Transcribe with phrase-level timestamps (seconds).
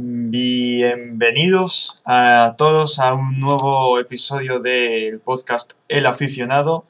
[0.00, 6.84] Bienvenidos a todos a un nuevo episodio del podcast El Aficionado.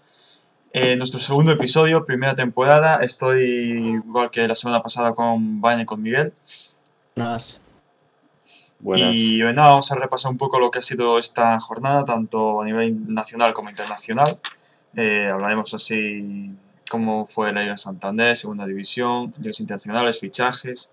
[0.75, 2.97] Eh, nuestro segundo episodio, primera temporada.
[2.97, 6.35] Estoy igual que la semana pasada con Vane y con Miguel.
[7.17, 7.63] Buenas.
[8.79, 9.15] Buenas.
[9.15, 12.67] Y bueno, vamos a repasar un poco lo que ha sido esta jornada, tanto a
[12.67, 14.39] nivel nacional como internacional.
[14.95, 16.51] Eh, hablaremos así
[16.91, 20.93] cómo fue la Liga Santander, Segunda División, ligas internacionales, fichajes.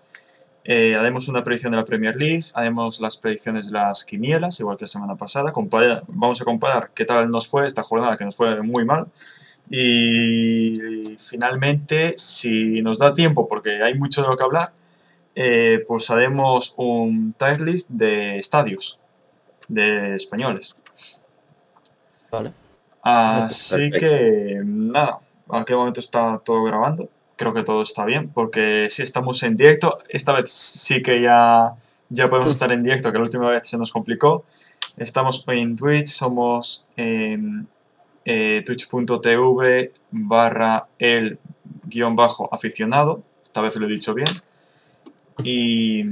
[0.68, 4.76] Eh, haremos una predicción de la Premier League, haremos las predicciones de las quinielas, igual
[4.76, 5.52] que la semana pasada.
[5.52, 9.06] Compara- vamos a comparar qué tal nos fue esta jornada, que nos fue muy mal.
[9.70, 14.72] Y finalmente, si nos da tiempo, porque hay mucho de lo que hablar,
[15.34, 18.98] eh, pues haremos un tier list de estadios
[19.68, 20.74] de españoles.
[22.30, 22.52] Vale.
[23.02, 23.98] Así Perfecto.
[23.98, 27.08] que nada, ¿a qué momento está todo grabando?
[27.36, 29.98] Creo que todo está bien, porque sí estamos en directo.
[30.08, 31.74] Esta vez sí que ya,
[32.08, 34.44] ya podemos estar en directo, que la última vez se nos complicó.
[34.96, 37.68] Estamos en Twitch, somos en
[38.24, 41.38] eh, twitch.tv barra el
[41.84, 43.22] guion bajo aficionado.
[43.42, 44.28] Esta vez lo he dicho bien.
[45.44, 46.02] Y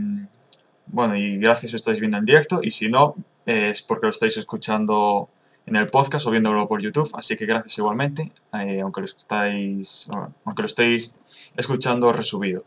[0.87, 2.61] bueno, y gracias si estáis viendo en directo.
[2.63, 3.15] Y si no,
[3.47, 5.29] es porque lo estáis escuchando
[5.67, 10.09] en el podcast o viéndolo por YouTube, así que gracias igualmente, eh, aunque, lo estáis,
[10.45, 11.17] aunque lo estéis
[11.57, 12.65] escuchando resubido.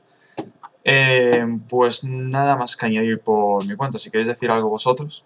[0.84, 5.26] Eh, pues nada más que añadir por mi cuenta, si queréis decir algo vosotros,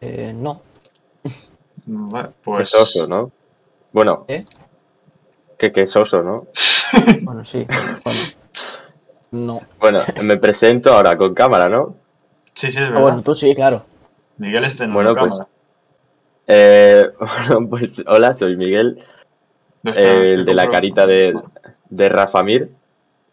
[0.00, 0.60] Eh, no.
[1.86, 3.24] vale, Qué pues soso, ¿no?
[3.92, 4.44] Bueno, ¿Eh?
[5.58, 6.46] que qué soso, ¿no?
[7.22, 7.66] Bueno, sí.
[8.04, 8.20] Bueno.
[9.30, 9.60] No.
[9.80, 11.96] Bueno, me presento ahora con cámara, ¿no?
[12.52, 13.00] sí, sí, es Ah, verdad.
[13.02, 13.84] bueno, tú sí, claro.
[14.38, 15.50] Miguel estrenó Bueno, la pues, cámara.
[16.46, 19.02] Eh, bueno, pues hola, soy Miguel,
[19.84, 21.34] el estoy de la carita de,
[21.90, 22.70] de Rafamir,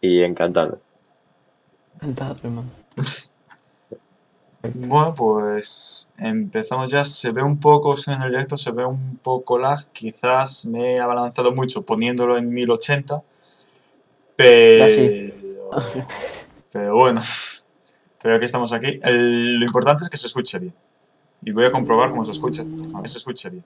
[0.00, 0.80] y encantado.
[1.96, 2.70] Encantado, hermano.
[4.72, 7.04] Bueno, pues empezamos ya.
[7.04, 9.78] Se ve un poco, en el directo se ve un poco lag.
[9.92, 13.22] Quizás me he abalanzado mucho poniéndolo en 1080.
[14.36, 15.70] Pero,
[16.72, 17.20] pero bueno,
[18.22, 18.98] pero aquí estamos aquí.
[19.02, 20.74] El- lo importante es que se escuche bien.
[21.44, 22.64] Y voy a comprobar cómo se escucha.
[22.94, 23.64] A que se escuche bien.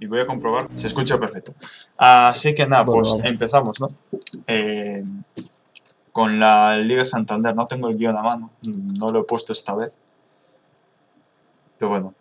[0.00, 1.54] Y voy a comprobar, se escucha perfecto.
[1.96, 3.28] Así que nada, Bueno, pues vale.
[3.30, 3.88] empezamos, ¿no?
[4.46, 5.02] Eh,
[6.12, 7.54] con la Liga Santander.
[7.54, 9.92] No tengo el guion a mano, no lo he puesto esta vez.
[11.78, 12.14] Pero bueno,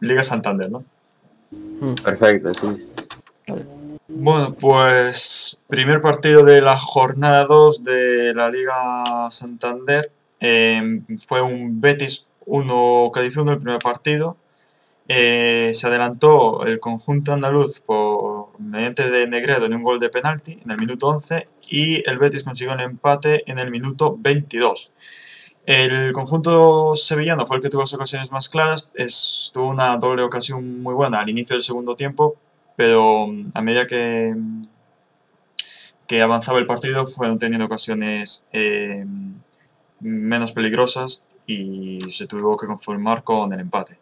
[0.00, 0.84] Liga Santander, ¿no?
[1.50, 2.86] Mm, Perfecto, sí.
[3.48, 3.66] vale.
[4.06, 10.10] Bueno, pues primer partido de la jornada 2 de la Liga Santander.
[10.40, 14.36] eh, fue un Betis 1, Cádiz 1 el primer partido.
[15.06, 20.58] Eh, se adelantó el conjunto andaluz por mediante de Negredo en un gol de penalti
[20.64, 24.92] en el minuto 11 y el Betis consiguió el empate en el minuto 22.
[25.66, 30.22] El conjunto sevillano fue el que tuvo las ocasiones más claras, es- tuvo una doble
[30.22, 32.36] ocasión muy buena al inicio del segundo tiempo,
[32.76, 34.34] pero mm, a medida que,
[36.06, 39.04] que avanzaba el partido fueron teniendo ocasiones eh,
[40.00, 43.98] menos peligrosas y se tuvo que conformar con el empate.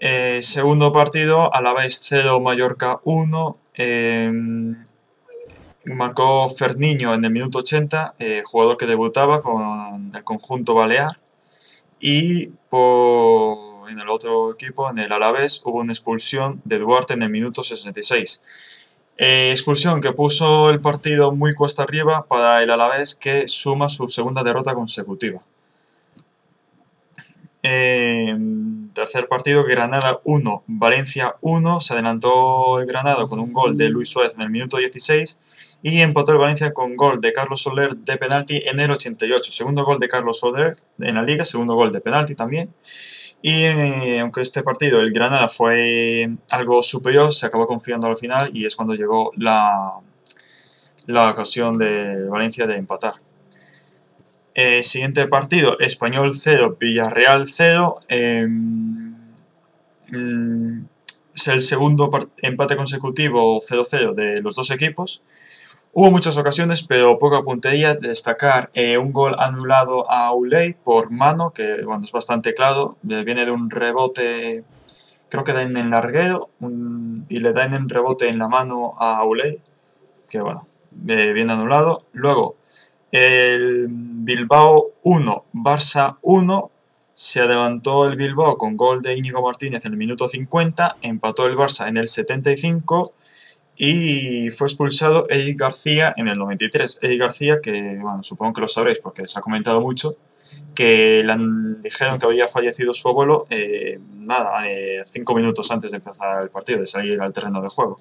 [0.00, 3.58] Eh, segundo partido, Alavés 0, Mallorca 1.
[3.74, 4.30] eh,
[5.94, 11.18] marcó Ferniño en el minuto 80, eh, jugador que debutaba con el conjunto balear.
[12.00, 12.50] Y
[13.88, 17.62] en el otro equipo, en el Alavés, hubo una expulsión de Duarte en el minuto
[17.62, 18.42] 66.
[19.16, 24.06] Eh, expulsión que puso el partido muy cuesta arriba para el Alavés, que suma su
[24.06, 25.40] segunda derrota consecutiva.
[27.62, 28.36] Eh,
[28.94, 31.80] tercer partido, Granada 1, Valencia 1.
[31.80, 35.38] Se adelantó el Granada con un gol de Luis Suárez en el minuto 16
[35.82, 39.52] y empató el Valencia con gol de Carlos Soler de penalti en el 88.
[39.52, 42.74] Segundo gol de Carlos Soler en la liga, segundo gol de penalti también.
[43.40, 48.50] Y eh, aunque este partido, el Granada fue algo superior, se acabó confiando al final
[48.52, 49.92] y es cuando llegó la,
[51.06, 53.14] la ocasión de Valencia de empatar.
[54.60, 58.00] Eh, siguiente partido, Español 0, Villarreal 0.
[58.08, 59.14] eh, mm,
[61.32, 65.22] es el segundo empate consecutivo 0-0 de los dos equipos.
[65.92, 67.94] Hubo muchas ocasiones, pero poca puntería.
[67.94, 72.96] Destacar eh, un gol anulado a Uley por mano, que bueno, es bastante claro.
[73.02, 74.64] Viene de un rebote,
[75.28, 76.50] creo que da en el larguero,
[77.28, 79.60] y le dan en rebote en la mano a Uley,
[80.28, 80.66] que bueno,
[81.06, 82.06] eh, anulado.
[82.12, 82.56] Luego,
[83.12, 86.70] el Bilbao 1, Barça 1.
[87.12, 91.56] Se adelantó el Bilbao con gol de Íñigo Martínez en el minuto 50, empató el
[91.56, 93.12] Barça en el 75
[93.76, 96.98] y fue expulsado Eddie García en el 93.
[97.02, 100.16] Eddie García, que bueno, supongo que lo sabréis porque se ha comentado mucho,
[100.74, 105.90] que le han- dijeron que había fallecido su abuelo, eh, nada, eh, cinco minutos antes
[105.92, 108.00] de empezar el partido, de salir al terreno de juego.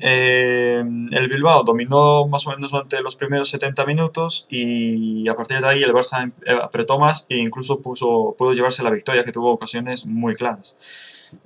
[0.00, 0.78] Eh,
[1.10, 5.66] el Bilbao dominó más o menos durante los primeros 70 minutos y a partir de
[5.68, 9.32] ahí el Barça em- eh, apretó más e incluso puso, pudo llevarse la victoria que
[9.32, 10.76] tuvo ocasiones muy claras.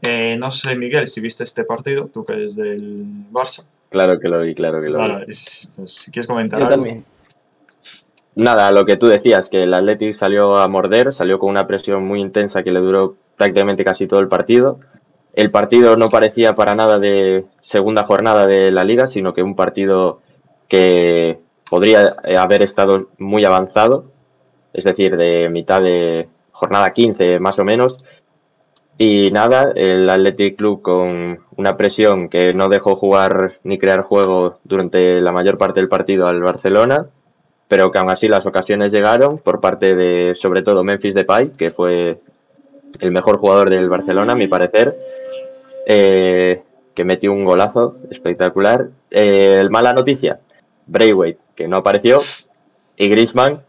[0.03, 3.65] Eh, no sé, Miguel, si viste este partido, tú que eres del Barça.
[3.91, 5.25] Claro que lo vi, claro que lo vi.
[5.29, 6.77] Es- pues, si quieres comentar Yo algo.
[6.77, 7.05] también.
[8.35, 12.05] Nada, lo que tú decías, que el Athletic salió a morder, salió con una presión
[12.05, 14.79] muy intensa que le duró prácticamente casi todo el partido.
[15.37, 19.55] El partido no parecía para nada de segunda jornada de la liga, sino que un
[19.55, 20.21] partido
[20.69, 21.39] que
[21.71, 24.07] podría eh, haber estado muy avanzado,
[24.73, 27.99] es decir, de mitad de jornada 15 más o menos.
[28.99, 34.59] Y nada, el Athletic Club con una presión que no dejó jugar ni crear juego
[34.65, 37.11] durante la mayor parte del partido al Barcelona
[37.69, 41.71] pero que aún así las ocasiones llegaron por parte de, sobre todo, Memphis Depay, que
[41.71, 42.19] fue
[43.01, 44.97] el mejor jugador del Barcelona, a mi parecer,
[45.87, 46.63] eh,
[46.95, 48.89] que metió un golazo espectacular.
[49.11, 50.41] Eh, el mala noticia,
[50.87, 52.21] Braithwaite, que no apareció,
[52.97, 53.63] y Griezmann,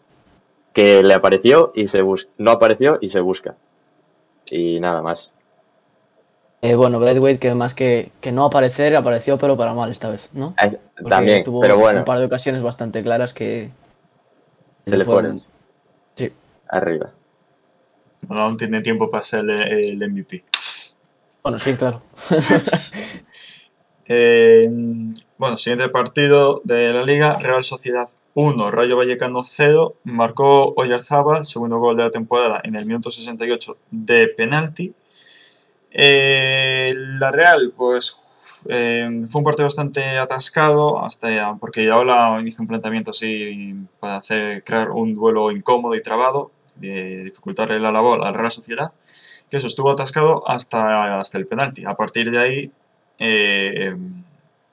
[0.73, 3.55] que le apareció y se bus no apareció y se busca.
[4.51, 5.29] Y nada más.
[6.61, 10.29] Eh, bueno, Braithwaite, que más que, que no aparecer, apareció, pero para mal esta vez,
[10.33, 10.55] ¿no?
[10.63, 13.69] Es- Porque También, tuvo pero bueno, un par de ocasiones bastante claras que.
[14.85, 15.41] se le fueron
[16.15, 16.31] Sí.
[16.69, 17.11] arriba.
[18.27, 20.43] No, aún tiene tiempo para ser el, el MVP.
[21.47, 22.01] Bueno, sí, claro.
[24.09, 24.69] Eh,
[25.37, 31.77] bueno, siguiente partido de la Liga, Real Sociedad 1, Rayo Vallecano 0, marcó Oyarzábal, segundo
[31.77, 34.93] gol de la temporada en el minuto 68 de penalti.
[35.91, 38.29] Eh, la Real, pues
[38.69, 44.63] eh, fue un partido bastante atascado, hasta porque Iraola hizo un planteamiento así para hacer,
[44.63, 48.93] crear un duelo incómodo y trabado, de dificultarle la labor a la Real Sociedad,
[49.49, 51.85] que eso estuvo atascado hasta, hasta el penalti.
[51.85, 52.71] A partir de ahí,
[53.19, 53.95] eh,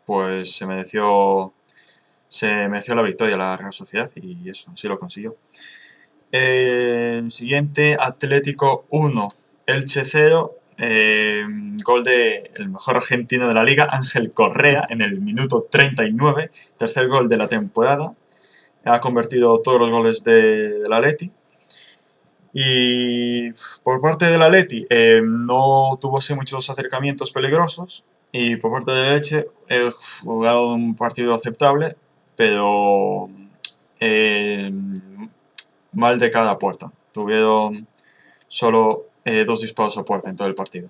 [0.04, 1.52] pues se mereció,
[2.28, 5.34] se mereció la victoria la Real Sociedad y eso, así lo consiguió.
[7.30, 9.34] Siguiente, Atlético 1,
[9.66, 11.44] Elche 0, eh,
[11.84, 17.08] gol de el mejor argentino de la liga, Ángel Correa, en el minuto 39, tercer
[17.08, 18.12] gol de la temporada.
[18.84, 21.30] Ha convertido todos los goles de, del Atleti.
[22.56, 23.50] Y
[23.82, 28.04] por parte del Atleti eh, no tuvo así muchos acercamientos peligrosos.
[28.30, 29.90] Y por parte del Elche he
[30.22, 31.96] jugado un partido aceptable,
[32.36, 33.28] pero
[33.98, 34.72] eh,
[35.92, 36.92] mal de cada puerta.
[37.12, 37.88] Tuvieron
[38.46, 40.88] solo eh, dos disparos a puerta en todo el partido.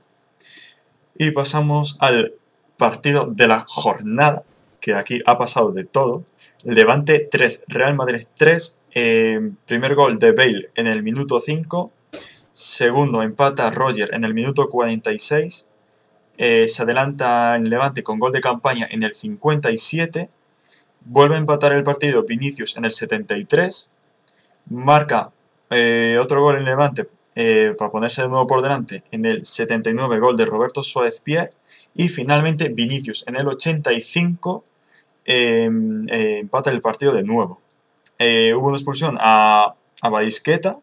[1.17, 2.35] Y pasamos al
[2.77, 4.43] partido de la jornada,
[4.81, 6.25] que aquí ha pasado de todo.
[6.63, 8.79] Levante 3, Real Madrid 3.
[8.95, 11.93] Eh, primer gol de Bale en el minuto 5.
[12.53, 15.69] Segundo empata Roger en el minuto 46.
[16.37, 20.29] eh, se adelanta en Levante con gol de campaña en el 57.
[21.07, 23.91] Vuelve a empatar el partido Vinicius en el 73.
[24.71, 25.31] Marca
[25.71, 30.19] eh, otro gol en Levante eh, para ponerse de nuevo por delante en el 79
[30.21, 31.51] gol de Roberto Suárez Pierre.
[31.95, 34.65] Y finalmente Vinicius en el 85
[35.25, 35.69] eh,
[36.09, 37.61] eh, empata el partido de nuevo.
[38.19, 40.79] Eh, hubo una expulsión a, a Barisqueta,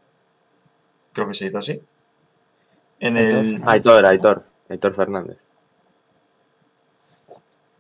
[1.14, 1.82] creo que se dice así.
[3.00, 5.38] En el, Aitor, Aitor, Aitor Fernández.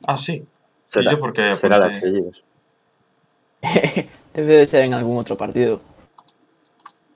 [0.03, 0.45] ah, sí.
[0.95, 1.97] ¿Y yo por qué será de apunté?
[1.97, 2.43] apellidos.
[4.33, 5.81] Debe de ser en algún otro partido.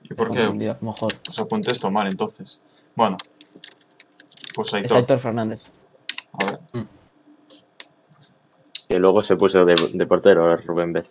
[0.02, 0.48] ¿Y por qué?
[0.54, 1.14] Día, a lo mejor.
[1.24, 2.60] Pues apunté esto mal entonces.
[2.94, 3.16] Bueno.
[4.54, 4.92] Pues ahí Es.
[4.92, 5.70] Héctor Fernández.
[6.32, 6.86] A ver.
[8.88, 11.10] Que luego se puso de, de portero Rubén Vez.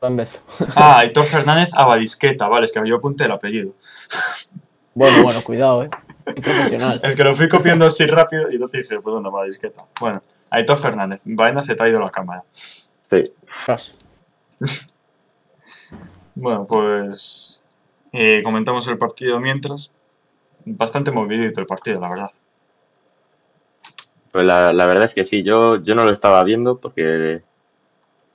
[0.00, 0.40] En vez.
[0.76, 3.72] Ah, Aitor Fernández Abadisqueta, vale, es que yo apunté el apellido.
[4.94, 5.90] Bueno, bueno, cuidado, eh.
[6.24, 7.00] Profesional.
[7.02, 9.86] Es que lo fui copiando así rápido y entonces dije, pues bueno, Abadisqueta.
[10.00, 12.44] Bueno, Aitor Fernández, vaina se te ha ido la cámara.
[13.10, 13.32] Sí.
[16.40, 17.60] Bueno, pues
[18.12, 19.92] eh, comentamos el partido mientras.
[20.64, 22.30] Bastante movidito el partido, la verdad.
[24.30, 27.42] pues la, la verdad es que sí, yo, yo no lo estaba viendo porque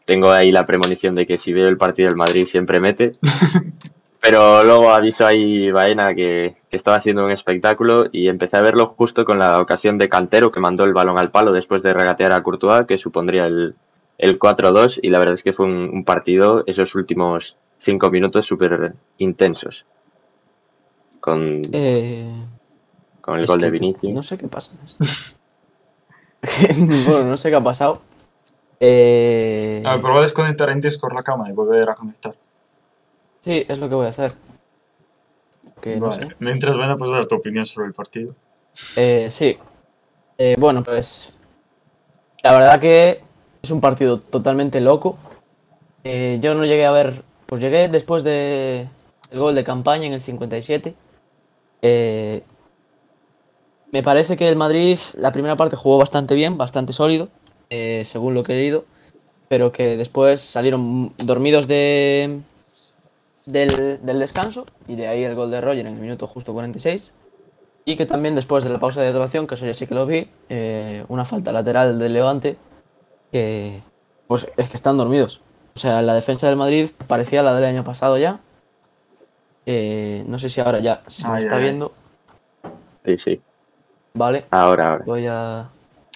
[0.05, 3.13] tengo ahí la premonición de que si veo el partido del Madrid siempre mete.
[4.21, 8.93] Pero luego aviso ahí Baena que, que estaba siendo un espectáculo y empecé a verlo
[8.97, 12.31] justo con la ocasión de Cantero que mandó el balón al palo después de regatear
[12.31, 13.75] a Courtois, que supondría el,
[14.17, 18.45] el 4-2 y la verdad es que fue un, un partido, esos últimos cinco minutos
[18.45, 19.85] súper intensos.
[21.19, 22.31] Con, Eh,
[23.21, 24.13] con el gol de pues, Vinicius.
[24.13, 24.71] No sé qué pasa.
[27.07, 28.01] bueno, no sé qué ha pasado.
[28.85, 32.33] Eh, A ver, prueba a desconectar en Discord la cámara y volver a conectar.
[33.41, 34.33] sí, es lo que voy a hacer.
[35.79, 36.27] Que no Vale.
[36.27, 36.35] sé.
[36.39, 38.35] Mientras, bueno, pues dar tu opinión sobre el partido.
[38.97, 39.57] Eh, sí.
[40.37, 41.33] Eh, bueno, pues.
[42.41, 43.21] La verdad que
[43.61, 45.17] es un partido totalmente loco.
[46.03, 47.23] Eh, yo no llegué a ver.
[47.45, 48.89] Pues llegué después de
[49.31, 50.93] el gol de campaña en el 57.
[51.81, 52.43] Eh,
[53.91, 57.29] me parece que el Madrid la primera parte jugó bastante bien, bastante sólido,
[57.73, 58.85] eh, según lo que he leído.
[59.49, 62.39] Pero que después salieron dormidos de,
[63.45, 64.65] del, del descanso.
[64.87, 67.13] Y de ahí el gol de Roger en el minuto justo 46.
[67.85, 70.05] Y que también después de la pausa de duración, que eso ya sí que lo
[70.05, 72.57] vi, eh, una falta lateral del Levante,
[73.31, 73.81] que
[74.27, 75.41] pues es que están dormidos.
[75.75, 78.39] O sea, la defensa del Madrid parecía la del año pasado ya.
[79.65, 81.91] Eh, no sé si ahora ya se me Ay, está viendo.
[83.05, 83.41] Sí, sí.
[84.13, 85.03] Vale, Ahora, ahora.
[85.05, 85.69] voy a...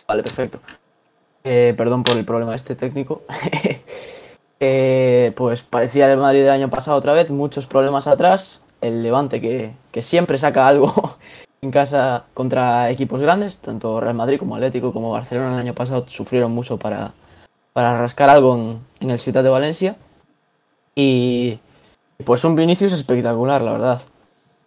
[0.08, 0.60] Vale, perfecto.
[1.50, 3.24] Eh, perdón por el problema este técnico.
[4.60, 8.66] Eh, pues parecía el Madrid del año pasado otra vez, muchos problemas atrás.
[8.82, 11.16] El Levante que, que siempre saca algo
[11.62, 16.06] en casa contra equipos grandes, tanto Real Madrid como Atlético como Barcelona el año pasado
[16.08, 17.14] sufrieron mucho para,
[17.72, 19.96] para rascar algo en, el Ciudad de Valencia.
[20.96, 21.60] Y
[22.26, 24.02] pues un Vinicius espectacular, la verdad.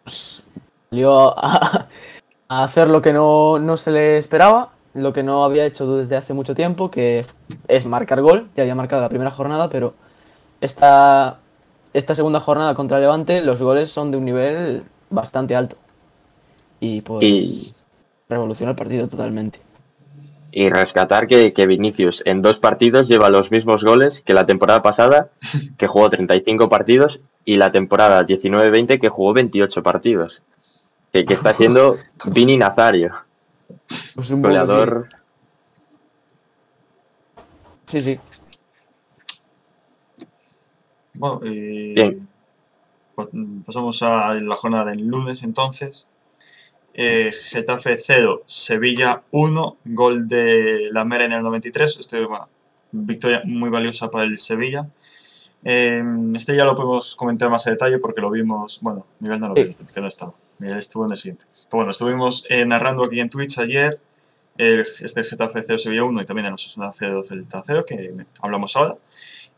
[0.04, 0.44] Pues,
[0.88, 1.88] salió a,
[2.48, 6.16] a hacer lo que no, no se le esperaba, lo que no había hecho desde
[6.16, 7.24] hace mucho tiempo, que
[7.68, 8.48] es marcar gol.
[8.56, 9.94] Ya había marcado la primera jornada, pero
[10.60, 11.38] esta,
[11.92, 15.76] esta segunda jornada contra Levante los goles son de un nivel bastante alto.
[16.80, 17.74] Y pues Y-
[18.28, 19.60] revoluciona el partido totalmente.
[20.52, 24.82] Y rescatar que, que Vinicius en dos partidos lleva los mismos goles que la temporada
[24.82, 25.30] pasada,
[25.78, 30.42] que jugó 35 partidos, y la temporada 19-20, que jugó 28 partidos.
[31.12, 31.96] Que, que está siendo
[32.32, 33.12] Vini Nazario,
[34.14, 35.08] Pues un goleador.
[37.86, 38.18] Sí, sí.
[41.14, 42.28] Bueno, y Bien.
[43.14, 43.28] pa-
[43.66, 46.06] pasamos a la jornada del lunes entonces.
[46.94, 51.98] Eh, Getafe 0, Sevilla 1, gol de la Mera en el 93.
[51.98, 52.48] Este, bueno,
[52.92, 54.88] victoria muy valiosa para el Sevilla.
[55.64, 56.02] Eh,
[56.34, 58.78] este ya lo podemos comentar más a detalle porque lo vimos.
[58.80, 60.32] Bueno, Miguel no lo vio, que no estaba.
[60.58, 61.44] Miguel estuvo en el siguiente.
[61.50, 64.00] Pero bueno, estuvimos eh, narrando aquí en Twitch ayer
[64.56, 68.76] el, este Getafe 0 Sevilla 1 y también el Osasuna 0 Celta 0, que hablamos
[68.76, 68.94] ahora.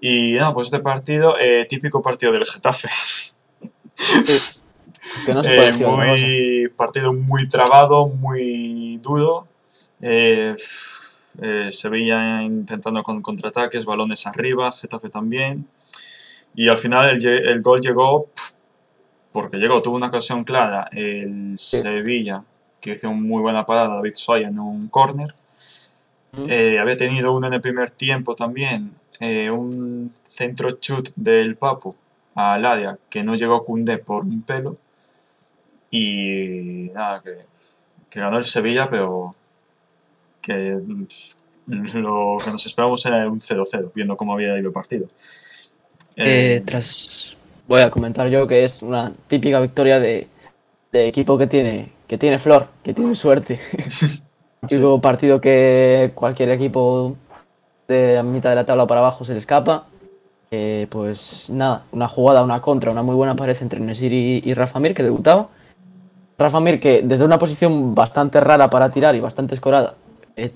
[0.00, 2.88] Y nada, pues este partido, eh, típico partido del Getafe.
[3.96, 9.46] Es que no se Eh, muy partido muy trabado, muy duro.
[10.00, 10.56] Eh,
[11.40, 15.66] eh, Sevilla intentando con contraataques, balones arriba, Getafe también.
[16.54, 18.28] Y al final el, gol llegó
[19.32, 22.44] porque llegó, tuvo una ocasión clara el Sevilla,
[22.80, 25.34] que hizo una muy buena parada, David Soya en un córner.
[26.32, 26.46] Mm.
[26.48, 31.94] Eh, había tenido uno en el primer tiempo también, eh, un centro chut del Papu
[32.34, 34.74] al área que no llegó Cundé por un pelo.
[35.90, 37.46] Y nada, que,
[38.08, 39.34] que ganó el Sevilla, pero
[40.40, 41.06] que mm,
[41.94, 45.08] lo que nos esperábamos era un 0-0, viendo cómo había ido el partido.
[46.16, 47.36] Eh, Eh, tras
[47.68, 50.28] voy a comentar yo que es una típica victoria de,
[50.92, 53.58] de equipo que tiene que tiene flor, que tiene suerte.
[54.68, 57.16] Típico partido que cualquier equipo
[57.88, 59.86] de la mitad de la tabla para abajo se le escapa.
[60.50, 64.54] Eh, pues nada, una jugada, una contra, una muy buena pared entre Nesir y, y
[64.54, 65.48] Rafa Mir que debutaba.
[66.38, 69.94] Rafa Mir que desde una posición bastante rara para tirar y bastante escorada
[70.36, 70.52] eh,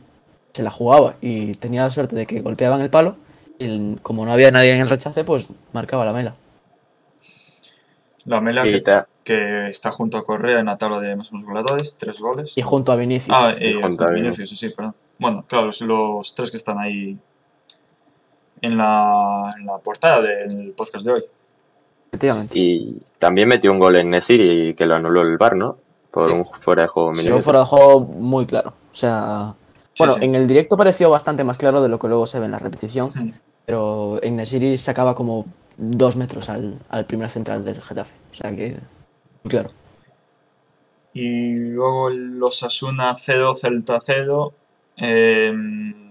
[0.52, 3.16] se la jugaba y tenía la suerte de que golpeaban el palo.
[3.58, 6.34] Y el- como no había nadie en el rechace, pues marcaba la mela.
[8.24, 8.82] la Mela Y
[9.22, 12.56] que, está junto a Correa en la tabla de máximos goleadores, tres goles.
[12.58, 13.36] Y junto a Vinicius.
[13.36, 14.50] Ah, eh, junto a junto a Vinicius.
[14.50, 14.94] Sí, sí, perdón.
[15.18, 17.16] Bueno, claro, los, los tres que están ahí
[18.60, 21.24] en la, en la portada del podcast de hoy.
[22.08, 22.58] efectivamente.
[22.58, 25.76] Y también metió un gol en Nesiri que lo anuló el VAR, ¿no?
[26.10, 26.34] Por Sí.
[26.34, 27.44] un fuera de juego Se milimétrico.
[27.44, 28.70] fuera de juego muy claro.
[28.70, 29.54] O sea,
[29.92, 30.24] Sí, bueno, sí.
[30.24, 32.58] en el directo pareció bastante más claro de lo que luego se ve en la
[32.58, 33.34] repetición.
[33.66, 35.44] Pero en Nesiri sacaba como
[35.76, 38.14] dos metros al, al primer central del Getafe.
[38.30, 38.76] O sea que,
[39.48, 39.70] claro.
[41.12, 44.54] Y luego el Osasuna 0, Celta 0,
[44.98, 45.52] eh,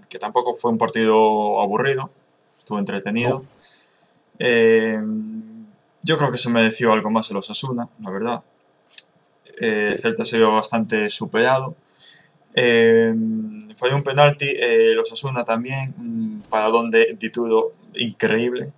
[0.10, 2.10] que tampoco fue un partido aburrido,
[2.58, 3.44] estuvo entretenido.
[4.40, 5.00] Eh,
[6.02, 8.44] yo creo que se mereció algo más el Osasuna, la verdad.
[9.62, 11.76] Eh, Celta se vio bastante superado.
[12.54, 13.14] Eh,
[13.76, 18.72] falló un penalti, eh, el Osasuna también, un paradón de Dituro increíble.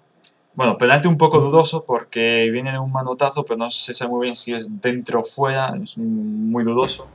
[0.56, 4.24] Bueno, penalti un poco dudoso porque viene de un manotazo, pero no se sabe muy
[4.26, 7.08] bien si es dentro o fuera, es muy dudoso.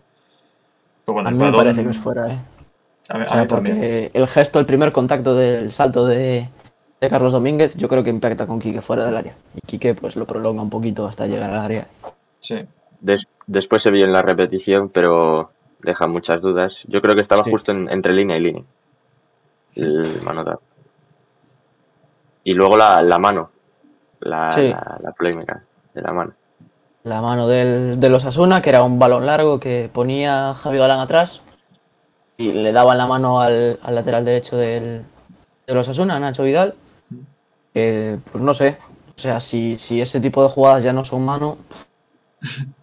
[1.04, 2.38] Pero bueno, A mí me parece que es fuera, ¿eh?
[3.08, 3.76] A mí, O a sea, mí también.
[3.76, 6.48] porque el gesto, el primer contacto del salto de,
[7.00, 9.34] de Carlos Domínguez, yo creo que impacta con Quique fuera del área.
[9.56, 11.88] Y Quique pues lo prolonga un poquito hasta llegar al área.
[12.38, 12.60] Sí.
[13.00, 15.50] Des- después se vio en la repetición, pero
[15.82, 16.80] deja muchas dudas.
[16.86, 17.50] Yo creo que estaba Sí.
[17.50, 18.62] justo en- entre línea y línea.
[19.74, 20.60] El manotazo.
[22.44, 23.50] Y luego la, la mano.
[24.20, 24.68] La, Sí.
[24.68, 25.62] la, la polémica
[25.94, 26.32] de la mano.
[27.04, 31.00] La mano del, de los Asuna, que era un balón largo que ponía Javi Galán
[31.00, 31.42] atrás
[32.36, 35.04] y le daban la mano al, al lateral derecho del,
[35.66, 36.74] de los Asuna, Nacho Vidal.
[37.74, 38.76] que, pues no sé,
[39.16, 41.58] o sea, si, si ese tipo de jugadas ya no son mano,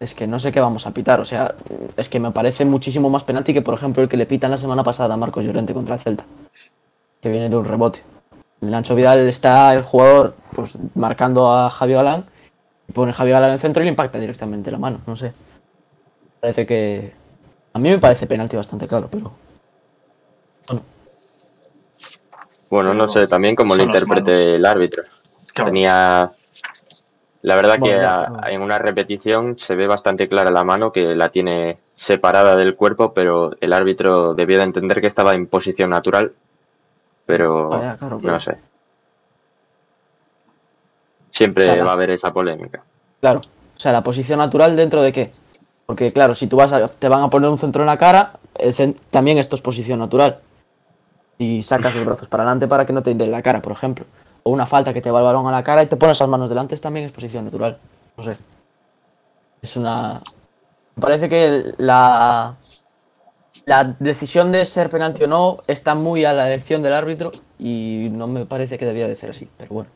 [0.00, 1.20] es que no sé qué vamos a pitar.
[1.20, 1.54] O sea,
[1.96, 4.58] es que me parece muchísimo más penalti que, por ejemplo, el que le pitan la
[4.58, 6.24] semana pasada a Marcos Llorente contra el Celta,
[7.20, 8.02] que viene de un rebote.
[8.60, 12.24] El Nacho Vidal está el jugador pues marcando a Javi Galán
[12.88, 15.32] y pone Javi Galán en el centro y le impacta directamente la mano, no sé.
[16.40, 17.12] Parece que.
[17.72, 19.32] A mí me parece penalti bastante claro, pero.
[20.66, 20.82] Bueno,
[22.70, 25.02] Bueno, no sé también cómo lo interprete el árbitro.
[25.52, 25.70] Claro.
[25.70, 26.32] Tenía.
[27.48, 31.14] La verdad que Bueno, a- en una repetición se ve bastante clara la mano, que
[31.14, 35.88] la tiene separada del cuerpo, pero el árbitro debió de entender que estaba en posición
[35.88, 36.34] natural.
[37.24, 38.58] Pero vaya, claro, no sé.
[41.30, 42.82] Siempre O sea, va a haber esa polémica.
[43.22, 43.40] Claro.
[43.40, 45.30] O sea, la posición natural dentro de qué?
[45.86, 48.32] Porque, claro, si tú vas a, te van a poner un centro en la cara,
[48.58, 50.40] el también esto es posición natural.
[51.38, 54.04] Y sacas los brazos para adelante para que no te den la cara, por ejemplo.
[54.48, 56.28] O una falta que te va el balón a la cara y te pones las
[56.28, 57.78] manos delante, también es posición natural.
[58.16, 58.34] No sé.
[59.60, 60.22] Es una.
[60.98, 62.56] Parece que la.
[63.66, 68.08] La decisión de ser penalti o no está muy a la elección del árbitro y
[68.10, 69.90] no me parece que debiera de ser así, pero bueno.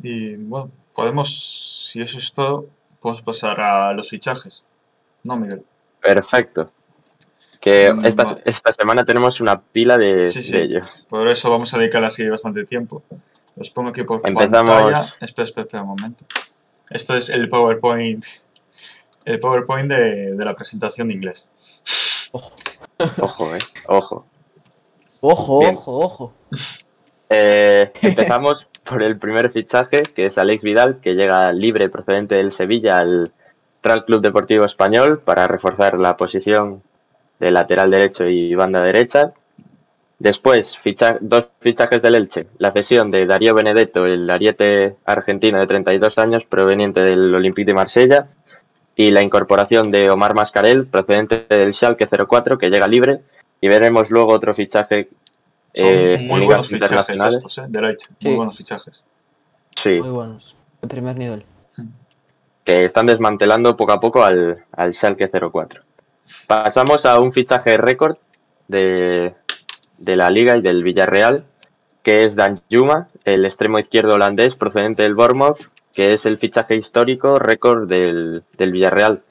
[0.00, 2.66] Y bueno, podemos, si eso es todo,
[3.00, 4.64] podemos pasar a los fichajes.
[5.24, 5.64] ¿No, Miguel?
[6.00, 6.70] Perfecto.
[7.60, 8.42] Que esta, vale.
[8.44, 10.52] esta semana tenemos una pila de, Sí, sí.
[10.52, 10.86] de ellos.
[11.08, 13.02] Por eso vamos a dedicarle así bastante tiempo.
[13.56, 15.14] Los pongo aquí por Empezamos- pantalla.
[15.20, 16.24] Espera, espera, espera un momento.
[16.90, 18.24] Esto es el PowerPoint.
[19.24, 21.50] El PowerPoint de, de la presentación de inglés.
[22.32, 22.52] Ojo,
[23.20, 23.58] Ojo, eh.
[23.88, 24.26] Ojo.
[25.20, 25.74] ojo, Bien.
[25.74, 26.34] ojo, ojo.
[27.30, 32.52] Eh, empezamos por el primer fichaje, que es Alex Vidal, que llega libre procedente del
[32.52, 33.32] Sevilla al
[33.82, 36.82] Real Club Deportivo Español para reforzar la posición
[37.38, 39.32] de lateral derecho y banda derecha.
[40.18, 42.48] Después, ficha- dos fichajes del Elche.
[42.58, 47.74] La cesión de Darío Benedetto, el ariete argentino de 32 años, proveniente del Olympique de
[47.74, 48.26] Marsella.
[48.96, 53.20] Y la incorporación de Omar Mascarel, procedente del Schalke 04, que llega libre.
[53.60, 55.08] Y veremos luego otro fichaje
[55.72, 57.62] Son eh, muy buenos fichajes estos, ¿eh?
[57.68, 58.06] De Leite.
[58.18, 58.28] Sí.
[58.28, 59.04] Muy buenos fichajes.
[59.80, 60.56] Sí, Muy buenos.
[60.82, 61.44] De primer nivel.
[62.64, 65.82] que están desmantelando poco a poco al, al Schalke 04.
[66.46, 68.16] Pasamos a un fichaje récord
[68.68, 69.34] de,
[69.98, 71.44] de la Liga y del Villarreal,
[72.02, 75.58] que es Dan Juma, el extremo izquierdo holandés procedente del Bournemouth,
[75.92, 79.22] que es el fichaje histórico récord del, del Villarreal.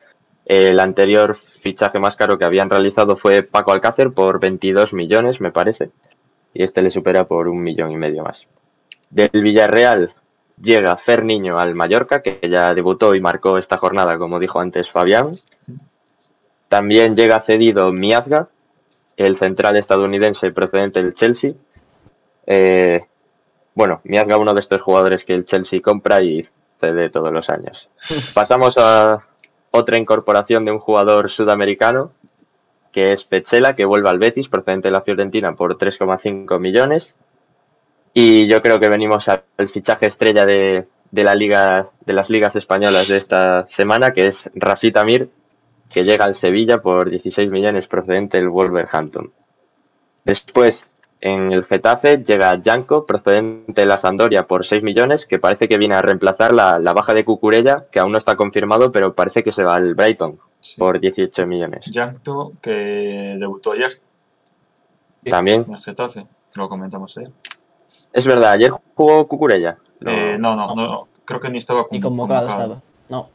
[0.45, 5.51] El anterior fichaje más caro que habían realizado fue Paco Alcácer por 22 millones, me
[5.51, 5.91] parece,
[6.53, 8.45] y este le supera por un millón y medio más.
[9.09, 10.13] Del Villarreal
[10.61, 14.89] llega Fer Niño al Mallorca, que ya debutó y marcó esta jornada, como dijo antes
[14.89, 15.31] Fabián.
[16.67, 18.49] También llega cedido Miazga,
[19.15, 21.53] el central estadounidense procedente del Chelsea.
[22.45, 23.05] Eh,
[23.73, 26.47] bueno, Miazga, uno de estos jugadores que el Chelsea compra y
[26.79, 27.89] cede todos los años.
[28.33, 29.25] Pasamos a
[29.71, 32.11] otra incorporación de un jugador sudamericano,
[32.91, 37.15] que es Pechela, que vuelve al Betis, procedente de la Fiorentina, por 3,5 millones.
[38.13, 42.55] Y yo creo que venimos al fichaje estrella de, de la liga, de las ligas
[42.55, 45.29] españolas de esta semana, que es Rafita Mir,
[45.91, 49.31] que llega al Sevilla por 16 millones procedente del Wolverhampton.
[50.25, 50.83] Después,
[51.21, 55.77] en el Getafe llega Janko, procedente de la Sampdoria por 6 millones, que parece que
[55.77, 59.43] viene a reemplazar la, la baja de Cucurella, que aún no está confirmado, pero parece
[59.43, 60.75] que se va al Brighton Sí.
[60.79, 61.85] por 18 millones.
[61.85, 63.91] Yankto, que debutó ayer.
[65.29, 66.25] También, en el Getafe.
[66.55, 67.31] Lo comentamos ayer.
[68.13, 69.77] es verdad, ayer jugó Cucurella.
[69.99, 70.11] No.
[70.11, 72.81] Eh, no, no, no, no, Creo que ni estaba Ni con- convocado estaba.
[73.09, 73.29] No.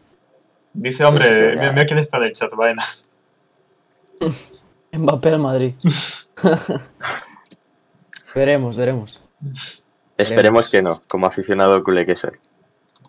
[0.74, 2.82] Dice, hombre, mira, mira quién está en el chat, vaina.
[4.92, 5.74] Mbappé al Madrid.
[8.35, 9.22] veremos, veremos.
[10.16, 12.32] Esperemos que no, como aficionado culé que soy.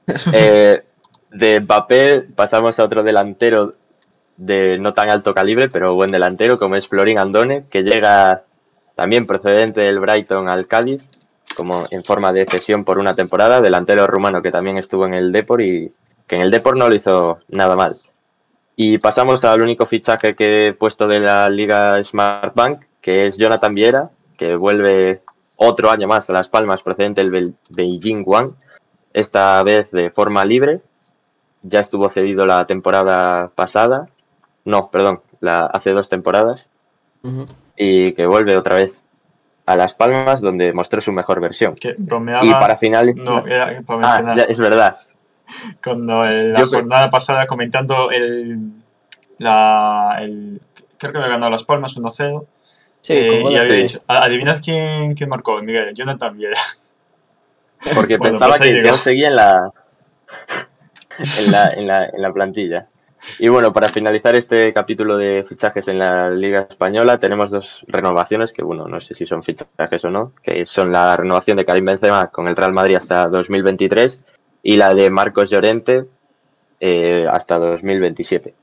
[0.33, 0.83] Eh,
[1.31, 3.73] de Mbappé pasamos a otro delantero
[4.35, 8.43] de no tan alto calibre, pero buen delantero, como es Florin Andone, que llega
[8.95, 11.07] también procedente del Brighton al Cádiz,
[11.55, 15.31] como en forma de cesión por una temporada, delantero rumano que también estuvo en el
[15.31, 15.93] Depor y
[16.27, 17.95] que en el Depor no lo hizo nada mal.
[18.75, 23.37] Y pasamos al único fichaje que he puesto de la Liga Smart Bank, que es
[23.37, 25.21] Jonathan Viera, que vuelve
[25.57, 28.51] otro año más a Las Palmas procedente del Be- Beijing One,
[29.13, 30.81] esta vez de forma libre.
[31.61, 34.09] Ya estuvo cedido la temporada pasada,
[34.65, 36.67] no, perdón, la, hace dos temporadas,
[37.77, 38.99] y que vuelve otra vez
[39.65, 41.75] a Las Palmas, donde mostró su mejor versión.
[41.75, 42.45] Que bromeabas.
[42.45, 43.23] Y para finalizar...
[43.23, 44.97] No, era para Ah, ya, es verdad.
[45.83, 48.59] Cuando en la Yo jornada pasada comentando el.
[49.39, 50.61] La, el
[50.97, 52.45] creo que me ganado Las Palmas 1-0.
[53.01, 56.57] Sí, eh, y había dicho, "A- adivinad quién, quién marcó, Miguel, Jonathan Viera.
[57.95, 58.89] Porque Bueno, pensaba pues que, llegó.
[58.91, 59.71] aún seguía en la,
[61.37, 62.87] en la, en la, en la plantilla.
[63.39, 68.51] Y bueno, para finalizar este capítulo de fichajes en la Liga Española, tenemos dos renovaciones
[68.51, 71.85] que, bueno, no sé si son fichajes o no, que son la renovación de Karim
[71.85, 74.19] Benzema con el Real Madrid hasta 2023
[74.63, 76.05] y la de Marcos Llorente
[76.79, 78.55] eh, hasta 2027.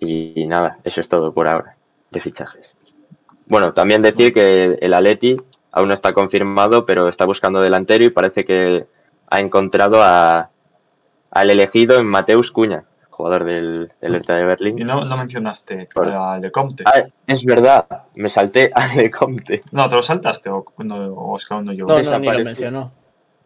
[0.00, 1.76] Y, nada, eso es todo por ahora
[2.10, 2.74] de fichajes.
[3.46, 5.36] Bueno, también decir que el Atleti
[5.72, 8.86] aún no está confirmado, pero está buscando delantero y parece que
[9.30, 10.50] ha encontrado a,
[11.30, 14.76] al elegido en Mateus Cuña, jugador del, del Hertha de Y Berlín.
[14.86, 16.84] no, no mencionaste Por- al de Comte.
[16.86, 19.62] Ah, es verdad, me salté al de Comte.
[19.72, 21.86] No, ¿te lo saltaste o, no, o es que aún no yo?
[21.86, 22.92] No, no, ni lo mencionó.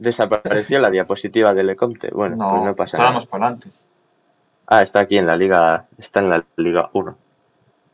[0.02, 2.08] Desapareció la diapositiva del Lecomte.
[2.12, 3.12] Bueno, no, pues no pasa nada.
[3.12, 3.68] más para adelante.
[4.66, 7.16] Ah, está aquí en la Liga, está en la Liga 1.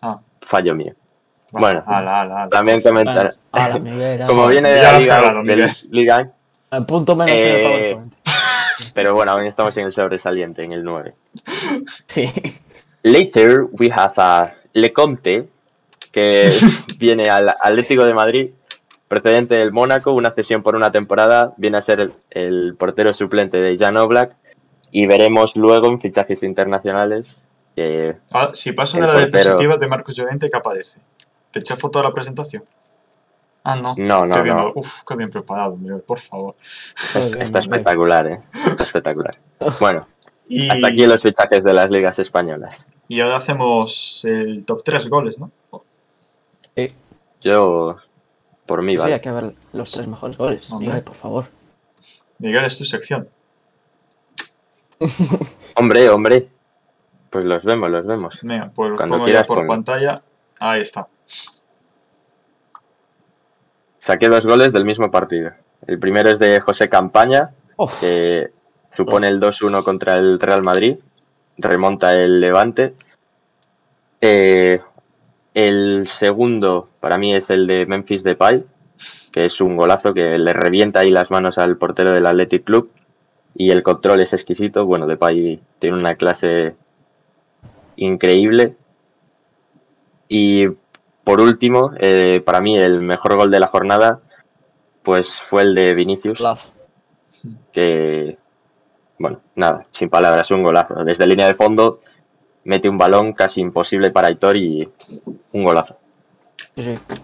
[0.02, 0.94] Ah, Fallo mío.
[1.52, 1.82] Bueno.
[1.86, 2.48] ala, ala, ala.
[2.50, 5.42] También comentar, Bueno, ala, Miguel, como viene de Ya la
[5.90, 6.30] Liga,
[6.70, 8.14] El punto menos el Eh, PowerPoint.
[8.94, 11.14] pero bueno, aún estamos en el sobresaliente, en el 9.
[12.06, 12.26] Sí.
[13.02, 15.48] Later we have a Lecomte
[16.10, 16.50] que
[16.98, 18.50] viene al Atlético de Madrid
[19.08, 23.56] procedente del Mónaco, una cesión por una temporada, viene a ser el, el portero suplente
[23.58, 24.36] de Jan Oblak
[24.90, 27.26] y veremos luego en fichajes internacionales
[27.74, 29.30] que Ah, si paso de la portero.
[29.44, 31.00] diapositiva de Marcos Llorente, ¿qué aparece?
[31.50, 32.62] ¿Te eché foto de la presentación?
[33.64, 33.94] Ah, no.
[33.98, 36.54] no, no, qué bien, no, Uf, qué bien preparado, Miguel, por favor.
[37.14, 38.40] Está espectacular, ¿eh?
[38.66, 39.36] Está espectacular.
[39.80, 40.06] Bueno,
[40.46, 42.74] Y, hasta aquí los fichajes de las ligas españolas.
[43.08, 45.50] y ahora hacemos el top 3 goles, ¿no?
[47.40, 47.96] Yo,
[48.68, 49.14] por mí, Sí, vale.
[49.14, 50.70] hay que ver los tres mejores goles.
[50.70, 50.86] Hombre.
[50.88, 51.46] Miguel, por favor.
[52.38, 53.28] Miguel, es tu sección.
[55.76, 56.48] Hombre, hombre,
[57.30, 58.38] pues los vemos, los vemos.
[58.42, 60.22] Venga, pues Cuando pongo ya quieras, por pantalla.
[60.60, 61.06] Ahí está.
[64.00, 65.52] Saqué dos goles del mismo partido.
[65.86, 68.50] El primero es de José Campaña, Uf, que
[68.96, 70.96] supone el 2-1 contra el Real Madrid,
[71.56, 72.94] remonta el Levante.
[74.20, 74.80] Eh,
[75.54, 78.64] el segundo para mí es el de Memphis Depay,
[79.32, 82.90] que es un golazo que le revienta ahí las manos al portero del Athletic Club
[83.54, 84.86] y el control es exquisito.
[84.86, 86.76] Bueno, Depay tiene una clase
[87.96, 88.76] increíble.
[90.28, 90.68] Y
[91.24, 94.20] por último, eh, para mí el mejor gol de la jornada
[95.02, 96.70] pues fue el de Vinicius Love.
[97.72, 98.36] que,
[99.18, 101.02] bueno, nada, sin palabras, un golazo.
[101.04, 102.00] Desde línea de fondo
[102.64, 104.86] mete un balón casi imposible para Aitor y
[105.52, 105.96] un golazo.
[106.76, 107.20] Sí, pues,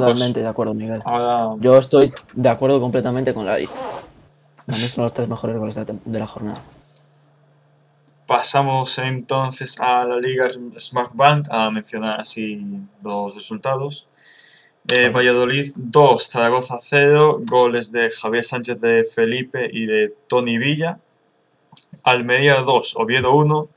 [0.00, 1.02] totalmente de acuerdo, Miguel.
[1.04, 3.78] ahora Yo estoy de acuerdo completamente con la lista.
[4.66, 6.60] Para mí son los tres mejores goles de la, tem- de la jornada.
[8.26, 12.60] pasamos entonces a la Liga Smart Bank a mencionar así
[13.02, 14.06] los resultados.
[14.88, 20.98] Eh, Valladolid 2, Zaragoza 0, goles de Javier Sánchez de Felipe y de Tony Villa.
[22.04, 23.68] Almería 2, Oviedo 1,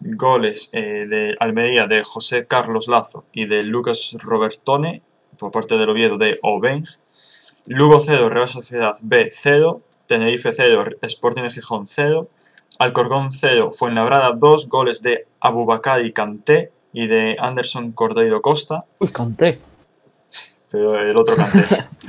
[0.00, 5.02] goles eh, de Almería de José Carlos Lazo y de Lucas Robertone
[5.38, 6.84] por parte del Oviedo de Obeng.
[7.66, 12.28] Lugo 0, Real Sociedad B 0, Tenerife 0, Sporting de Gijón 0,
[12.78, 19.08] Alcorcón 0, Fuenlabrada 2, goles de Abubakar y Kanté y de Anderson Cordeiro Costa, Uy,
[19.08, 19.58] canté.
[20.70, 21.64] pero el otro Kanté.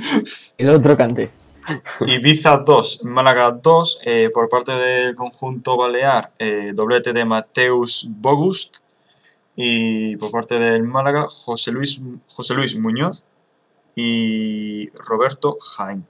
[0.58, 1.30] El otro canté.
[2.06, 8.78] Ibiza 2, Málaga 2, eh, por parte del conjunto balear, eh, doblete de Mateus Bogust
[9.56, 13.24] y por parte del Málaga, José Luis, José Luis Muñoz
[13.96, 16.06] y Roberto Jaén.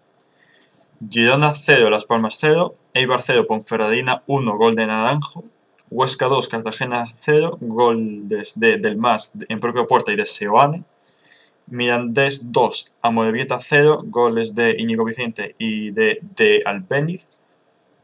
[1.08, 5.44] Girona 0, Las Palmas 0, Eibar 0, Ponferradina 1, gol de Naranjo,
[5.90, 10.84] Huesca 2, Cartagena 0, gol de, de- del Mas en propia puerta y de Seoane,
[11.70, 17.28] Mirandés 2, Amorebieta 0, goles de Íñigo Vicente y de, de Albéniz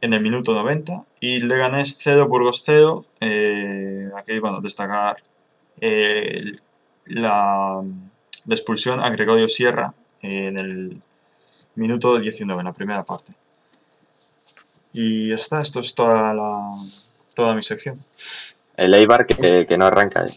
[0.01, 5.17] en el minuto 90, y Leganés 0, Burgos 0, eh, aquí bueno, destacar
[5.81, 6.59] eh,
[7.07, 7.81] la,
[8.45, 11.03] la expulsión a Gregorio Sierra en el
[11.77, 13.33] minuto 19, en la primera parte.
[14.93, 16.75] Y ya está, esto es toda, la,
[17.35, 18.05] toda mi sección.
[18.77, 20.33] El Eibar que, que no arranca, ¿eh?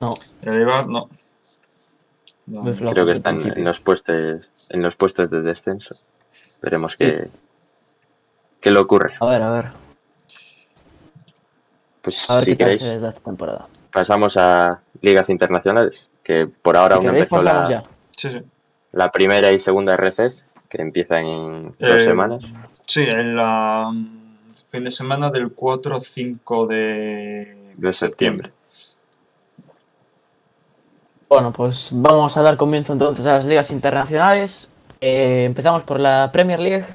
[0.00, 1.08] No, El Eibar, no.
[2.48, 2.94] No, Muy flojo.
[2.94, 5.94] creo que están en los puestos en los puestos de descenso.
[6.62, 7.28] Veremos qué,
[8.60, 9.14] qué le ocurre.
[9.20, 9.66] a ver, a ver.
[12.02, 13.64] Pues A ver si qué tal queréis, se les da esta temporada.
[13.92, 17.82] pasamos a ligas internacionales, que por ahora Si aún queréis, empezó la, ya.
[18.16, 18.40] Sí, sí.
[18.92, 20.30] la primera y segunda RC,
[20.68, 22.44] que empiezan en dos Eh, semanas.
[22.86, 28.52] Sí, en la mm, fin de semana del 4-5 de, De septiembre.
[31.28, 34.72] Bueno, pues vamos a dar comienzo entonces a las ligas internacionales.
[35.00, 36.86] Eh, empezamos por la Premier League,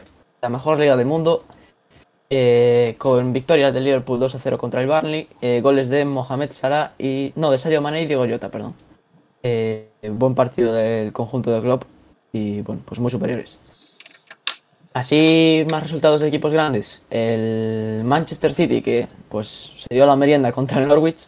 [0.41, 1.43] la mejor liga del mundo,
[2.31, 6.51] eh, con victorias del Liverpool 2 a 0 contra el Burnley, eh, goles de Mohamed
[6.51, 7.31] Salah y.
[7.35, 8.73] No, de Sadio Mané y Diego Jota, perdón.
[9.43, 11.83] Buen partido del conjunto de Klopp
[12.31, 13.59] y, bueno, pues muy superiores.
[14.93, 17.05] Así, más resultados de equipos grandes.
[17.11, 21.27] El Manchester City, que pues se dio la merienda contra el Norwich,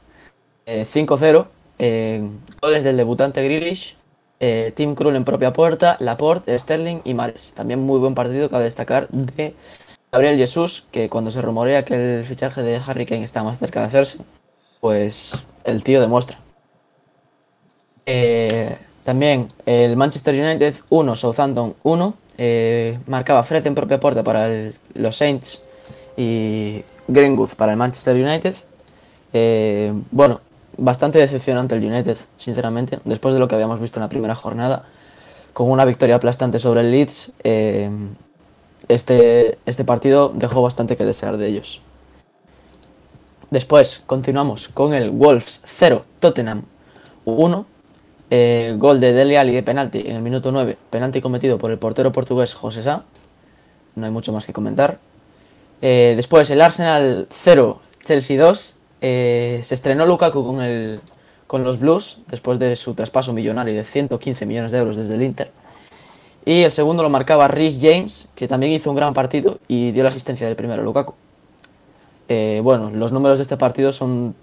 [0.65, 1.47] eh, 5-0.
[1.79, 2.27] Eh,
[2.61, 3.97] goles del debutante Grealish,
[4.39, 7.53] eh, Tim Krul en propia puerta, Laporte, Sterling y Mares.
[7.55, 9.55] También muy buen partido, cabe destacar, de
[10.11, 13.81] Gabriel Jesús, que cuando se rumorea que el fichaje de Harry Kane está más cerca
[13.81, 14.19] de hacerse,
[14.81, 16.39] pues el tío demuestra.
[18.05, 22.13] Eh, también el Manchester United 1, Southampton 1.
[22.37, 24.47] eh, marcaba Fred en propia puerta para
[24.93, 25.65] los Saints
[26.17, 28.55] y Greenwood para el Manchester United.
[29.33, 30.41] Eh, bueno,
[30.77, 34.85] bastante decepcionante el United, sinceramente, después de lo que habíamos visto en la primera jornada.
[35.53, 37.89] Con una victoria aplastante sobre el Leeds, eh,
[38.87, 41.81] este, este partido dejó bastante que desear de ellos.
[43.51, 46.63] Después continuamos con el Wolves 0, Tottenham
[47.25, 47.65] 1.
[48.31, 51.77] Eh, gol de Dele Alli de penalti en el minuto 9, penalti cometido por el
[51.77, 53.03] portero portugués José Sá.
[53.95, 54.99] No hay mucho más que comentar.
[55.81, 58.77] Eh, después el Arsenal 0, Chelsea 2.
[59.07, 60.99] Eh, se estrenó Lukaku con, el,
[61.45, 65.21] con los Blues después de su traspaso millonario de 115 millones de euros desde el
[65.21, 65.51] Inter.
[66.43, 70.01] Y el segundo lo marcaba Rhys James, que también hizo un gran partido y dio
[70.01, 71.13] la asistencia del primero Lukaku.
[72.29, 74.33] Eh, bueno, los números de este partido son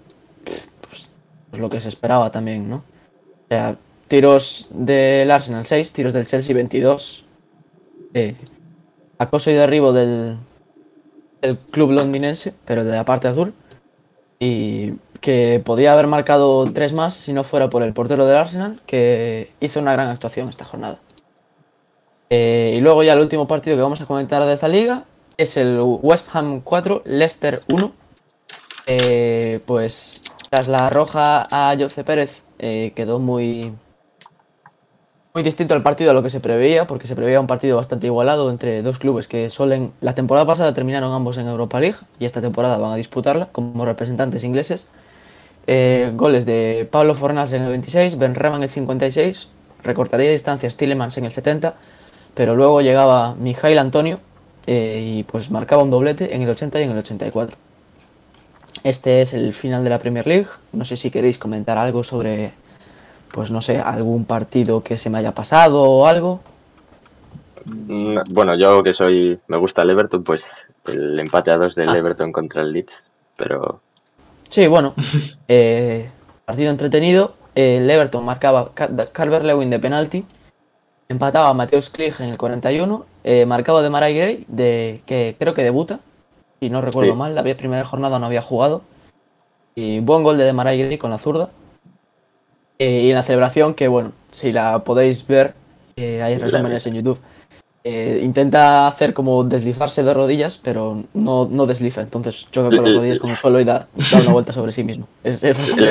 [0.87, 1.11] pues,
[1.49, 2.77] pues lo que se esperaba también, ¿no?
[2.77, 3.75] O sea,
[4.07, 7.25] tiros del Arsenal 6, tiros del Chelsea 22.
[8.13, 8.35] Eh,
[9.17, 10.37] acoso y derribo del,
[11.41, 13.53] del club londinense, pero de la parte azul.
[14.39, 18.81] Y que podía haber marcado tres más si no fuera por el portero del Arsenal,
[18.85, 20.99] que hizo una gran actuación esta jornada.
[22.29, 25.05] Eh, y luego ya el último partido que vamos a comentar de esta liga
[25.37, 27.91] es el West Ham 4, Leicester 1.
[28.85, 33.73] Eh, pues tras la roja a Jose Pérez eh, quedó muy,
[35.33, 38.05] muy distinto el partido a lo que se preveía, porque se preveía un partido bastante
[38.05, 39.91] igualado entre dos clubes que suelen...
[39.99, 43.83] La temporada pasada terminaron ambos en Europa League y esta temporada van a disputarla como
[43.83, 44.89] representantes ingleses.
[45.65, 49.49] Eh, goles de Pablo Fornals en el 26, Ben Rama en el 56,
[49.81, 51.73] recortaría distancias Tillemans en el 70,
[52.35, 54.19] pero luego llegaba Mijail Antonio
[54.67, 57.57] eh, y pues marcaba un doblete en el 80 y en el 84.
[58.83, 60.47] Este es el final de la Premier League.
[60.73, 62.51] No sé si queréis comentar algo sobre,
[63.33, 66.39] pues no sé, algún partido que se me haya pasado o algo.
[67.65, 70.45] Mm, Bueno, yo que soy, me gusta el Everton, pues
[70.85, 71.97] el empate a dos del Ah.
[71.97, 73.03] Everton contra el Leeds,
[73.35, 73.81] pero
[74.49, 74.93] Sí, bueno,
[75.47, 76.09] eh,
[76.45, 77.33] partido entretenido.
[77.55, 80.25] El Everton marcaba Calvert Lewin de penalti.
[81.09, 83.05] Empataba Mateus Klich en el 41.
[83.23, 85.99] Eh, marcaba de Marai Gray, de, que creo que debuta.
[86.59, 87.17] Y no recuerdo Sí.
[87.17, 88.81] mal, la primera jornada no había jugado.
[89.75, 91.49] Y buen gol de Demarai Gray con la zurda.
[92.83, 95.53] Eh, y en la celebración, que bueno, si la podéis ver,
[95.95, 97.17] eh, hay resúmenes en YouTube.
[97.85, 102.01] Eh, intenta hacer como deslizarse de rodillas, pero no, no desliza.
[102.01, 104.83] Entonces choca con las rodillas con el suelo y da, da una vuelta sobre sí
[104.83, 105.07] mismo.
[105.23, 105.81] Es, es bastante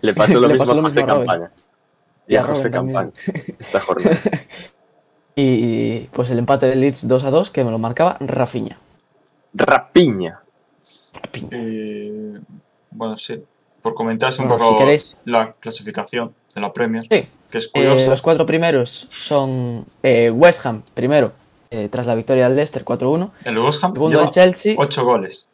[0.00, 1.26] le pasó, lo, le pasó lo Le mismo pasó lo a José mismo a Robin.
[1.26, 1.50] Campaña.
[2.26, 2.70] Y Y a José.
[2.70, 3.10] Campaña
[3.58, 4.16] esta jornada.
[5.34, 8.78] Y pues el empate del Leeds 2 a 2 que me lo marcaba Rafinha.
[9.54, 10.40] Rapiña.
[11.50, 12.38] Eh,
[12.90, 13.42] bueno, sí.
[13.82, 17.66] Por comentarse un Bueno, poco si queréis- la clasificación de la Premier, Sí, que es
[17.66, 18.08] eh, curiosa.
[18.10, 21.32] los cuatro primeros son eh, West Ham, primero,
[21.70, 23.30] eh, tras la victoria del Leicester 4-1.
[23.44, 24.74] el West Ham Segundo lleva el Chelsea.
[24.78, 25.48] 8 goles.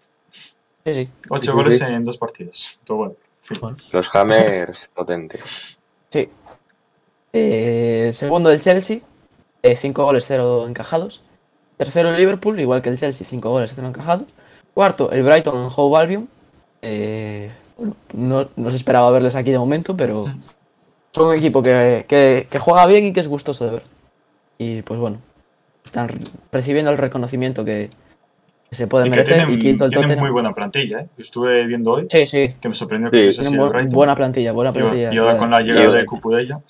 [0.85, 1.09] Sí, sí.
[1.31, 1.85] 8 Sí, sí, goles sí.
[1.85, 2.79] en dos partidos.
[2.87, 3.15] Pero bueno,
[3.51, 3.77] en fin.
[3.93, 5.43] Los Hammers potentes.
[6.11, 6.29] Sí.
[7.33, 9.01] Eh, segundo el Chelsea,
[9.77, 11.23] 5 goles, 0 encajados.
[11.77, 14.25] Tercero el Liverpool, igual que el Chelsea, 5 goles, 0 encajados.
[14.75, 16.29] Cuarto el Brighton en Hove Albion.
[16.83, 17.68] Eh, bueno,
[18.15, 20.27] no, no se esperaba verles aquí de momento, pero
[21.13, 23.83] son un equipo que, que- que juega bien y que es gustoso de ver.
[24.59, 25.19] Y pues bueno,
[25.85, 26.19] están re-
[26.53, 27.89] recibiendo el reconocimiento que,
[28.69, 29.37] que se puede Y que merecer.
[29.37, 30.25] tienen, y quinto el tienen Tottenham.
[30.25, 31.09] muy buena plantilla, ¿eh?
[31.17, 32.49] Yo estuve viendo hoy, Sí, sí.
[32.61, 33.89] que me sorprendió Sí, que bu- Brighton.
[33.95, 35.13] buena plantilla, buena plantilla.
[35.15, 36.61] Y ahora con la Y- llegada de Cupudella.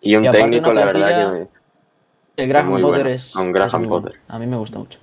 [0.00, 1.00] Y un Y aparte técnico, una la verdad
[1.30, 1.48] plantilla-
[2.36, 3.36] que El Graham Potter bueno, es.
[3.36, 4.02] un Graham es muy bueno.
[4.04, 4.20] Potter.
[4.28, 4.98] A mí me gusta mucho.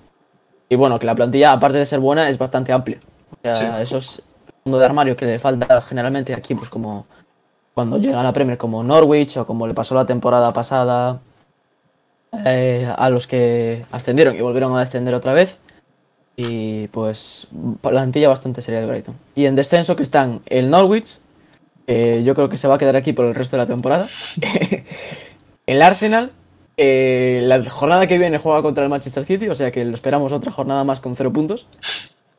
[0.69, 3.00] Y bueno, que la plantilla, aparte de ser buena, es bastante amplia.
[3.32, 3.82] O sea, Sí.
[3.84, 4.23] eso es
[4.75, 7.06] de armario que le falta generalmente a equipos como
[7.73, 11.21] cuando llegan a la Premier, como Norwich o como le pasó la temporada pasada
[12.43, 15.60] eh, a los que ascendieron y volvieron a descender otra vez.
[16.36, 17.47] Y pues,
[17.82, 19.15] plantilla bastante seria de Brighton.
[19.36, 21.19] Y en descenso que están el Norwich,
[21.88, 24.10] yo creo que se va a quedar aquí por el resto de la temporada.
[25.67, 26.32] el Arsenal,
[26.77, 30.51] la jornada que viene juega contra el Manchester City, o sea que lo esperamos otra
[30.51, 31.67] jornada más con cero puntos.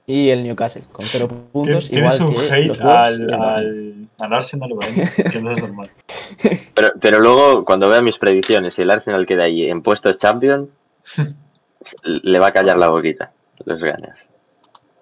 [0.09, 1.91] Y el Newcastle con cero puntos.
[1.91, 3.43] Tienes igual un que hate los Wolves al, y el Bayern.
[3.43, 5.11] al, al Arsenal, ¿vale?
[5.31, 5.91] que no es normal.
[6.75, 10.71] Pero, pero luego, cuando vea mis predicciones y el Arsenal queda ahí en puestos champion,
[12.05, 13.33] le va a callar la boquita.
[13.65, 14.17] Los ganas.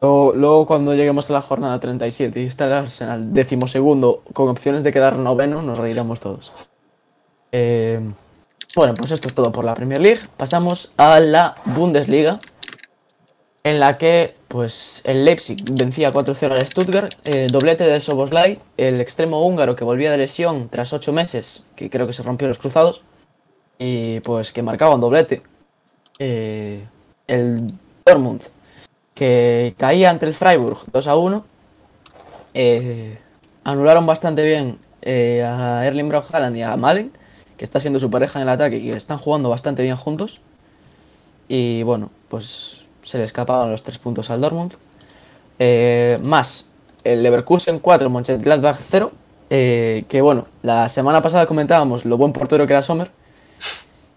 [0.00, 4.82] Luego, luego cuando lleguemos a la jornada 37 y está el Arsenal decimosegundo con opciones
[4.82, 6.52] de quedar noveno, nos reiremos todos.
[7.52, 8.00] Eh,
[8.74, 10.20] bueno, pues esto es todo por la Premier League.
[10.36, 12.40] Pasamos a la Bundesliga,
[13.66, 19.00] en la que pues el Leipzig vencía 4-0 al Stuttgart, eh, doblete de Soboslai, el
[19.00, 22.60] extremo húngaro que volvía de lesión tras 8 meses, que creo que se rompió los
[22.60, 23.02] cruzados,
[23.76, 25.42] y pues que marcaba un doblete.
[26.20, 26.86] Eh,
[27.26, 27.66] el
[28.04, 28.42] Dortmund
[29.14, 31.44] que caía ante el Freiburg 2 a 1.
[32.54, 33.18] Eh,
[33.64, 37.10] anularon bastante bien eh, a Erling Braut y a Malen,
[37.56, 40.40] que está siendo su pareja en el ataque y que están jugando bastante bien juntos.
[41.48, 44.74] Y bueno, pues se le escapaban los tres puntos al Dortmund.
[45.60, 46.70] Eh, más
[47.04, 49.12] el Leverkusen 4, Mönchengladbach 0.
[49.48, 53.12] eh, que bueno, la semana pasada comentábamos lo buen portero que era Sommer.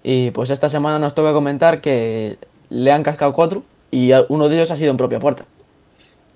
[0.01, 4.55] Y pues esta semana nos toca comentar que le han cascado 4 y uno de
[4.55, 5.45] ellos ha sido en propia puerta.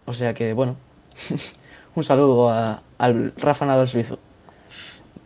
[0.05, 0.75] O sea que, bueno,
[1.95, 2.53] un saludo
[2.99, 4.19] al Rafa Nadal suizo.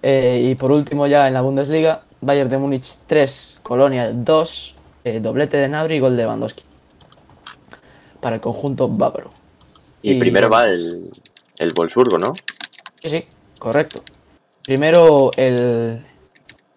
[0.01, 5.19] Eh, y por último, ya en la Bundesliga, Bayern de Múnich 3, Colonia 2, eh,
[5.19, 6.66] doblete de Nabri y gol de Lewandowski.
[8.27, 9.31] Para el conjunto bávaro.
[10.01, 11.09] Y, Y primero va el,
[11.59, 12.33] el Wolfsburgo, ¿no?
[13.01, 13.25] Sí, sí,
[13.57, 14.03] correcto.
[14.63, 16.01] Primero el.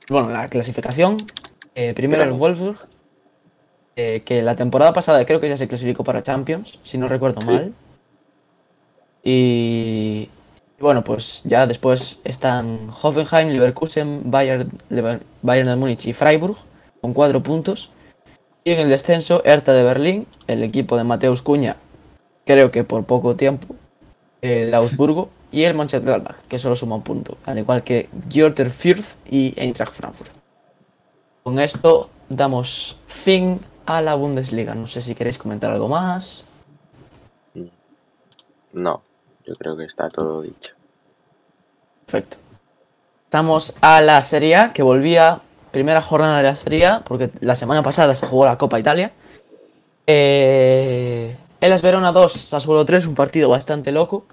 [0.08, 1.26] Bueno, la clasificación.
[1.74, 2.34] eh, primero el.
[2.34, 2.78] Wolfsburg.
[3.96, 7.40] eh, que la temporada pasada creo que ya se clasificó para Champions, si no recuerdo
[7.40, 7.74] mal.
[9.24, 10.28] Y.
[10.78, 16.56] y bueno, pues ya después están Hoffenheim, Leverkusen, Bayern, Lever- Bayern de Múnich y Freiburg
[17.00, 17.90] con cuatro puntos.
[18.70, 21.74] Y en el descenso, Hertha de Berlín, el equipo de Mateus Cuña,
[22.46, 23.74] creo que por poco tiempo,
[24.42, 29.16] el Augsburgo y el Mönchengladbach, que solo suma un punto, al igual que Greuther Fürth
[29.28, 30.30] y Eintracht Frankfurt.
[31.42, 34.72] Con esto damos fin a la Bundesliga.
[34.76, 36.44] No sé si queréis comentar algo más.
[38.72, 39.02] No,
[39.44, 40.74] yo creo que está todo dicho.
[42.06, 42.37] Perfecto.
[43.24, 47.54] Estamos a la Serie A, que volvía primera jornada de la Serie A, porque la
[47.54, 49.12] semana pasada se jugó la Copa Italia.
[50.06, 54.24] Eh, el Verona 2, Sassuolo 3, un partido bastante loco.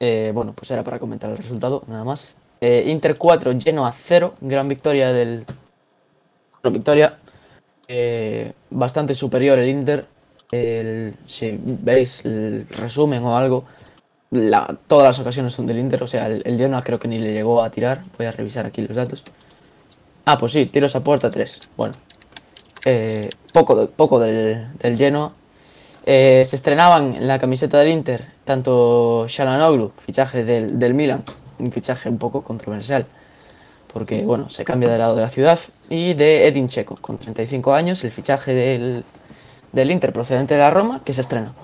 [0.00, 2.36] Eh, bueno, pues era para comentar el resultado, nada más.
[2.60, 5.44] Eh, Inter 4, Genoa 0, gran victoria del...
[6.62, 7.18] bueno, victoria
[7.88, 10.06] eh, bastante superior el Inter.
[11.26, 13.64] Si veis el resumen o algo,
[14.86, 17.32] todas las ocasiones son del Inter, o sea, el, el Genoa creo que ni le
[17.32, 18.02] llegó a tirar.
[18.16, 19.24] Voy a revisar aquí los datos.
[20.30, 21.70] Ah, pues sí, tiros a puerta 3.
[21.74, 21.94] Bueno,
[22.84, 25.30] eh, poco, poco del, del.
[26.04, 31.24] Eh, se estrenaban en la camiseta del Inter tanto Shalanoglu, fichaje del, del Milan,
[31.58, 33.06] un fichaje un poco controversial,
[33.90, 37.72] porque bueno, se cambia de lado de la ciudad, y de Edin Checo, con 35
[37.72, 39.04] años, el fichaje del,
[39.72, 41.54] del Inter procedente de la Roma, que se estrena.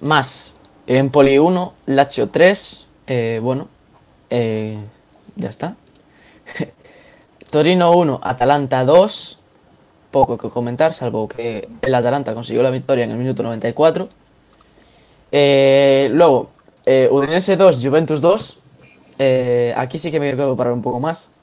[0.00, 0.56] Más
[0.88, 3.68] Empoli 1, Lazio 3, eh, bueno,
[4.28, 5.76] ya está.
[7.50, 9.38] Torino 1, Atalanta 2,
[10.10, 14.08] poco que comentar, salvo que el Atalanta consiguió la victoria en el minuto 94.
[15.32, 16.50] Eh, luego,
[16.84, 18.62] eh, Udinese 2, Juventus 2.
[19.18, 21.34] Eh, aquí sí que me quiero parar un poco más,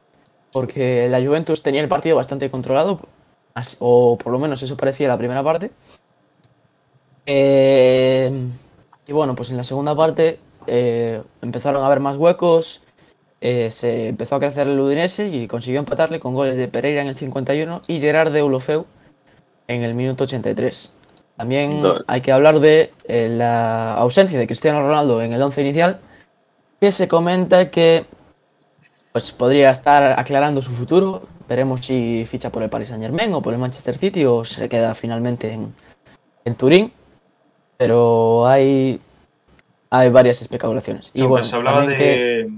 [0.52, 3.00] porque la Juventus tenía el partido bastante controlado,
[3.80, 5.72] o por lo menos eso parecía la primera parte.
[7.26, 8.32] Eh,
[9.08, 10.40] y bueno, pues en la segunda parte
[11.42, 12.85] empezaron a haber más huecos,
[13.42, 17.08] eh, se empezó a crecer el Udinese y consiguió empatarle con goles de Pereira en
[17.08, 18.86] el 51 y Gerard de Ulofeu
[19.68, 20.94] en el minuto 83.
[21.36, 26.00] También hay que hablar de eh, la ausencia de Cristiano Ronaldo en el once inicial,
[26.80, 28.06] que se comenta que
[29.12, 31.24] pues podría estar aclarando su futuro.
[31.48, 34.70] veremos si ficha por el Paris Saint Germain o por el Manchester City o se
[34.70, 35.74] queda finalmente en,
[36.46, 36.92] en Turín.
[37.78, 39.02] Pero hay,
[39.90, 41.12] hay varias especulaciones.
[41.14, 42.50] Y bueno, se hablaba de.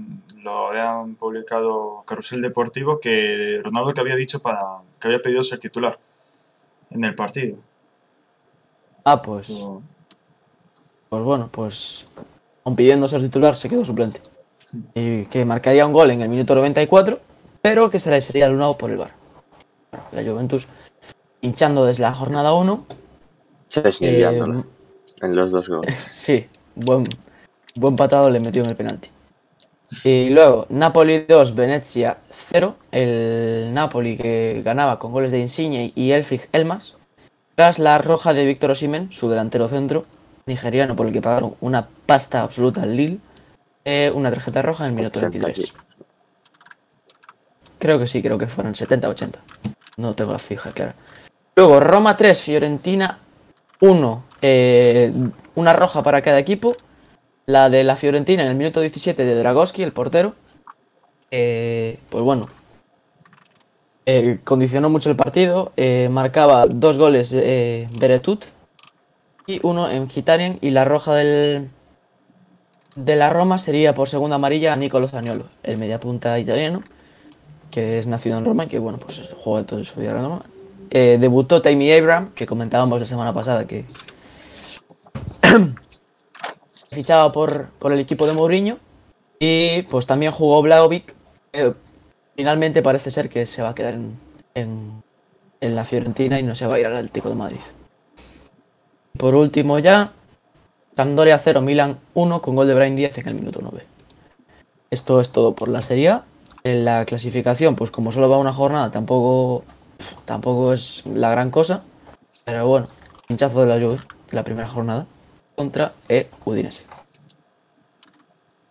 [0.48, 5.58] Lo habían publicado Carrusel Deportivo que Ronaldo que había dicho para que había pedido ser
[5.58, 5.98] titular
[6.90, 7.58] en el partido.
[9.04, 9.66] Ah, pues.
[11.10, 12.10] Pues bueno, pues.
[12.64, 14.20] Aun pidiendo ser titular, se quedó suplente.
[14.94, 17.20] Y que marcaría un gol en el minuto 94,
[17.60, 19.10] pero que se sería anulado por el bar.
[20.12, 20.66] La Juventus
[21.42, 22.86] hinchando desde la jornada 1.
[24.00, 24.64] Eh,
[25.20, 25.94] en los dos goles.
[26.10, 27.04] sí, buen,
[27.74, 29.10] buen patado le metió en el penalti.
[30.04, 32.76] Y luego, Napoli 2, Venecia 0.
[32.92, 36.96] El Napoli que ganaba con goles de Insigne y Elfig Elmas.
[37.54, 40.04] Tras la roja de Víctor Osimen, su delantero centro
[40.46, 43.18] nigeriano, por el que pagaron una pasta absoluta al Lille,
[43.84, 45.72] eh, una tarjeta roja en el minuto 23.
[47.78, 49.38] Creo que sí, creo que fueron 70-80.
[49.96, 50.92] No tengo la fija, claro.
[51.56, 53.18] Luego, Roma 3, Fiorentina
[53.80, 54.24] 1.
[54.42, 55.12] Eh,
[55.54, 56.76] una roja para cada equipo.
[57.48, 60.34] La de la Fiorentina en el minuto 17 de Dragowski, el portero.
[61.30, 62.46] Eh, pues bueno,
[64.04, 65.72] eh, condicionó mucho el partido.
[65.78, 68.44] Eh, marcaba dos goles Beretut
[69.46, 70.58] y uno en Gitarian.
[70.60, 71.70] Y la roja del,
[72.96, 76.82] de la Roma sería por segunda amarilla a Nicolo Zaniolo, el mediapunta italiano,
[77.70, 80.44] que es nacido en Roma y que bueno, pues juega todo su vida en Roma.
[80.90, 83.86] debutó Tammy Abraham, que comentábamos la semana pasada que
[86.90, 88.78] fichaba por, por el equipo de Mourinho.
[89.38, 91.14] Y pues también jugó Blaovic,
[92.38, 93.98] Finalmente parece ser que se va a quedar
[94.54, 95.02] en,
[95.60, 97.58] la Fiorentina y no se va a ir al Atlético de Madrid.
[99.18, 100.12] Por último ya,
[100.96, 103.84] Sampdoria 0, Milan 1 con gol de Brian 10 en el minuto 9.
[104.90, 106.20] Esto es todo por la Serie
[106.62, 109.64] En la clasificación, pues como solo va una jornada, tampoco,
[110.24, 111.82] tampoco es la gran cosa.
[112.44, 112.86] Pero bueno,
[113.28, 115.06] hinchazo de la Juve, la primera jornada,
[115.58, 116.86] contra E Udinese.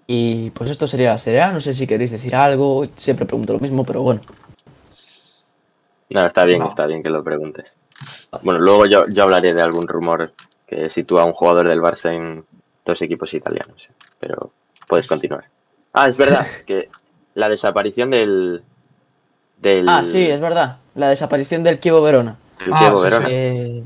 [0.07, 1.51] Y pues esto sería la Serie A.
[1.51, 2.87] No sé si queréis decir algo.
[2.95, 4.21] Siempre pregunto lo mismo, pero bueno.
[6.09, 7.65] No, está bien, está bien que lo preguntes.
[8.41, 10.31] Bueno, luego yo, yo hablaré de algún rumor
[10.65, 12.45] que sitúa a un jugador del Barça en
[12.85, 13.89] dos equipos italianos.
[14.17, 14.53] Pero
[14.87, 15.43] puedes continuar.
[15.91, 16.89] Ah, es verdad que
[17.33, 18.63] la desaparición del,
[19.57, 19.89] del...
[19.89, 20.77] Ah, sí, es verdad.
[20.95, 22.37] La desaparición del Kievo Verona.
[22.65, 23.27] El ah, Verona.
[23.29, 23.83] Eh,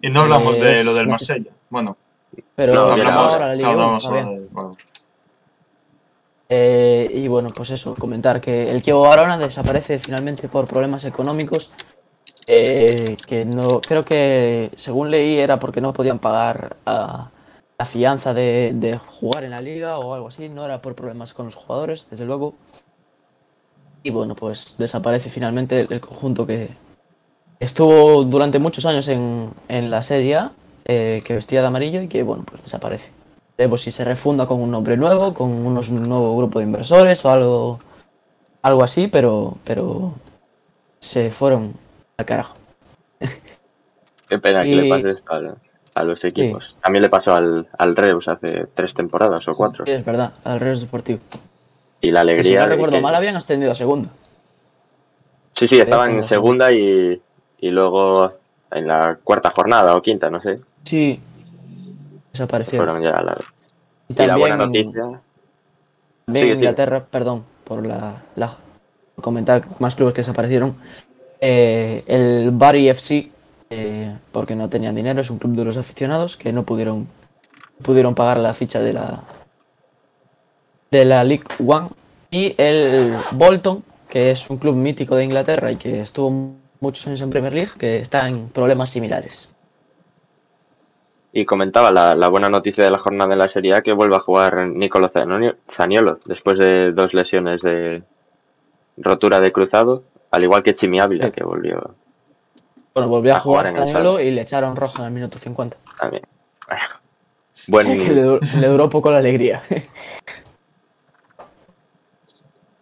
[0.00, 1.50] y no hablamos de lo del Marsella.
[1.68, 1.98] Bueno.
[2.54, 4.00] Pero hablamos ahora la Liga
[6.48, 11.70] eh, y bueno, pues eso, comentar que el Kievo Barona desaparece finalmente por problemas económicos.
[12.46, 19.00] Eh, que no creo que según leí era porque no podían pagar la fianza de,
[19.06, 22.26] jugar en la liga o algo así, no era por problemas con los jugadores, desde
[22.26, 22.54] luego.
[24.02, 26.68] Y bueno, pues desaparece finalmente el, conjunto que
[27.58, 30.50] estuvo durante muchos años en, la serie
[30.84, 33.10] eh, que vestía de amarillo y que bueno, pues desaparece.
[33.56, 37.24] Veremos si se refunda con un nombre nuevo, con unos, un nuevo grupo de inversores
[37.24, 37.80] o algo,
[38.62, 40.14] algo así, pero, pero
[40.98, 41.74] se fueron
[42.16, 42.54] al carajo.
[44.28, 45.32] Qué pena que le pase esto
[45.94, 46.76] a, los equipos.
[46.82, 49.84] También le pasó al, al, Reus hace tres temporadas o cuatro.
[49.86, 51.20] Sí, es verdad, al Reus Deportivo.
[52.00, 52.44] Y la alegría.
[52.44, 54.08] si no recuerdo mal, habían ascendido a segunda.
[55.54, 57.22] Sí, sí, estaban en segunda y,
[57.58, 58.32] y luego
[58.72, 60.58] en la cuarta jornada o quinta, no sé.
[60.84, 61.20] Sí,
[62.32, 62.86] Desaparecieron.
[62.86, 63.36] Fueron ya la...
[64.08, 65.20] Y, también, la buena noticia.
[66.26, 68.22] También en Inglaterra, perdón por la,
[69.20, 70.76] comentar más clubes que desaparecieron.
[71.40, 73.30] Eh, el Bari FC,
[73.70, 77.08] eh, porque no tenían dinero, es un club de los aficionados que no pudieron,
[77.82, 79.22] pudieron pagar la ficha de la
[80.90, 81.88] de la League One.
[82.30, 87.20] Y el Bolton, que es un club mítico de Inglaterra y que estuvo muchos años
[87.20, 89.53] en Premier League, que está en problemas similares.
[91.36, 94.20] Y comentaba la, buena noticia de la jornada de la Serie A que vuelve a
[94.20, 98.04] jugar Nicolo Zaniolo después de dos lesiones de
[98.96, 101.96] rotura de cruzado, al igual que Chimi Ávila, que volvió.
[102.94, 105.76] Bueno, volvió a, jugar, Zaniolo y le echaron roja en el minuto 50.
[105.98, 106.22] También.
[107.66, 107.90] Bueno,
[108.60, 109.60] le, duró poco la alegría.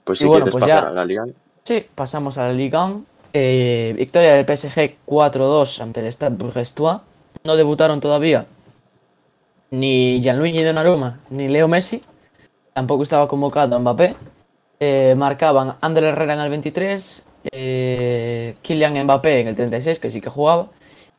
[0.04, 1.24] Pues sí, bueno, pues ya, a la Liga.
[1.62, 2.90] Sí, pasamos a la Liga.
[3.32, 6.98] Eh, victoria del PSG 4-2 ante el Stade Brestois
[7.44, 8.46] no debutaron todavía
[9.72, 12.02] ni Gianluigi Donnarumma ni Leo Messi.
[12.74, 14.14] Tampoco estaba convocado Mbappé.
[14.78, 20.20] Eh, marcaban Ander Herrera en el 23, eh, Kylian Mbappé en el 36, que sí
[20.20, 20.68] que jugaba,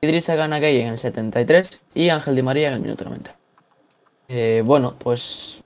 [0.02, 3.36] Idrissa Ganagay en el 73 y Ángel Di María en el minuto 90.
[4.28, 5.64] Eh, bueno, pues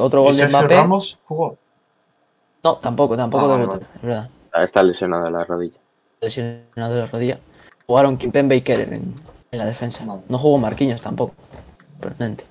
[0.00, 0.76] otro gol de Mbappé.
[0.76, 1.58] Ramos jugó?
[2.64, 4.30] No, tampoco, tampoco ah, debutó, es verdad.
[4.54, 5.78] Está lesionado de la rodilla.
[6.22, 7.38] Lesionado de la rodilla.
[7.86, 9.14] Jugaron Kimpembe y Kerer en,
[9.50, 10.04] en la defensa.
[10.28, 11.34] No jugó Marquinhos tampoco.
[12.00, 12.44] Sorprendente.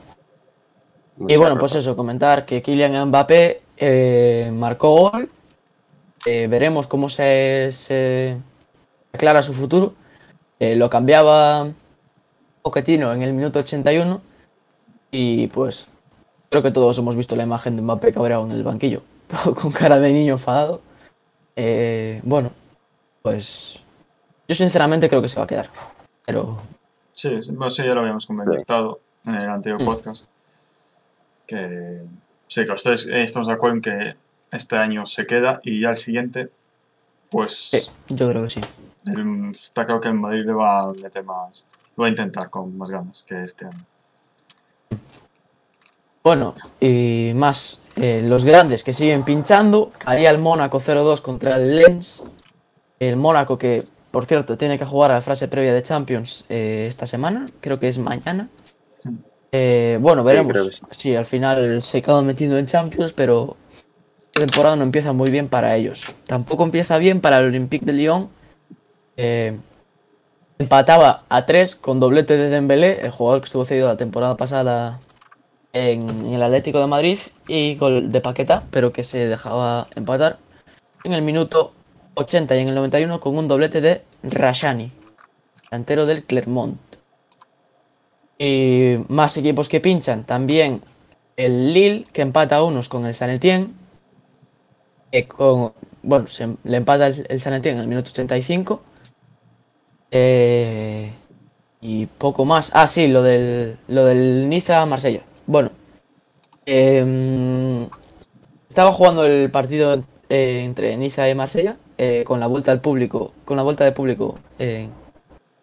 [1.27, 5.29] Y bueno, pues eso, comentar que Kylian Mbappé eh, marcó gol.
[6.25, 8.37] Eh, veremos cómo se, se
[9.11, 9.93] aclara su futuro.
[10.59, 11.71] Eh, lo cambiaba
[12.61, 14.21] Pochettino en el minuto 81.
[15.09, 15.89] Y pues
[16.49, 19.01] creo que todos hemos visto la imagen de Mbappé cabreado en el banquillo,
[19.59, 20.81] con cara de niño enfadado.
[22.23, 22.51] Bueno,
[23.23, 23.79] pues
[24.47, 25.69] yo sinceramente creo que se va a quedar.
[26.25, 26.57] Pero
[27.17, 29.85] Sí, sí, bueno, sí, ya lo habíamos comentado en el anterior Mm.
[29.85, 30.27] podcast.
[31.47, 32.01] Que
[32.47, 34.15] sí, que ustedes eh, estamos de acuerdo en que
[34.51, 36.51] este año se queda y ya el siguiente,
[37.31, 38.61] pues sí, yo creo que sí.
[39.07, 41.65] el- está claro que el Madrid le va a meter más,
[41.95, 43.83] lo va a intentar con más ganas que este año.
[46.23, 49.91] Bueno, y más, eh, los grandes que siguen pinchando.
[49.97, 52.21] Caía el Mónaco 0-2 contra el Lens.
[52.99, 56.85] El Mónaco que, por cierto, tiene que jugar a la fase previa de Champions eh,
[56.87, 57.49] esta semana.
[57.61, 58.49] Creo que es mañana.
[59.51, 60.81] Eh, bueno, veremos sí.
[60.91, 63.57] si al final se acaba metiendo en Champions, pero
[64.33, 66.15] la temporada no empieza muy bien para ellos.
[66.25, 68.29] Tampoco empieza bien para el Olympique de Lyon.
[69.17, 69.57] Eh,
[70.59, 74.99] empataba a 3 con doblete de Dembélé, el jugador que estuvo cedido la temporada pasada
[75.73, 80.39] en, en el Atlético de Madrid y gol de Paqueta, pero que se dejaba empatar
[81.03, 81.73] en el minuto
[82.17, 84.91] 80 y en el 91 con un doblete de Rashani,
[85.69, 86.79] delantero del Clermont.
[88.39, 90.81] Y más equipos que pinchan, también
[91.35, 93.69] el Lille que empata a unos con el San Etienne.
[95.11, 96.25] que con, bueno,
[96.63, 98.81] le empata el, el San en el minuto 85.
[100.09, 101.11] Eh,
[101.81, 102.71] y poco más.
[102.73, 105.21] Ah, sí, lo del, lo del Niza-Marsella.
[105.45, 105.71] Bueno.
[106.65, 107.87] em,
[108.69, 113.33] estaba jugando el partido eh, entre Niza y Marsella eh, con la vuelta al público,
[113.43, 114.37] con la vuelta de público.
[114.59, 114.89] eh,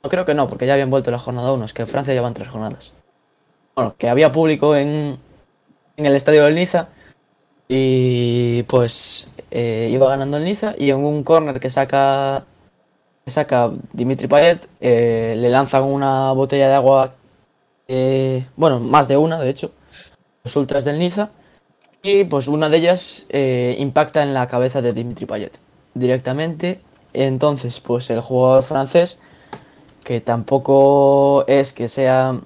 [0.03, 2.13] no creo que no, porque ya habían vuelto la jornada 1, es que en Francia
[2.13, 2.93] llevan tres jornadas.
[3.75, 5.19] Bueno, que había público en,
[5.97, 6.89] en el estadio del Niza
[7.69, 12.45] y pues eh, iba ganando el Niza y en un córner que saca
[13.25, 17.15] que saca Dimitri Payet le lanzan una botella de agua
[18.57, 19.73] bueno más de una de hecho
[20.45, 21.31] los ultras del Niza
[22.03, 23.25] y pues una de ellas
[23.79, 25.59] impacta en la cabeza de Dimitri Payet
[25.95, 26.81] directamente
[27.13, 29.21] entonces pues el jugador francés
[30.05, 32.39] que tampoco es que sea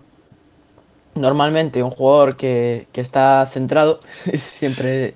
[1.18, 4.00] normalmente un jugador que, que está centrado,
[4.34, 5.14] siempre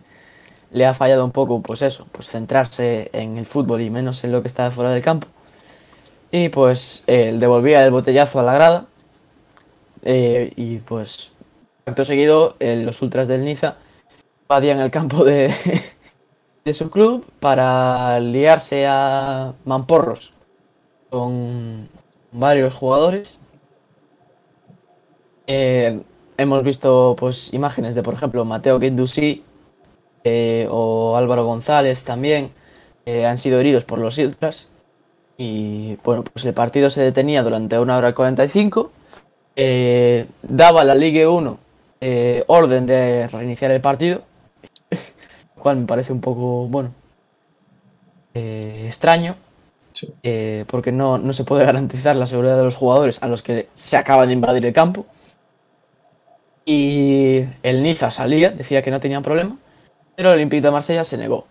[0.73, 4.33] le ha fallado un poco, pues eso, pues centrarse en el fútbol y menos en
[4.33, 5.29] lo que está fuera del campo.
[6.31, 8.87] Y pues él devolvía el botellazo a la grada.
[10.03, 11.33] eh, y pues,
[11.87, 13.77] acto seguido, eh, los ultras del Niza
[14.43, 15.55] invadían el campo de,
[16.65, 20.33] de su club para liarse a mamporros
[21.11, 21.89] con
[22.33, 23.39] varios jugadores.
[25.47, 26.01] Eh,
[26.37, 29.43] hemos visto pues imágenes de, por ejemplo, Mateo Guendouzi
[30.25, 32.51] eh, o Álvaro González también
[33.05, 34.69] han sido heridos por los Ultras.
[35.37, 38.93] Y bueno, pues el partido se detenía durante una hora y 45.
[39.57, 41.59] Eh, daba la Ligue 1
[42.01, 44.23] eh, orden de reiniciar el partido,
[45.63, 46.91] cual me parece un poco, bueno,
[48.35, 49.37] eh, extraño.
[49.95, 50.11] Sí.
[50.23, 53.69] eh, porque no, no se puede garantizar la seguridad de los jugadores a los que
[53.75, 55.05] se acaba de invadir el campo.
[56.65, 59.57] Y el Niza salía, decía que no tenían problema,
[60.17, 61.47] pero el Olympique de Marsella se negó.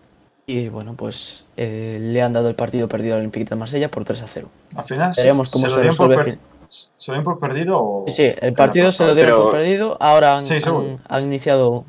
[0.46, 4.04] Y bueno, pues eh, le han dado el partido perdido al Olympique de Marsella por
[4.04, 4.48] 3 a 0.
[4.74, 6.16] Al final, se- Veremos cómo ¿se, se, resuelve.
[6.16, 6.38] per-
[6.68, 8.04] ¿se lo dieron por perdido o...?
[8.08, 9.96] Sí, sí, el partido se lo dieron Pero- por perdido.
[10.00, 10.98] Ahora han, Sí, seguro.
[11.08, 11.84] han- han iniciado,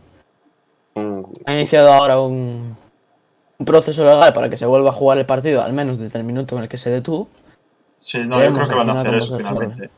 [1.46, 2.76] Han iniciado ahora un,
[3.58, 6.26] un proceso legal para que se vuelva a jugar el partido, al menos desde el
[6.26, 7.28] minuto en el que se detuvo.
[8.00, 9.90] Sí, no, yo creo que van a hacer eso finalmente.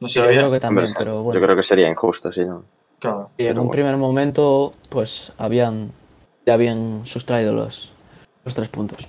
[0.00, 1.38] No Sí, se yo creo que también, hombre, pero bueno.
[1.40, 2.64] Yo creo que sería injusto, si no.
[2.98, 3.30] Claro.
[3.36, 3.70] Y en pero un bueno.
[3.72, 5.92] primer momento, pues habían,
[6.46, 7.92] ya habían sustraído los,
[8.44, 9.06] los tres puntos.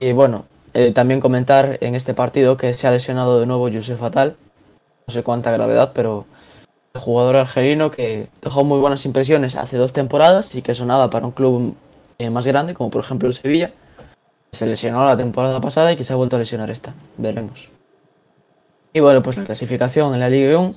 [0.00, 3.98] Y bueno, eh, también comentar en este partido que se ha lesionado de nuevo Yusef
[3.98, 4.36] Fatal.
[5.06, 6.26] No sé cuánta gravedad, pero
[6.98, 11.32] jugador argelino que dejó muy buenas impresiones hace dos temporadas y que sonaba para un
[11.32, 11.74] club
[12.18, 13.72] eh, más grande, como por ejemplo el Sevilla.
[14.52, 16.94] Se lesionó la temporada pasada y que se ha vuelto a lesionar esta.
[17.16, 17.68] Veremos.
[18.92, 20.74] Y bueno, pues la clasificación en la Liga 1.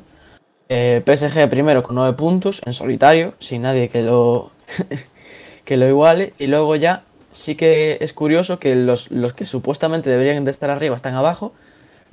[0.70, 4.52] Eh, PSG primero con 9 puntos en solitario, sin nadie que lo,
[5.66, 6.34] que lo iguale.
[6.38, 10.70] Y luego ya sí que es curioso que los, los que supuestamente deberían de estar
[10.70, 11.54] arriba están abajo,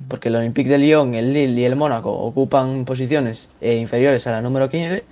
[0.07, 4.31] porque el Olympique de Lyon, el Lille y el Mónaco ocupan posiciones eh, inferiores a
[4.31, 5.03] la número 15.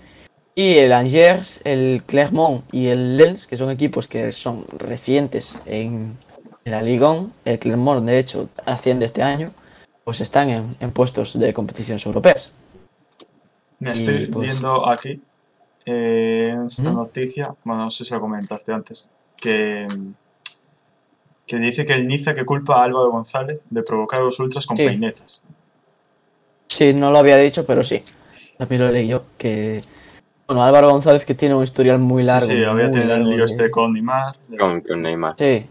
[0.55, 6.17] Y el Angers, el Clermont y el Lens, que son equipos que son recientes en,
[6.65, 9.51] En la Ligón, el Clermont, de hecho, asciende este año,
[10.03, 12.51] pues están en, en puestos de competiciones europeas.
[13.79, 15.21] Me Y, estoy pues- viendo aquí
[15.85, 19.87] eh, esta noticia, bueno, no sé si la comentaste antes, que,
[21.47, 24.65] que dice que el Niza que culpa a Álvaro González de provocar a los ultras
[24.67, 24.85] con Sí.
[24.85, 25.41] peinetas.
[26.67, 28.03] Sí, no lo había dicho, pero sí.
[28.57, 29.23] También lo leí yo.
[29.37, 29.81] Que.
[30.45, 32.45] Bueno, Álvaro González que tiene un historial muy largo.
[32.47, 34.35] sí, había tenido el lío este con Neymar.
[34.47, 35.35] de- Con, con Neymar.
[35.37, 35.65] Sí.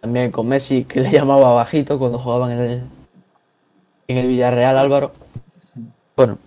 [0.00, 2.82] También con Messi, que le llamaba bajito cuando jugaban en el,
[4.08, 5.12] en el Villarreal, Álvaro.
[6.16, 6.38] Bueno,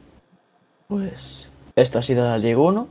[0.88, 2.88] pues esto ha sido la Liga 1.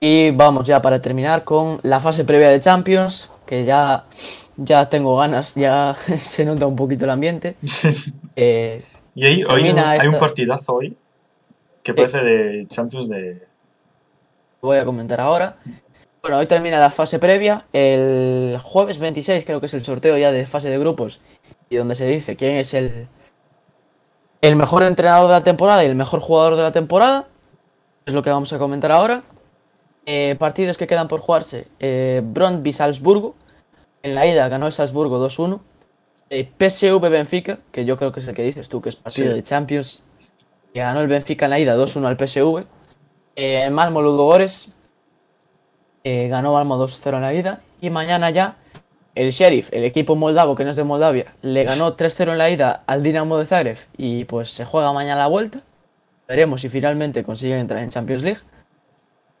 [0.00, 4.06] Y vamos ya para terminar con la fase previa de Champions, que ya,
[4.56, 7.56] ya tengo ganas, ya se nota un poquito el ambiente.
[8.34, 8.82] Eh,
[9.14, 10.96] y ahí hoy hay un partidazo hoy
[11.82, 13.46] que parece de Champions de...
[14.62, 15.58] voy a comentar ahora.
[16.22, 17.66] Bueno, hoy termina la fase previa.
[17.74, 21.20] El jueves 26 creo que es el sorteo ya de fase de grupos
[21.68, 23.06] y donde se dice quién es el,
[24.40, 27.28] el mejor entrenador de la temporada y el mejor jugador de la temporada.
[28.06, 29.24] Es lo que vamos a comentar ahora.
[30.06, 31.68] Eh, partidos que quedan por jugarse.
[31.78, 33.34] Eh, Brøndby Salzburgo.
[34.02, 35.60] En la ida ganó el Salzburgo 2-1.
[36.30, 39.28] Eh, PSV Benfica, que yo creo que es el que dices tú, que es partido
[39.30, 39.34] Sí.
[39.34, 40.02] de Champions.
[40.72, 42.64] Que ganó el Benfica en la ida 2-1 al PSV.
[43.36, 44.68] Eh, Malmo Ludogores
[46.04, 47.60] eh, ganó Malmo 2-0 en la ida.
[47.80, 48.56] Y mañana ya
[49.14, 52.48] el Sheriff, el equipo moldavo que no es de Moldavia, le ganó 3-0 en la
[52.50, 53.76] ida al Dinamo de Zagreb.
[53.96, 55.60] Y pues se juega mañana la vuelta.
[56.26, 58.40] Veremos si finalmente consiguen entrar en Champions League.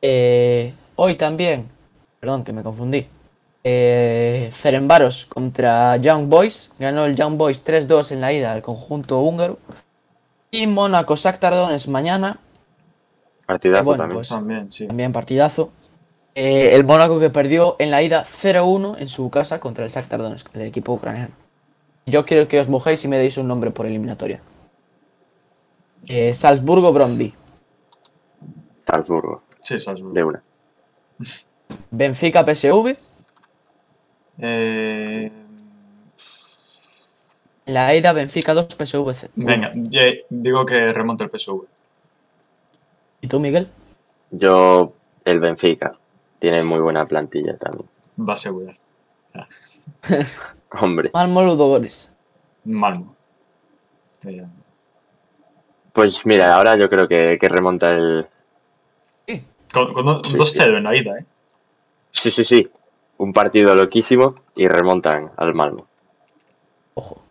[0.02, 1.68] Eh, hoy también,
[2.20, 3.06] perdón que me confundí.
[3.64, 4.50] Eh,
[5.28, 6.72] contra Young Boys.
[6.78, 9.58] Ganó el Young Boys 3-2 en la ida al conjunto húngaro.
[10.50, 11.54] Y Mónaco Shakhtar
[11.88, 12.38] mañana
[13.46, 14.18] Partidazo bueno, también.
[14.18, 14.86] pues- También, sí.
[14.86, 15.70] también partidazo.
[16.34, 20.20] Eh, el Mónaco que perdió en la ida 0-1 en su casa contra el Shakhtar
[20.20, 21.34] Donetsk, el equipo ucraniano.
[22.06, 24.40] Yo quiero que os mojéis y me deis un nombre por eliminatoria.
[26.06, 27.32] Eh, Salzburgo Brondby,
[28.86, 30.14] Salzburgo, Sí, Salzburgo.
[30.14, 30.42] de una.
[31.90, 32.96] Benfica PSV,
[34.38, 35.30] Eh,
[37.66, 39.32] la ida Benfica 2 PSV 0.
[39.36, 39.70] venga,
[40.28, 41.64] digo que remonta el PSV.
[43.20, 43.68] ¿Y tú, Miguel?
[44.30, 44.92] Yo,
[45.24, 45.96] el Benfica.
[46.38, 47.88] Tiene muy buena plantilla también.
[48.18, 48.76] Va a asegurar.
[50.80, 52.12] Hombre, Malmo Ludogorets.
[52.64, 53.14] Malmo.
[54.24, 54.44] Eh,
[55.92, 58.26] pues mira, ahora yo creo que, que remonta el.
[59.72, 61.24] Con, con un Sí, 2-0 en la ida, ¿eh?
[62.12, 62.68] Sí, sí, sí.
[63.22, 65.86] Un partido loquísimo y remontan al Malmo.
[66.94, 67.22] Ojo,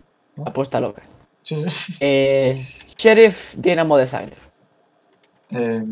[0.46, 1.02] apuesta loca.
[1.44, 1.94] Sí, sí.
[2.00, 2.66] Eh,
[2.98, 4.38] Sheriff Dinamo de Zagreb.
[5.50, 5.84] Eh,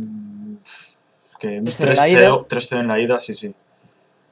[1.37, 2.29] que un 3-0 en la ida.
[2.29, 3.53] 3-0 3-0 en la ida, sí, sí.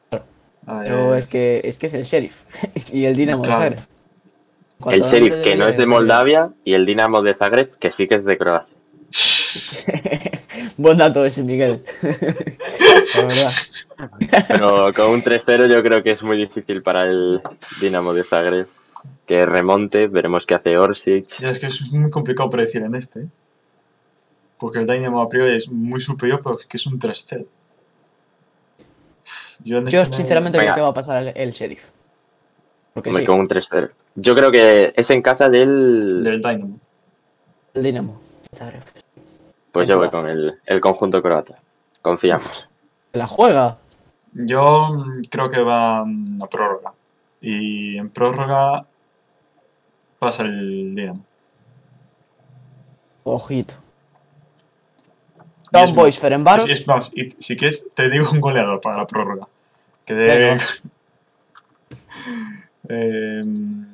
[0.10, 0.24] Claro.
[0.68, 2.46] A Pero es que, es que es el Sheriff
[2.94, 3.72] y el Dinamo Claro.
[3.72, 4.94] de Zagreb.
[4.94, 8.16] El Sheriff, que no es de Moldavia, y el Dinamo de Zagreb, que sí que
[8.16, 8.74] es de Croacia.
[10.78, 11.84] Buen dato ese, Miguel.
[12.02, 13.52] La verdad.
[14.48, 17.42] Pero con un 3-0 yo creo que es muy difícil para el
[17.82, 18.68] Dinamo de Zagreb.
[19.26, 21.28] Que remonte, veremos qué hace Orsic.
[21.40, 23.22] Ya es que es muy complicado predecir en este.
[23.22, 23.28] ¿eh?
[24.58, 27.46] Porque el Dynamo a priori es muy superior, pero es que es un 3-0.
[29.64, 31.84] Yo, Yo este me- sinceramente creo que va a pasar el, el Sheriff.
[32.94, 33.90] Porque Hombre, sí, con un 3-0.
[34.16, 36.24] Yo creo que es en casa del.
[36.24, 36.80] Del Dynamo.
[37.74, 38.22] el Dinamo.
[38.52, 38.84] de Zagreb.
[39.78, 41.60] Pues yo voy con el, el conjunto croata.
[42.02, 42.68] Confiamos.
[43.14, 43.78] La juega.
[44.34, 46.94] Yo mm, creo que va mm, a prórroga.
[47.42, 48.86] Y en prórroga
[50.18, 51.24] pasa el Dynamo.
[53.24, 53.76] Ojito.
[55.72, 56.66] Es Boys más- Ferenbaros.
[56.70, 59.48] Es, es más, y si quieres, te digo un goleador para la prórroga.
[60.06, 60.60] Que Venga, de.
[62.90, 63.86] Em,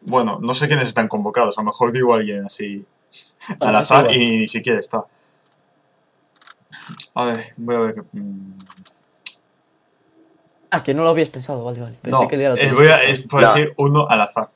[0.00, 1.58] bueno, no sé quiénes están convocados.
[1.58, 2.86] A lo mejor digo a alguien así
[3.60, 5.04] al es azar y ni siquiera está.
[7.14, 7.94] A ver, voy a ver.
[7.94, 8.58] qué- mm,
[10.70, 11.96] Ah, que no lo habías pensado, vale, vale.
[12.02, 13.54] Pensé No, que lo eh, voy a es por No.
[13.54, 14.50] decir uno al azar.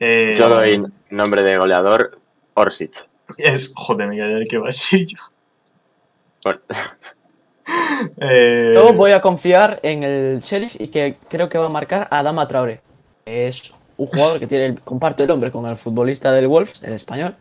[0.00, 2.18] Eh, Yo doy nombre de goleador
[2.54, 3.06] Orsic.
[3.38, 5.18] Es, joder, Miguel, ¿qué iba a decir yo?
[6.42, 6.60] Bueno,
[8.20, 12.08] Eh, Yo voy a confiar en el Sheriff y que creo que va a marcar
[12.10, 12.82] a Adama Traoré.
[13.24, 16.92] que Es un jugador que tiene, comparte el nombre con el futbolista del Wolves, el
[16.92, 17.34] español,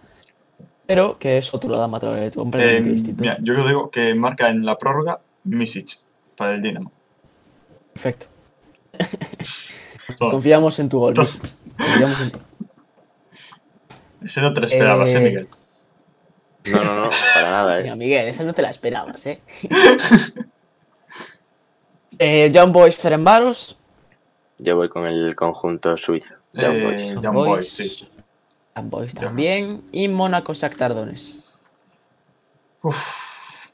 [0.86, 1.69] pero que es otro
[1.99, 3.21] Traoré, completamente eh, distinto.
[3.21, 5.99] mira, yo digo que marca en la prórroga Misic
[6.36, 6.91] para el Dinamo.
[7.93, 8.27] Perfecto.
[10.19, 11.39] Confiamos en tu gol, Luis.
[11.77, 12.38] Confiamos en ti.
[14.25, 15.47] Ese no te lo esperabas, eh, Eh, Miguel.
[16.71, 17.95] no, no, no, para nada, eh.
[17.97, 19.41] Miguel, esa no te la esperabas, ¿eh?
[22.19, 23.77] Eh, Young Boys Ferenbaros.
[24.59, 26.36] Yo voy con el conjunto suizo.
[26.53, 27.23] Young Boys.
[27.23, 28.09] Eh, Boys, sí.
[28.82, 29.84] Boys Young también.
[29.91, 31.39] Y Mónaco Sactardones.
[32.82, 33.74] Uf.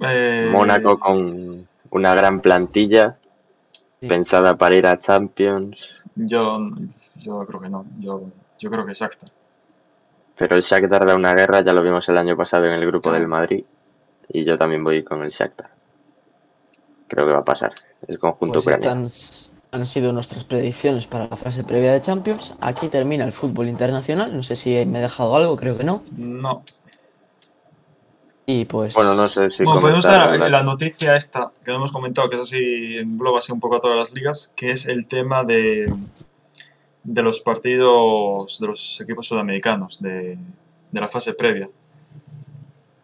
[0.00, 3.16] Eh, Mónaco con una gran plantilla
[3.98, 4.08] Sí.
[4.08, 6.58] pensada para ir a Champions, Yo,
[7.16, 7.86] yo creo que no.
[7.98, 8.24] Yo,
[8.58, 9.26] yo creo que exacta.
[10.36, 13.10] pero el Shakhtar da una guerra, ya lo vimos el año pasado en el grupo
[13.10, 13.64] del Madrid
[14.28, 15.70] y yo también voy con el Shakhtar.
[17.08, 17.72] Creo que va a pasar
[18.06, 19.08] el conjunto Pues ucraniano.
[19.76, 22.54] Han sido nuestras predicciones para la fase previa de Champions.
[22.60, 24.34] Aquí termina el fútbol internacional.
[24.34, 26.02] No sé si me he dejado algo, creo que no.
[26.16, 26.62] No.
[28.46, 28.94] Y pues.
[28.94, 32.36] Bueno, no sé si Bueno, podemos dar la- la noticia esta que hemos comentado, que
[32.36, 35.86] es así, engloba así un poco a todas las ligas, que es el tema de,
[37.02, 40.38] de los partidos de los equipos sudamericanos, de,
[40.92, 41.68] de la fase previa.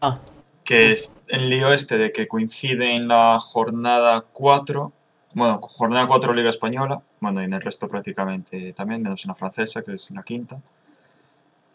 [0.00, 0.16] Ah,
[0.62, 4.92] Que es el lío este de que coincide en la jornada 4,
[5.34, 9.34] bueno, jornada 4 Liga Española, bueno, y en el resto prácticamente también, menos en la
[9.34, 10.60] francesa, que es la quinta.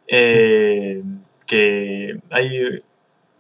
[0.07, 1.03] Eh,
[1.45, 2.83] que hay,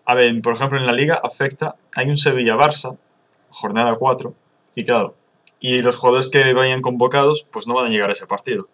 [0.05, 2.97] a ver, por ejemplo, en la Liga afecta, hay un Sevilla-Barça,
[3.49, 4.33] jornada 4,
[4.75, 5.15] y claro,
[5.59, 8.67] y los jugadores que vayan convocados, pues no van a llegar a ese partido.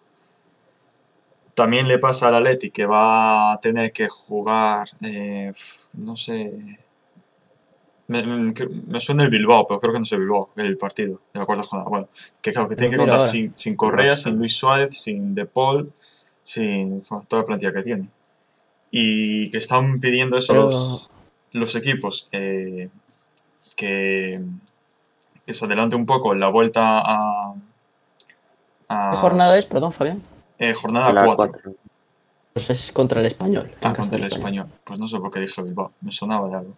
[1.54, 5.52] También le pasa al Atleti que va a tener que jugar, eh,
[5.92, 6.78] no sé,
[8.08, 10.76] me, me- que- me suena el Bilbao, pero creo que no es el Bilbao, el
[10.76, 11.88] partido de la cuarta jornada.
[11.90, 12.08] Bueno,
[12.42, 15.46] que claro, que tiene que Mira contar sin, sin Correa, sin Luis Suárez, sin De
[15.46, 15.92] Paul,
[16.42, 18.08] sin bueno, toda la plantilla que tiene.
[18.90, 21.10] Y que están pidiendo eso Pero- los,
[21.52, 22.88] los equipos, eh,
[23.76, 24.40] que,
[25.46, 27.54] que se adelante un poco la vuelta a...
[28.88, 29.66] a ¿Qué jornada es?
[29.66, 30.22] Perdón, Fabián.
[30.58, 31.36] eh, jornada la 4.
[31.52, 31.74] cuatro.
[32.52, 33.72] Pues es contra el español.
[33.82, 34.66] Ah, contra el español.
[34.84, 36.74] Pues no sé por qué dije Bilbao, me sonaba de algo.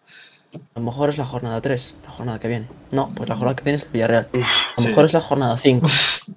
[0.55, 2.67] A lo mejor es la jornada 3, la jornada que viene.
[2.91, 4.29] No, pues la jornada que viene es el Villarreal.
[4.33, 4.43] A lo
[4.83, 4.89] Sí.
[4.89, 5.87] mejor es la jornada 5.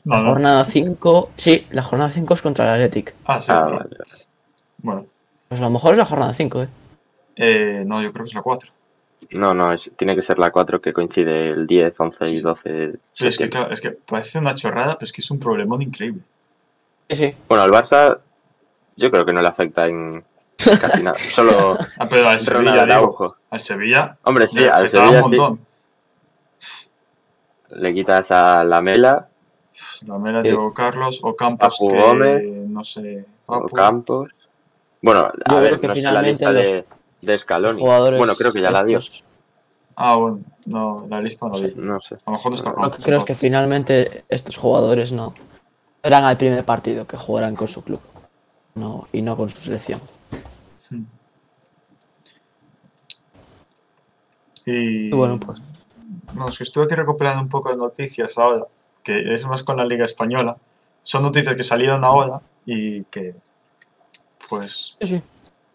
[0.06, 0.30] No, La no.
[0.30, 1.32] jornada 5.
[1.36, 3.14] Sí, la jornada 5 es contra el Athletic.
[3.26, 3.52] Ah, sí.
[3.52, 3.90] Ah, vale.
[4.80, 5.06] Bueno,
[5.48, 6.68] Pues a lo mejor es la jornada 5, ¿eh?
[7.36, 8.72] eh, no, yo creo que es la 4.
[9.32, 12.70] No, no, es- tiene que ser la 4 que coincide el 10, 11 y 12
[12.70, 15.40] de Pero es que, claro, es que parece una chorrada, pero es que es un
[15.40, 16.22] problemón increíble.
[17.10, 17.36] Sí, sí.
[17.48, 18.20] Bueno, al Barça
[18.96, 20.24] yo creo que no le afecta en
[20.82, 21.18] casi nada.
[21.18, 25.40] Solo Ah, pero al Sevilla, digo, al Sevilla, Hombre, sí, le al Sevilla un sí.
[25.40, 25.66] montón.
[27.72, 29.30] Le quitas a la Mela,
[30.06, 30.50] La mera Sí.
[30.50, 32.44] Diego Carlos o Campos, Papu que Gómez.
[32.68, 33.76] no sé, o Papu.
[33.76, 34.32] Campos.
[35.02, 36.86] Bueno, a Yo ver, creo que no sé la finalmente lista los de,
[37.22, 37.82] de Scaloni.
[37.82, 39.00] Bueno, creo que ya la dio.
[39.96, 41.74] Ah, bueno, no, la lista no la vi.
[41.76, 42.16] No sé.
[42.16, 42.98] A lo mejor no está Campos.
[42.98, 45.34] que creo es que finalmente estos jugadores no
[46.02, 48.00] eran al primer partido que jugarán con su club
[48.76, 50.00] no, y no con su selección.
[50.90, 51.04] Hmm.
[54.70, 55.62] Y, bueno, pues
[56.36, 58.66] No, es que estuve aquí recopilando un poco de noticias ahora,
[59.04, 60.58] que es más con la Liga Española.
[61.04, 63.36] Son noticias que salieron ahora y que,
[64.48, 65.22] pues, sí, sí.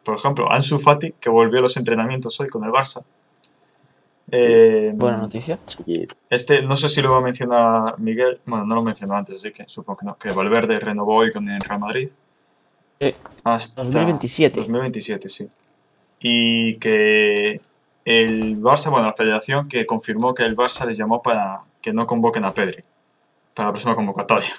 [0.05, 3.03] por ejemplo, Ansu Fati, que volvió a los entrenamientos hoy con el Barça.
[4.31, 5.59] Eh, buena noticia.
[6.31, 9.53] Este, no sé si lo va a mencionar Miguel, bueno, no lo mencionó antes, así
[9.53, 12.11] que supongo que no, que Valverde renovó hoy con el Real Madrid.
[13.01, 13.15] Sí.
[13.43, 14.61] Hasta 2027.
[14.61, 15.49] 2027, sí.
[16.21, 17.61] Y que
[18.05, 22.07] el Barça, bueno, la federación que confirmó que el Barça les llamó para que no
[22.07, 22.83] convoquen a Pedri
[23.55, 24.51] para la próxima convocatoria.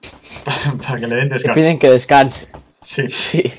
[0.86, 1.54] para, que le den Te descanso.
[1.54, 2.52] piden que descanse.
[2.80, 3.08] Sí.
[3.10, 3.52] Sí.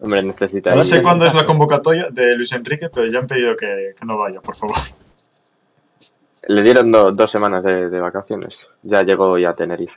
[0.00, 0.74] Hombre, necesita.
[0.74, 4.04] No sé cuándo es la convocatoria de Luis Enrique, pero ya han pedido que, que
[4.06, 4.76] no vaya, por favor.
[6.46, 8.66] Le dieron do- dos semanas de, de vacaciones.
[8.82, 9.94] Ya llegó ya a Tenerife.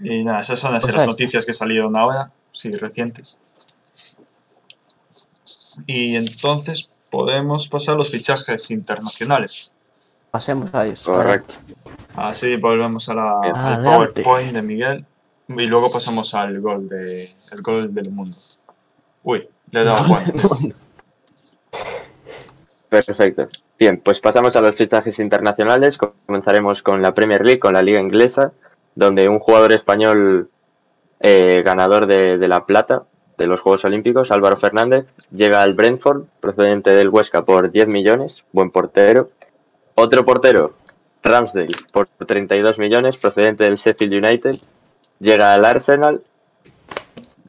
[0.00, 3.36] Y nada, esas son las, Pues las noticias que salieron ahora, sí, recientes.
[5.86, 9.70] Y entonces podemos pasar a los fichajes internacionales.
[10.30, 11.02] Pasemos a ellos.
[11.04, 11.54] Correcto.
[12.14, 13.84] Así volvemos a la, al.
[13.84, 15.04] PowerPoint de Miguel
[15.48, 18.36] y luego pasamos al gol, de, el gol del mundo.
[19.24, 20.74] Uy, le he dado Juan.
[22.88, 23.46] Perfecto.
[23.78, 25.98] Bien, pues pasamos a los fichajes internacionales.
[25.98, 28.52] Comenzaremos con la Premier League, con la Liga Inglesa,
[28.94, 30.50] donde un jugador español
[31.20, 33.04] eh, ganador de, de la plata
[33.40, 38.44] de los Juegos Olímpicos, Álvaro Fernández, llega al Brentford, procedente del Huesca, por 10 millones,
[38.52, 39.30] buen portero.
[39.94, 40.74] Otro portero,
[41.22, 44.56] Ramsdale, por 32 millones, procedente del Sheffield United,
[45.20, 46.22] llega al Arsenal,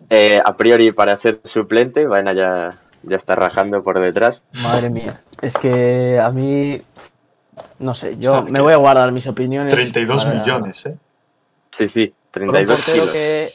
[0.09, 2.69] eh, a priori para ser suplente, Vaina ya,
[3.03, 4.43] ya está rajando por detrás.
[4.63, 5.21] Madre mía.
[5.41, 6.81] Es que a mí.
[7.79, 9.73] No sé, yo Está- me voy a guardar mis opiniones.
[9.73, 10.95] 32 para- millones, ¿eh?
[11.77, 13.13] Sí, sí, Por un 32 portero kilos.
[13.13, 13.49] que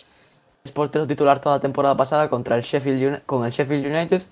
[0.73, 4.23] portero titular toda la temporada pasada contra el Sheffield con el Sheffield United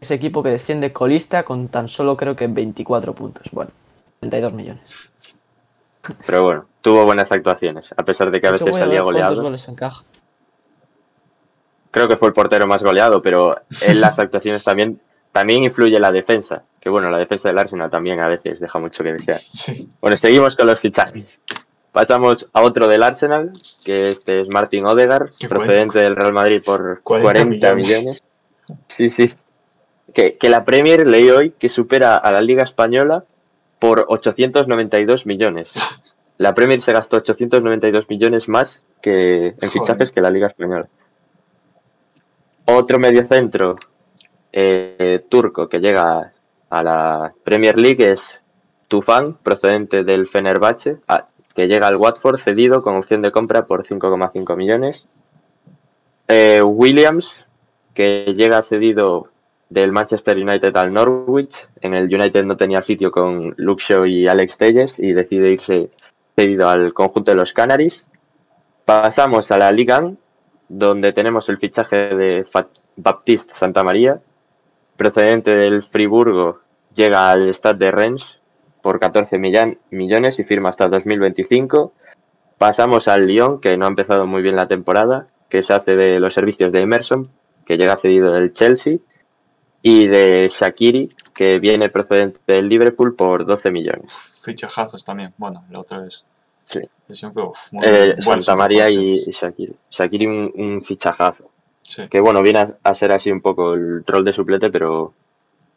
[0.00, 3.48] ese equipo que desciende colista con tan solo creo que 24 puntos.
[3.52, 3.70] Bueno,
[4.20, 5.12] 32 millones.
[6.26, 9.42] Pero bueno, tuvo buenas actuaciones, a pesar de que a De hecho, veces salía goleado.
[9.42, 10.02] goles encaja.
[11.90, 15.00] Creo que fue el portero más goleado, pero en las actuaciones también,
[15.32, 16.62] también influye la defensa.
[16.80, 19.40] Que bueno, la defensa del Arsenal también a veces deja mucho que desear.
[19.50, 19.90] Sí.
[20.00, 21.38] Bueno, seguimos con los fichajes.
[21.92, 23.52] Pasamos a otro del Arsenal,
[23.84, 27.86] que este es Martin Odegaard, procedente del Real Madrid por 40 40, millones.
[27.86, 28.28] millones.
[28.88, 29.34] Sí, sí.
[30.14, 33.24] Que, que la Premier leí hoy que supera a la Liga Española
[33.80, 35.72] por 892 millones.
[36.38, 39.70] La Premier se gastó 892 millones más que en Joder.
[39.70, 40.88] fichajes que la Liga Española.
[42.64, 43.76] Otro mediocentro
[44.50, 46.32] eh, turco que llega
[46.70, 48.22] a la Premier League es
[48.88, 53.84] Tufan, procedente del Fenerbahce, a- que llega al Watford cedido con opción de compra por
[53.84, 55.06] 5,5 millones.
[56.28, 57.40] Eh, Williams,
[57.94, 59.28] que llega cedido
[59.68, 61.56] del Manchester United al Norwich.
[61.80, 65.90] En el United no tenía sitio con Luke y Alex Telles y decide irse
[66.36, 68.06] cedido al conjunto de los Canaries.
[68.84, 70.16] Pasamos a la Liga 1,
[70.68, 72.46] donde tenemos el fichaje de
[72.96, 74.20] Baptiste Santamaría,
[74.96, 76.60] procedente del Friburgo,
[76.94, 78.39] llega al Stade de Rennes
[78.82, 81.92] por 14 millan- millones y firma hasta 2025.
[82.58, 86.20] Pasamos al Lyon, que no ha empezado muy bien la temporada, que se hace de
[86.20, 87.28] los servicios de Emerson,
[87.66, 88.98] que llega cedido del Chelsea,
[89.82, 94.12] y de Shakiri, que viene procedente del Liverpool por 12 millones.
[94.44, 95.32] Fichajazos también.
[95.38, 96.26] Bueno, el otro es.
[96.68, 96.80] Sí.
[97.08, 99.74] es siempre, uf, muy Eh, Santa María y, Shakiri.
[99.90, 101.50] Shakiri un, un fichajazo.
[101.82, 102.06] Sí.
[102.08, 105.14] Que bueno, viene a, a ser así un poco el rol de suplete, pero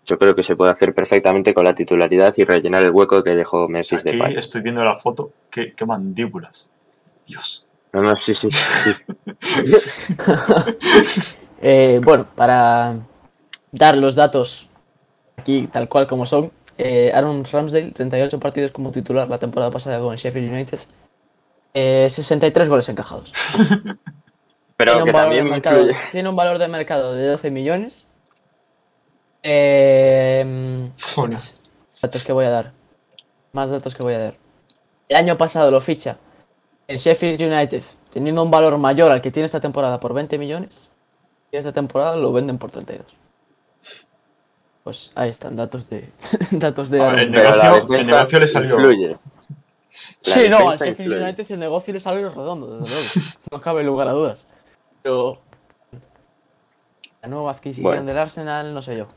[0.06, 3.36] yo creo que se puede hacer perfectamente con la titularidad y rellenar el hueco que
[3.36, 4.36] dejó Memphis Aquí Depay.
[4.36, 5.32] estoy viendo la foto.
[5.50, 6.68] Qué, qué mandíbulas.
[7.26, 7.66] Dios.
[7.94, 8.92] No, no, sí, sí, sí.
[11.66, 12.98] Eh, bueno, para
[13.72, 14.68] dar los datos
[15.38, 19.98] aquí tal cual como son, eh, Aaron Ramsdale, 38 partidos como titular la temporada pasada
[20.02, 20.80] con el Sheffield United,
[21.74, 23.32] eh, 63 goles encajados.
[24.76, 26.00] Pero tiene, que un valor de también mercado, influye.
[26.12, 28.08] tiene un valor de mercado de 12 millones.
[29.44, 31.32] Eh, Joder.
[31.32, 31.62] más
[32.02, 32.72] datos que voy a dar.
[33.52, 34.36] Más datos que voy a dar.
[35.10, 36.18] El año pasado lo ficha
[36.88, 40.92] el Sheffield United, teniendo un valor mayor al que tiene esta temporada por 20 millones.
[41.52, 43.06] Y esta temporada lo venden por 32.
[44.84, 46.10] Pues ahí están, datos de.
[46.52, 47.00] datos de.
[47.00, 48.76] Ver, el negocio- defensa el negocio le salió.
[48.76, 49.08] influye.
[49.10, 49.18] La
[50.22, 51.24] Sí, no, al Sheffield influye.
[51.24, 53.10] United el negocio le salió redondo, desde luego.
[53.52, 54.48] No cabe lugar a dudas.
[55.02, 55.40] Pero.
[57.22, 58.04] La nueva adquisición Bueno.
[58.06, 59.08] del Arsenal, no sé yo.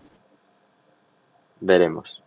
[1.60, 2.22] Veremos.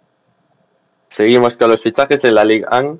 [1.09, 2.99] Seguimos con los fichajes en la Ligue 1.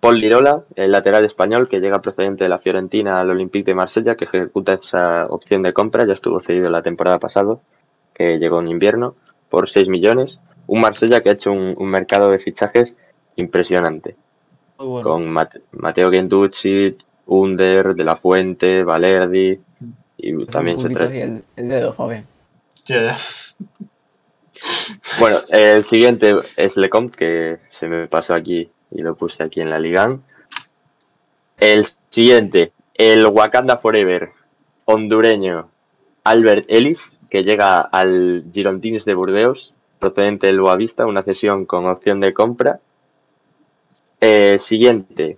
[0.00, 4.16] Paul Lirola, el lateral español que llega procedente de la Fiorentina al Olympique de Marsella,
[4.16, 7.58] que ejecuta esa opción de compra, ya estuvo cedido la temporada pasada,
[8.12, 9.14] que llegó en invierno,
[9.48, 10.40] por 6 millones.
[10.66, 12.94] Un Marsella que ha hecho un, un mercado de fichajes
[13.36, 14.16] impresionante,
[14.78, 15.08] Muy bueno.
[15.08, 16.96] con Mate- Mateo Genducci,
[17.26, 19.60] Under, De La Fuente, Valerdi,
[20.16, 21.22] y también se trae.
[21.22, 22.26] el, el dedo, Fabián.
[25.18, 29.70] Bueno, el siguiente es Lecomte, que se me pasó aquí y lo puse aquí en
[29.70, 30.18] la Liga.
[31.58, 34.32] El siguiente, el Wakanda Forever
[34.84, 35.68] hondureño
[36.24, 42.20] Albert Ellis, que llega al Girondins de Burdeos, procedente del Boavista, una cesión con opción
[42.20, 42.80] de compra.
[44.20, 45.36] Eh, siguiente,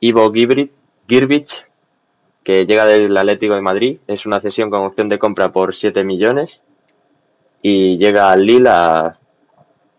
[0.00, 1.64] Ivo Girbich,
[2.42, 6.04] que llega del Atlético de Madrid, es una cesión con opción de compra por 7
[6.04, 6.60] millones
[7.66, 9.16] y llega al Lille a, a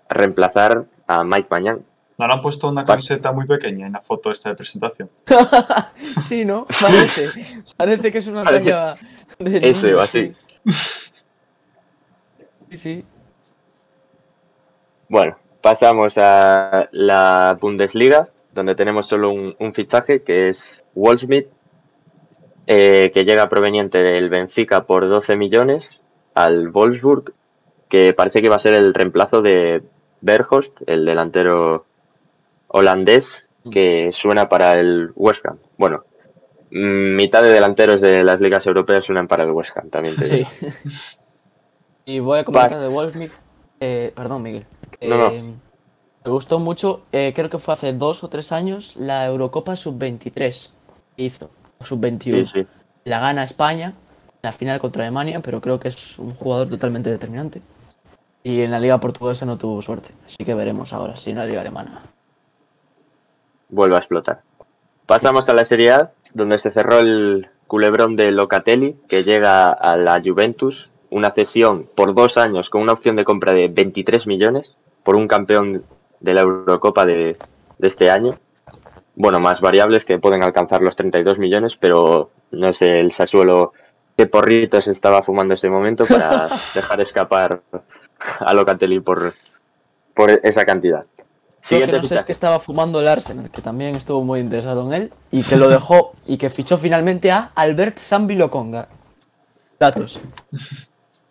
[0.08, 1.84] reemplazar a Mike Mañán.
[2.20, 5.10] No le han puesto una camiseta muy pequeña en la foto esta de presentación.
[6.22, 6.68] sí, ¿no?
[6.80, 7.28] Parece.
[7.76, 8.98] Parece que es una Parece- talla
[9.40, 9.58] de.
[9.70, 10.34] Ese o niño, así.
[12.70, 13.06] Sí, sí.
[15.10, 21.48] Bueno, pasamos a la Bundesliga, donde tenemos solo un, un fichaje, que es Wallsmith,
[22.68, 25.90] eh, que llega proveniente del Benfica por 12 millones
[26.34, 27.34] al Wolfsburg,
[27.90, 29.84] que parece que va a ser el reemplazo de
[30.22, 31.86] Berghost, el delantero
[32.68, 35.58] holandés, que suena para el West Ham.
[35.78, 36.04] Bueno,
[36.72, 40.26] mm, mitad de delanteros de las ligas europeas suenan para el West Ham, también te
[40.26, 40.46] Sí.
[42.06, 43.32] y voy a comentar de Wolfsmith.
[43.80, 44.66] Eh, perdón, Miguel.
[45.00, 45.32] que No, no.
[45.32, 50.72] Me gustó mucho, eh, creo que fue hace dos o tres años, la Eurocopa Sub-23
[51.16, 51.52] que hizo.
[51.80, 52.46] O Sub-21.
[52.46, 52.68] Sí, sí.
[53.04, 53.94] La gana España
[54.46, 57.62] la final contra Alemania, pero creo que es un jugador totalmente determinante.
[58.46, 60.12] Y en la Liga Portuguesa no tuvo suerte.
[60.24, 62.04] Así que veremos ahora si en la Liga Alemana.
[63.70, 64.44] vuelve a explotar.
[65.08, 69.98] Pasamos a la Serie A, donde se cerró el culebrón de Locatelli, que llega a
[69.98, 74.78] la Juventus una cesión por dos años con una opción de compra de 23 millones
[75.02, 75.84] por un campeón
[76.20, 77.38] de la Eurocopa de,
[77.80, 78.36] de este año.
[79.16, 83.74] Bueno, más variables que pueden alcanzar los 32 millones, pero no sé el Sassuolo
[84.16, 87.64] qué porritos estaba fumando ese momento para dejar escapar
[88.40, 89.34] a Locatelli por,
[90.14, 91.06] por esa cantidad.
[91.70, 94.86] Lo que no sé es que estaba fumando el Arsenal, que también estuvo muy interesado
[94.86, 98.88] en él, y que lo dejó y que fichó finalmente a Albert Sambi Lokonga.
[99.80, 100.20] Datos.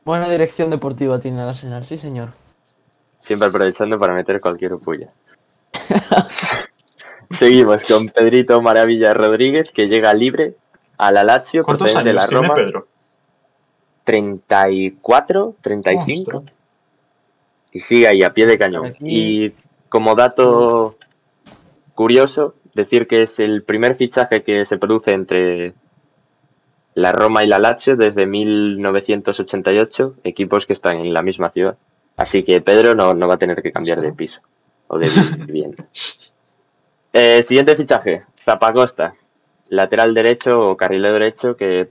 [0.04, 2.30] Buena dirección deportiva tiene el Arsenal, sí señor.
[3.18, 5.10] Siempre aprovechando para meter cualquier puya.
[7.30, 10.56] Seguimos con Pedrito Maravilla Rodríguez, que llega libre
[10.98, 12.54] a la Lazio, ¿Cuántos procedente de años la tiene Roma.
[12.54, 12.88] Pedro?
[14.04, 16.38] 34, 35.
[16.38, 16.54] Ostras.
[17.74, 18.86] Y sigue ahí, a pie de cañón.
[18.86, 18.98] Aquí-
[19.46, 19.52] Y
[19.90, 20.96] como dato
[21.94, 25.74] curioso, decir que es el primer fichaje que se produce entre
[26.94, 31.76] la Roma y la Lazio desde 1988, equipos que están en la misma ciudad.
[32.16, 34.40] Así que Pedro no, no va a tener que cambiar de piso
[34.88, 35.10] o de
[35.46, 35.84] vivienda.
[37.16, 39.14] Eh, siguiente fichaje, Zapacosta,
[39.68, 41.88] lateral derecho o carrilero derecho que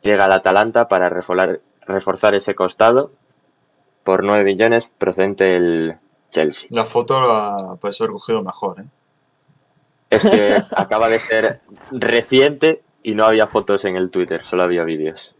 [0.00, 3.10] llega al Atalanta para reforzar, reforzar ese costado
[4.04, 5.96] por 9 millones procedente del
[6.30, 6.68] Chelsea.
[6.70, 8.84] La foto la puedes haber cogido mejor, ¿eh?
[10.10, 14.84] Es que acaba de ser reciente y no había fotos en el Twitter, solo había
[14.84, 15.34] vídeos.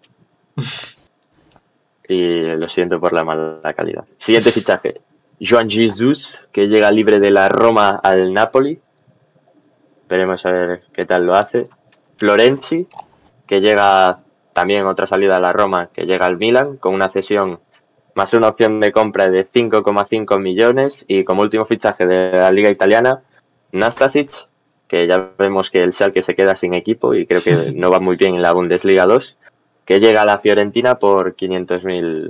[2.08, 4.04] Y lo siento por la mala calidad.
[4.18, 5.00] Siguiente fichaje.
[5.40, 8.80] Joan Jesus, que llega libre de la Roma al Napoli.
[10.08, 11.64] Veremos a ver qué tal lo hace.
[12.16, 12.86] Florenzi,
[13.46, 14.20] que llega
[14.52, 17.60] también otra salida a la Roma, que llega al Milan, con una cesión
[18.14, 21.04] más una opción de compra de 5,5 millones.
[21.08, 23.22] Y como último fichaje de la Liga Italiana,
[23.72, 24.30] Nastasic,
[24.88, 28.00] que ya vemos que el Schalke se queda sin equipo y creo que no va
[28.00, 29.36] muy bien en la Bundesliga 2,
[29.84, 32.28] que llega a la Fiorentina por 500.000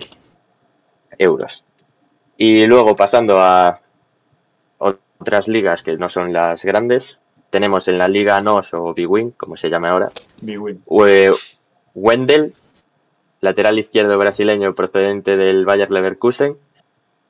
[1.19, 1.65] euros.
[2.37, 3.81] Y luego pasando a
[4.79, 7.19] otras ligas que no son las grandes,
[7.51, 10.11] tenemos en la Liga NOS o Big Win, como se llama ahora,
[10.41, 10.83] Big win.
[11.95, 12.53] Wendel,
[13.45, 16.57] lateral izquierdo brasileño procedente del Bayer Leverkusen,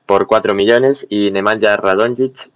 [0.05, 2.49] por 4 millones, y Nemanja Radonjic,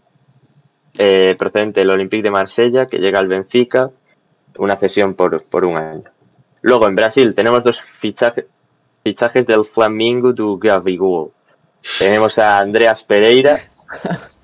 [0.97, 3.91] eh, procedente del Olympique de Marsella, que llega al Benfica,
[4.57, 6.03] una cesión por, por un año.
[6.61, 8.45] Luego en Brasil tenemos dos fichajes,
[9.03, 11.31] del Flamengo do Gabigol.
[11.97, 13.57] Tenemos a Andreas Pereira,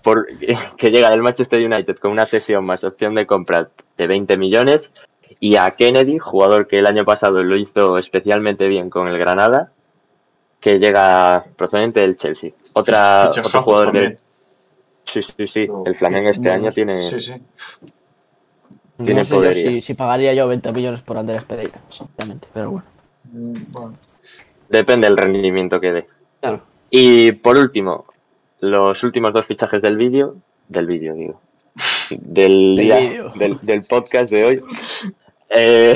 [0.02, 0.28] por-
[0.78, 4.92] que llega del Manchester United con una cesión más opción de compra de 20 millones,
[5.40, 9.72] y a Kennedy, jugador que el año pasado lo hizo especialmente bien con el Granada,
[10.60, 12.52] que llega procedente del Chelsea.
[12.74, 14.16] Otra, otro jugador también.
[14.16, 14.24] de...
[15.06, 15.68] Sí, sí, sí.
[15.86, 16.98] El Flamengo este año tiene...
[16.98, 17.34] Sí, sí.
[19.04, 19.72] Tiene No sé yo poderío.
[19.72, 22.88] si, si pagaría yo 20 millones por Andrés Pereira, sinceramente, pero bueno.
[23.32, 23.94] Mm, Bueno,
[24.70, 26.08] Depende del rendimiento que dé.
[26.42, 26.62] Claro.
[26.90, 28.06] Y por último,
[28.62, 30.38] los últimos dos fichajes del vídeo,
[30.70, 31.42] del vídeo digo,
[32.10, 32.96] del Del día,
[33.36, 34.64] del, del podcast de hoy.
[35.56, 35.96] Eh,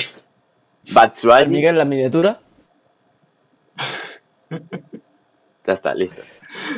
[0.93, 2.39] Batshuayi, Miguel, la miniatura.
[5.65, 6.21] ya está, listo.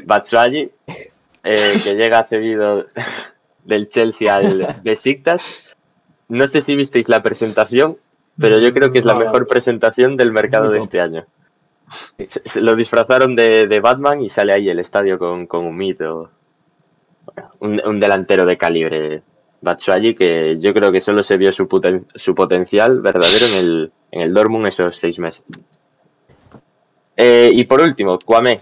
[0.06, 0.68] Batshuayi,
[1.44, 2.88] eh, que llega cedido
[3.64, 5.62] del Chelsea al Besiktas.
[6.28, 7.98] No sé si visteis la presentación,
[8.40, 11.26] pero yo creo que es la mejor presentación del mercado de este año.
[12.56, 16.32] Lo disfrazaron de, de Batman y sale ahí el estadio con, con un mito.
[17.26, 19.22] Bueno, un, un delantero de calibre,
[19.62, 23.92] Batshuayi, que yo creo que solo se vio su, poten- su potencial verdadero en el,
[24.12, 25.44] en el Dortmund esos seis meses.
[27.18, 28.62] Eh, y por último, Kwame,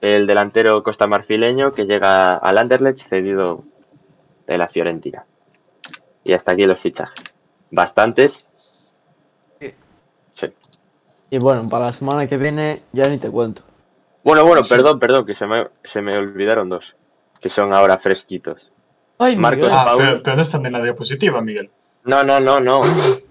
[0.00, 3.64] el delantero costamarfileño que llega al Anderlecht cedido
[4.46, 5.26] de la Fiorentina.
[6.24, 7.22] Y hasta aquí los fichajes.
[7.70, 8.46] Bastantes.
[10.34, 10.46] Sí.
[11.30, 13.62] Y bueno, para la semana que viene ya ni te cuento.
[14.24, 14.74] Bueno, bueno, Sí.
[14.74, 16.96] perdón, perdón, que se me, se me olvidaron dos,
[17.40, 18.70] que son ahora fresquitos.
[19.18, 19.78] Ay, Marcos Miguel.
[19.78, 21.70] Ah, pero, pero no están en la diapositiva, Miguel.
[22.04, 22.80] No, no, no, no,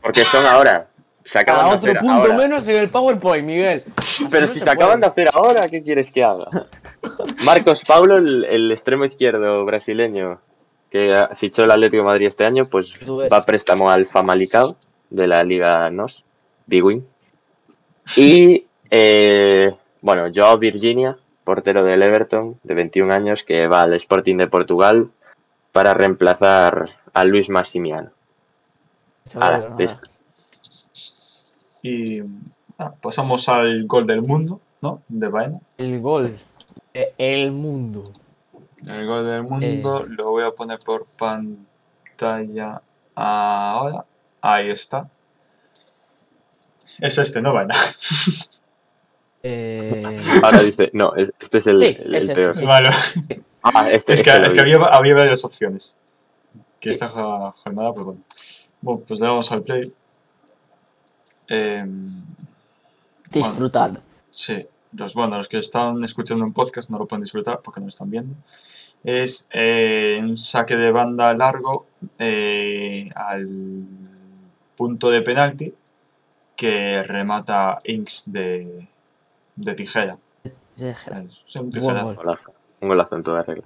[0.02, 0.88] porque son ahora.
[1.24, 2.36] Se acaban de otro hacer punto ahora.
[2.38, 3.84] menos en el PowerPoint, Miguel.
[4.30, 6.48] Pero No si se se acaban de hacer ahora, ¿qué quieres que haga?
[7.46, 10.40] Marcos Paulo, el, el extremo izquierdo brasileño
[10.90, 12.94] que fichó el Atlético de Madrid este año, pues
[13.32, 14.78] va a préstamo al Famalicao
[15.10, 16.24] de la Liga NOS,
[16.66, 17.06] Big Win.
[18.16, 24.38] Y, eh, bueno, Joao Virginia, portero del Everton, de 21 años, que va al Sporting
[24.38, 25.10] de Portugal
[25.78, 28.10] para reemplazar a Luis Massimiano.
[29.36, 29.76] Ahora, nada.
[29.78, 30.10] listo.
[31.84, 32.22] Y
[32.80, 35.04] ah, pasamos al gol del mundo, ¿no?
[35.08, 35.60] De Baena.
[35.78, 36.36] El gol.
[36.96, 38.06] de El mundo.
[38.88, 42.82] El gol del mundo lo voy a poner por pantalla
[43.14, 44.04] ahora.
[44.42, 45.08] Ahí está.
[47.00, 47.76] Es este, ¿no, Baena?
[49.44, 52.54] Eh, Ahora dice, no, es- este es el, Sí, el- es el este, peor.
[52.56, 52.66] sí.
[52.66, 52.90] Vale.
[53.74, 55.96] Ah, este, Es que, este es que había, había varias opciones.
[56.80, 58.22] Que esta jo- jornada, pues bueno.
[58.82, 59.94] Bueno, pues le damos al play.
[61.48, 62.24] Em,
[63.32, 63.98] disfrutad.
[64.30, 67.86] sí, los, bueno, los que están escuchando en podcast no lo pueden disfrutar porque no
[67.86, 68.36] lo están viendo.
[69.04, 71.86] Es eh, un saque de banda largo
[72.20, 73.48] eh, al
[74.76, 75.74] punto de penalti
[76.56, 78.88] que remata Inks de,
[79.56, 80.18] de tijera.
[80.78, 82.16] Es un tijerazo.
[82.82, 83.64] Un golazo en toda regla.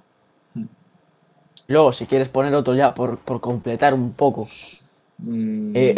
[1.67, 4.47] Luego, si quieres poner otro ya por, por completar un poco.
[5.19, 5.95] Mm, Eh,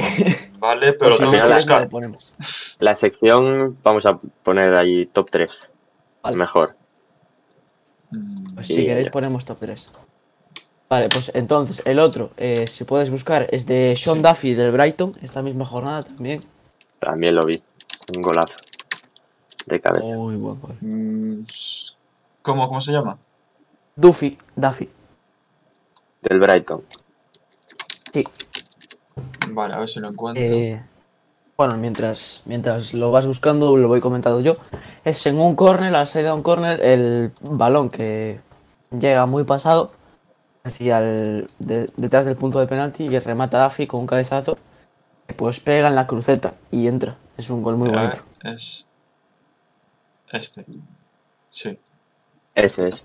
[0.59, 1.81] vale, pero si tengo no que buscar.
[1.81, 2.33] le ponemos.
[2.79, 5.51] La sección, vamos a poner ahí top 3.
[6.21, 6.37] Vale.
[6.37, 6.75] Mejor.
[8.11, 9.11] Mm, Pues si queréis ya.
[9.11, 9.93] ponemos top 3.
[10.89, 14.21] Vale, pues entonces el otro, eh, si puedes buscar, es de Sean Sí.
[14.23, 16.41] Duffy del Brighton, esta misma jornada también.
[16.99, 17.63] También lo vi.
[18.15, 18.53] Un golazo.
[19.65, 20.05] De cabeza.
[20.13, 20.75] Muy buen gol.
[20.81, 21.43] mm,
[22.43, 23.17] ¿Cómo, ¿Cómo se llama?
[23.95, 24.89] Duffy, Duffy.
[26.21, 26.81] Del Brighton.
[28.11, 28.23] Sí.
[29.49, 30.43] Vale, a ver si lo encuentro.
[30.43, 30.83] Eh,
[31.57, 34.55] bueno, mientras, mientras lo vas buscando, lo voy comentando yo.
[35.03, 38.39] Es en un corner, a la salida de un corner, el balón que
[38.91, 39.91] llega muy pasado,
[40.63, 44.57] así al, de- detrás del punto de penalti, y remata Duffy con un cabezazo,
[45.37, 47.15] pues pega en la cruceta y entra.
[47.37, 48.17] Es un gol muy bonito.
[48.43, 48.87] es
[50.31, 50.65] este.
[51.49, 51.79] Sí.
[52.55, 53.03] Ese es.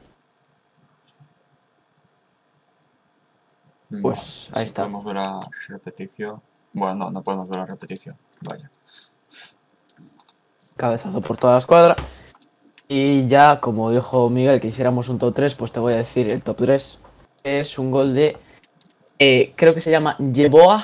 [4.02, 4.82] Pues, ahí si está.
[4.82, 6.42] Podemos ver la repetición.
[6.72, 8.16] Bueno, no, no podemos ver la repetición.
[8.40, 8.70] Vaya.
[10.76, 11.96] Cabezazo por toda la escuadra.
[12.86, 16.28] Y ya, como dijo Miguel, que hiciéramos un top 3, pues te voy a decir
[16.30, 16.98] el top 3.
[17.44, 18.36] Es un gol de.
[19.18, 20.82] eh, creo que se llama Jeboa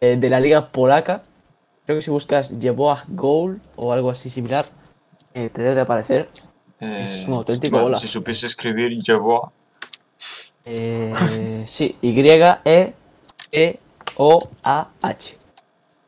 [0.00, 1.22] eh, de la liga polaca.
[1.86, 4.66] Creo que si buscas Jeboa Goal o algo así similar,
[5.34, 6.28] eh, te debe de aparecer.
[7.04, 7.98] Es un auténtico bueno.
[7.98, 9.52] Si supiese escribir, llevó.
[10.64, 12.94] Eh, sí, Y-E-E-O-A-H.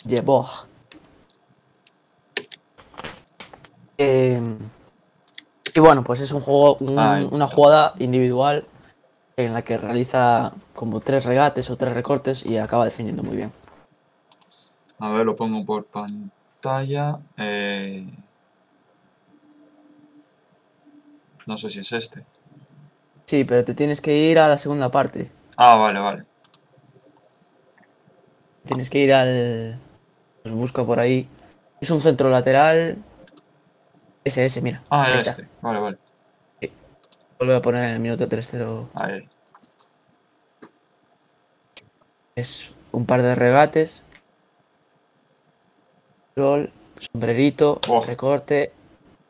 [0.08, 0.66] Jeboa.
[3.98, 4.40] Eh,
[5.74, 8.64] y bueno, pues es un juego, un- Ahí una jugada individual
[9.36, 13.52] en la que realiza como tres regates o tres recortes y acaba definiendo muy bien.
[14.98, 17.18] A ver, lo pongo por pantalla.
[17.36, 18.06] Eh,
[21.46, 22.24] No sé si es este.
[23.26, 25.30] Sí, pero te tienes que ir a la segunda parte.
[25.56, 26.24] Ah, vale, vale.
[28.64, 29.78] Tienes que ir al.
[30.44, 31.28] Os busco por ahí.
[31.80, 32.96] Es un centro lateral.
[34.24, 34.82] Ese, ese, mira.
[34.90, 35.48] Ah, era este.
[35.60, 35.98] Vale, vale.
[37.38, 38.88] Vuelvo a poner en el minuto 3-0.
[38.94, 39.28] Ahí.
[42.34, 44.02] Es un par de regates.
[46.34, 46.70] Roll,
[47.12, 48.02] sombrerito, Oh.
[48.04, 48.72] recorte,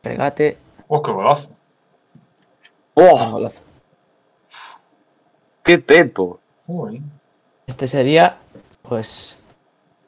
[0.03, 0.57] regate,
[0.89, 1.51] ¡Oh, qué golazo!
[2.99, 3.47] ¡Oh!
[5.63, 6.39] ¡Qué pepo!
[6.65, 6.99] Uy.
[7.67, 8.37] Este sería,
[8.81, 9.37] pues,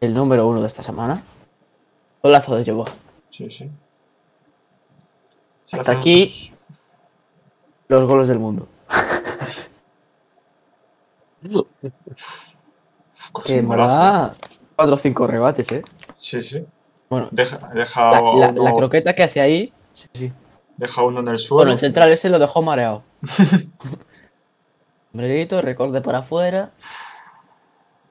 [0.01, 1.21] el número uno de esta semana.
[2.23, 2.87] Golazo de Jeboa.
[3.29, 3.69] Sí, sí.
[5.71, 6.51] Hasta aquí.
[7.89, 8.67] Los goles del mundo.
[13.45, 13.95] Que en un golazo.
[13.95, 14.33] verdad,
[14.75, 15.83] 4 o 5 regates, eh.
[16.17, 16.65] Sí, sí.
[17.09, 19.71] Bueno, Deja, deja, la, la croqueta que hace ahí.
[19.93, 20.33] Sí, sí.
[20.79, 21.57] Deja uno en el suelo.
[21.59, 23.03] Bueno, el central ese lo dejó mareado.
[25.11, 26.71] Sombrerito, recorte para afuera.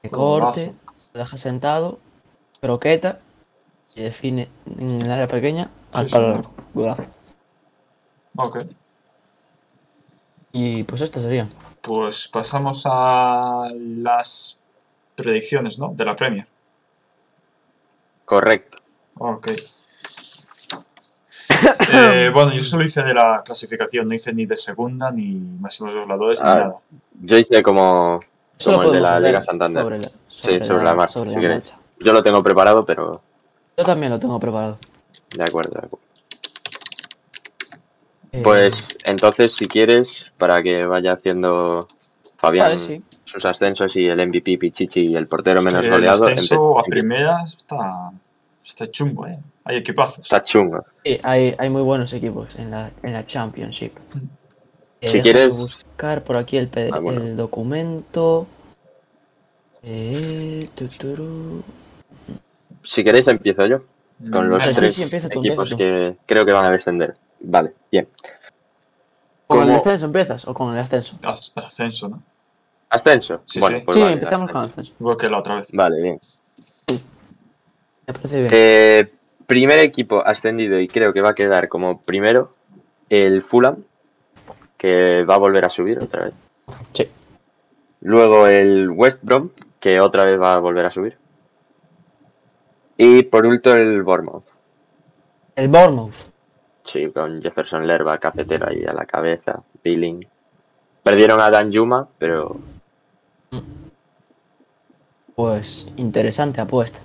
[0.03, 0.73] Recorte,
[1.13, 1.99] lo deja sentado.
[2.61, 3.19] Croqueta.
[3.95, 6.49] Y define en el área pequeña al Sí, palo sí.
[6.75, 7.09] Golazo.
[8.37, 8.59] Ok.
[10.51, 11.47] Y pues esto sería.
[11.81, 14.59] Pues pasamos a las
[15.15, 15.89] predicciones, ¿no?
[15.95, 16.47] De la Premier.
[18.25, 18.77] Correcto.
[19.17, 19.49] Ok.
[21.91, 25.93] Eh, bueno, yo solo hice de la clasificación, no hice ni de segunda, ni máximos
[25.93, 26.55] goleadores, ni Ah.
[26.55, 26.75] nada.
[27.21, 28.19] Yo hice como,
[28.63, 29.81] como el de la Liga Santander.
[29.83, 31.71] Sobre la, Sí, sobre la marcha, sobre si la queréis.
[31.71, 31.79] marcha.
[31.99, 33.21] Yo lo tengo preparado, pero
[33.77, 34.77] Yo también lo tengo preparado.
[35.35, 35.99] de acuerdo, de acuerdo.
[38.31, 41.87] Eh, Pues entonces, si quieres, para que vaya haciendo
[42.37, 43.01] Fabián Vale, sí.
[43.25, 46.83] sus ascensos y el MVP Pichichi y el portero menos el goleado, ascenso empe- a
[46.83, 48.11] primeras está,
[48.69, 49.37] está chungo, ¿eh?
[49.65, 50.19] Hay equipazos.
[50.19, 50.83] está chungo.
[51.03, 53.93] Sí, hay, hay muy buenos equipos en la, en la Championship.
[55.01, 57.21] Eh, Si quieres- buscar por aquí el, Ah, bueno.
[57.21, 58.47] el documento.
[59.81, 61.63] Eh, tuturu.
[62.83, 63.83] Si queréis, empiezo yo
[64.31, 65.77] con los Vale, sí, tres sí, empieza tú, equipos empieza tú.
[65.77, 67.15] que creo que van a descender.
[67.39, 68.09] Vale, bien.
[69.47, 69.73] ¿Con el ¿Cómo?
[69.73, 71.17] descenso empiezas o con el ascenso?
[71.23, 72.21] As- Ascenso, ¿no?
[72.89, 73.41] ¿Ascenso?
[73.45, 73.83] Sí, bueno, sí.
[73.85, 74.81] pues sí, vale, empezamos con el ascenso.
[74.91, 74.97] ascenso.
[75.03, 75.71] Igual que la otra vez.
[75.71, 76.19] Vale, bien.
[78.09, 78.49] Me parece bien.
[78.51, 79.11] Eh,
[79.45, 82.51] primer equipo ascendido y creo que va a quedar como primero
[83.07, 83.83] el Fulham,
[84.77, 86.33] que va a volver a subir otra vez.
[86.91, 87.07] Sí.
[88.01, 89.49] Luego el West Brom,
[89.79, 91.17] que otra vez va a volver a subir.
[92.97, 94.45] Y por último el Bournemouth.
[95.55, 96.31] El Bournemouth.
[96.83, 100.27] Sí, con Jefferson Lerba, cafetero ahí a la cabeza, Billing.
[101.03, 102.57] Perdieron a Dan Yuma, pero
[105.35, 106.99] Pues interesante apuesta.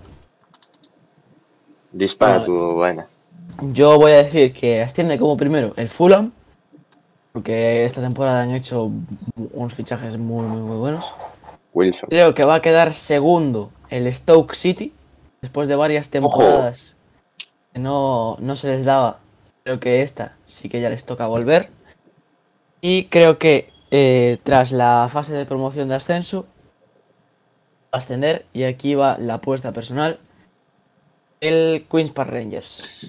[1.95, 2.45] Dispara Ah.
[2.45, 3.07] tu vaina.
[3.73, 6.33] Yo voy a decir que asciende como primero el Fulham,
[7.33, 8.91] porque esta temporada han hecho
[9.53, 11.13] unos fichajes muy, muy, muy buenos.
[11.73, 12.09] Wilson.
[12.09, 14.93] Creo que va a quedar segundo el Stoke City,
[15.41, 16.97] después de varias temporadas
[17.73, 19.19] que no, no se les daba.
[19.65, 21.71] Creo que esta sí que ya les toca volver.
[22.81, 26.43] Y creo que eh, tras la fase de promoción de ascenso,
[27.85, 30.19] va a ascender, y aquí va la apuesta personal,
[31.49, 33.07] el Queen's Park Rangers.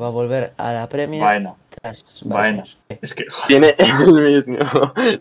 [0.00, 2.62] Va a volver a la Premier Bueno, tras bueno.
[2.88, 3.24] es que.
[3.46, 4.56] Tiene el mismo.
[4.94, 5.20] Tiene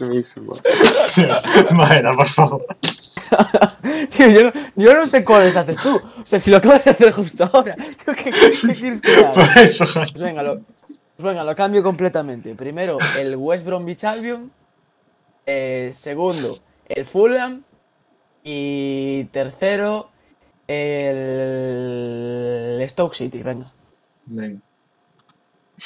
[0.00, 0.56] el mismo.
[1.74, 2.66] bueno, por favor.
[4.16, 5.96] Tío, yo no, yo no sé cuáles haces tú.
[5.96, 8.30] O sea, si lo acabas de hacer justo ahora, ¿qué, qué-
[8.66, 9.32] qué quieres que haga?
[9.32, 10.08] Por eso, joder.
[10.12, 12.54] Pues venga, lo, pues venga, lo cambio completamente.
[12.54, 14.50] Primero, el West Bromwich Albion.
[15.46, 16.58] eh, segundo,
[16.88, 17.62] el Fulham.
[18.44, 20.10] Y tercero,
[20.68, 23.42] el Stoke City.
[23.42, 23.66] Venga,
[24.26, 24.60] Venga.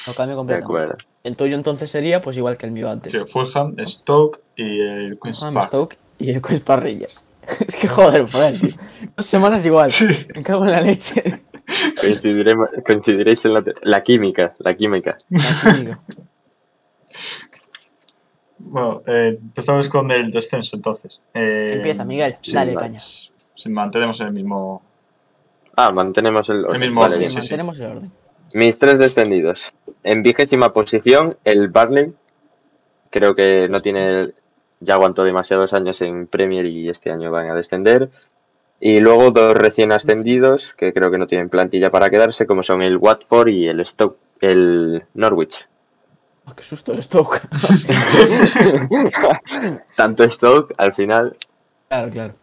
[0.07, 0.95] lo cambio completamente.
[1.25, 3.13] El tuyo entonces sería pues igual que el mío antes.
[3.13, 5.67] Sí, Fulham, Stoke y el Queen's Fulham, Park.
[5.69, 7.25] Stoke y el Queen's Park Rangers.
[7.67, 8.71] Es que joder, joder, tío.
[9.17, 9.91] Dos semanas igual.
[9.93, 10.07] Sí.
[10.35, 11.43] Me cago en la leche.
[12.01, 14.53] Coincidiremos- coincidiréis en la, te- la química.
[14.59, 15.17] La química.
[18.59, 21.21] Bueno, eh, empezamos con el descenso entonces.
[21.35, 22.37] Eh, Empieza, Miguel.
[22.41, 22.87] sí, Dale, vale.
[22.87, 23.01] caña.
[23.57, 24.83] Si mantenemos en el mismo.
[25.77, 26.81] Ah, mantenemos el orden.
[26.81, 27.29] mismo Vale.
[27.29, 28.13] Sí, mantenemos el orden.
[28.55, 29.63] Mis tres descendidos.
[30.05, 32.15] En vigésima posición, el Barley.
[33.11, 34.33] Creo que no tiene.
[34.81, 38.11] Ya aguantó demasiados años en Premier y este año van a descender.
[38.79, 42.83] Y luego dos recién ascendidos, que creo que no tienen plantilla para quedarse, como son
[42.83, 45.67] el Watford y el Stoke, el Norwich.
[46.45, 47.41] Oh, qué susto el Stoke.
[49.97, 51.39] Tanto Stoke, al final,
[51.89, 52.35] claro, claro.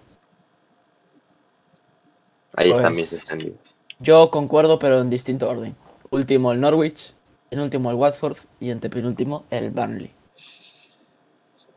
[2.56, 3.58] Ahí están Pues- mis descendidos.
[4.00, 5.76] Yo concuerdo, pero en distinto orden.
[6.10, 7.14] Último el Norwich,
[7.50, 10.12] penúltimo el Watford y antepenúltimo el Burnley.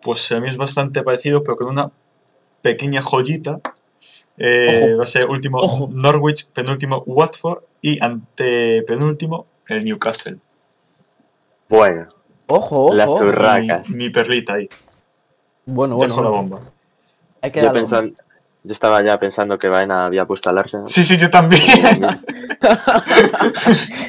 [0.03, 1.91] Pues a mí es bastante parecido, pero con una
[2.63, 3.61] pequeña joyita.
[4.39, 4.99] Eh, Ojo.
[4.99, 5.89] va a ser último Ojo.
[5.93, 10.39] Norwich, penúltimo Watford y antepenúltimo el Newcastle.
[11.69, 12.09] Bueno,
[12.49, 13.21] Ojo, Las ojo.
[13.25, 13.59] turra-
[13.89, 14.69] Mi, mi perlita ahí.
[15.65, 16.13] Bueno, bueno.
[16.15, 16.61] Dejo la bomba.
[17.43, 18.17] Hay que yo, darle pensan-
[18.67, 20.89] yo estaba ya pensando que Baena había puesto al Arsenal.
[20.89, 21.63] Sí, sí, yo también.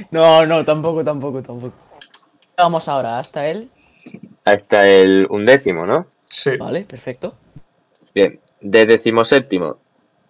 [0.10, 1.76] No, no, tampoco, tampoco, tampoco.
[2.56, 3.70] Vamos ahora hasta él.
[4.46, 6.08] Ahí está el undécimo, ¿no?
[6.26, 6.58] sí.
[6.58, 7.36] Vale, perfecto.
[8.16, 9.78] Bien, de decimoséptimo,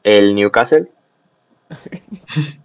[0.03, 0.91] el Newcastle.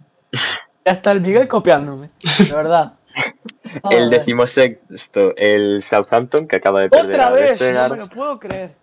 [0.85, 2.09] Ya está el Miguel copiándome.
[2.39, 2.95] De verdad.
[3.89, 7.61] El decimosexto, el Southampton, que acaba de perder ¡Otra vez!
[7.61, 8.75] No me lo puedo creer.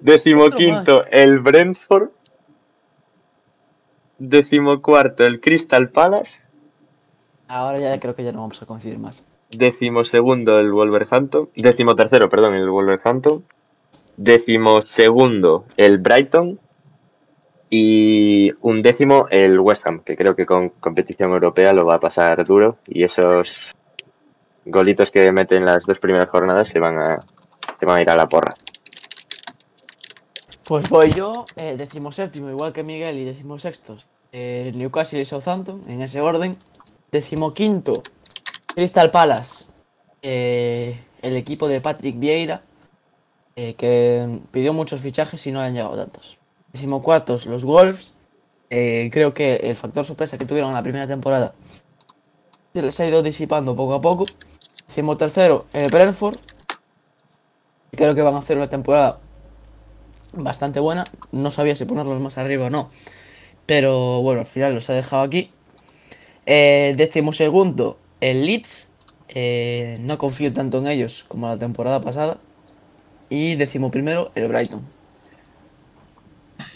[0.00, 2.10] Decimoquinto, el Brentford.
[4.18, 6.40] Decimocuarto, el Crystal Palace.
[7.46, 9.24] Ahora ya creo que ya no vamos a coincidir más.
[9.50, 11.48] Decimosegundo, el Wolverhampton.
[11.54, 13.44] Decimotercero, perdón, el Wolverhampton.
[14.16, 16.58] Decimosegundo, el Brighton.
[17.70, 22.00] Y un décimo, el West Ham, que creo que con competición europea lo va a
[22.00, 22.78] pasar duro.
[22.86, 23.54] Y esos
[24.64, 27.18] golitos que meten las dos primeras jornadas se van a,
[27.78, 28.54] se van a ir a la porra.
[30.68, 36.02] Pues voy yo, eh, decimoséptimo, igual que Miguel, y decimosextos, eh, Newcastle y Southampton, en
[36.02, 36.58] ese orden.
[37.10, 38.02] Decimoquinto,
[38.74, 39.72] Crystal Palace,
[40.20, 42.60] eh, el equipo de Patrick Vieira,
[43.56, 46.36] eh, que pidió muchos fichajes y no han llegado tantos.
[46.74, 48.16] Decimocuartos, los Wolves.
[48.68, 51.54] creo que el factor sorpresa que tuvieron en la primera temporada
[52.74, 54.26] se les ha ido disipando poco a poco.
[54.86, 56.36] Decimotercero, el Brentford.
[57.92, 59.18] Creo que van a hacer una temporada
[60.32, 61.04] bastante buena.
[61.32, 62.90] No sabía si ponerlos más arriba o no.
[63.66, 65.50] Pero bueno, al final los he dejado aquí.
[66.46, 68.92] Eh, décimo segundo, el Leeds.
[69.28, 72.38] Eh, no confío tanto en ellos como la temporada pasada.
[73.28, 74.82] Y décimo primero, el Brighton.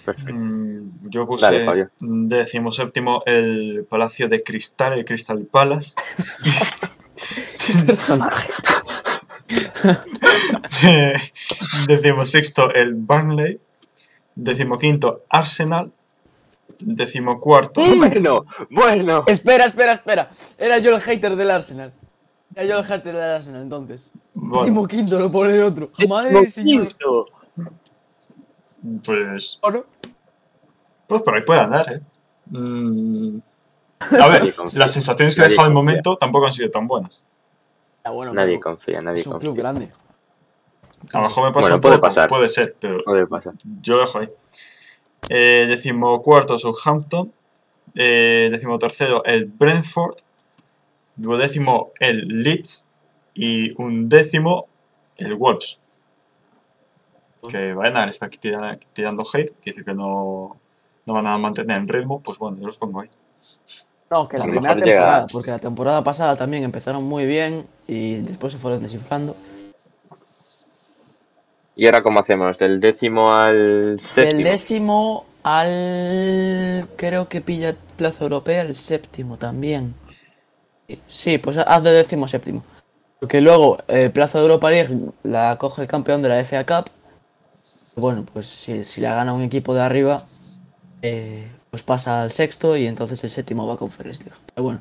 [0.05, 0.35] Perfecto.
[0.35, 5.95] Mm, Yo Dale, puse décimo séptimo el Palacio de Cristal, el Crystal Palace.
[7.67, 8.53] ¿Qué personaje?
[11.89, 13.61] décimo sexto el Burnley.
[14.35, 15.93] Décimo quinto Arsenal.
[16.79, 17.81] Decimocuarto.
[17.97, 19.25] Bueno, bueno.
[19.27, 20.31] Espera, espera, espera.
[20.59, 21.93] Era yo el hater del Arsenal.
[22.55, 24.11] Era yo el hater del Arsenal entonces.
[24.35, 25.91] Bueno, Décimo quinto lo pone el otro.
[26.09, 26.89] Madre del señor.
[26.89, 27.27] Quinto.
[29.05, 29.85] pues, ¿O no?
[31.07, 32.01] pues por ahí puede andar, ¿eh?
[32.47, 33.39] Mm,
[34.21, 37.23] A ver, las sensaciones que ha dejado el momento tampoco han sido tan buenas.
[38.11, 39.63] Bueno, Nadie pero confía, nadie Es un club confía.
[39.63, 39.93] grande.
[41.13, 42.29] A lo mejor me pasa Bueno, un puede poco, pasar.
[42.29, 43.55] puede ser, pero Puede pasar.
[43.81, 44.29] yo lo dejo ahí.
[45.29, 47.33] Eh, decimocuarto, Southampton.
[47.95, 50.17] Eh, decimotercero, el Brentford.
[51.17, 52.89] Duodécimo, el Leeds.
[53.35, 54.67] Y un décimo,
[55.17, 55.79] el Wolves.
[57.49, 60.57] Que Baenar está aquí tira- tirando hate, que dice que no,
[61.07, 62.21] no van a mantener el ritmo.
[62.21, 63.11] Pues bueno, yo los pongo ahí.
[64.13, 68.17] No, que la primera llega- temporada, porque la temporada pasada también empezaron muy bien y
[68.17, 69.35] después se fueron desinflando.
[71.75, 72.59] ¿Y ahora cómo hacemos?
[72.59, 74.27] ¿Del décimo al séptimo?
[74.27, 76.89] Del décimo al.
[76.97, 79.95] Creo que pilla plaza europea el séptimo también.
[81.09, 82.63] Sí, pues haz de décimo séptimo.
[83.19, 86.91] Porque luego eh, plaza de Europa League la coge el campeón de la FA Cup.
[87.97, 90.25] Bueno, pues si, si la gana un equipo de arriba,
[91.01, 94.39] eh, pues pasa al sexto y entonces el séptimo va a Conference League.
[94.55, 94.81] Pero bueno,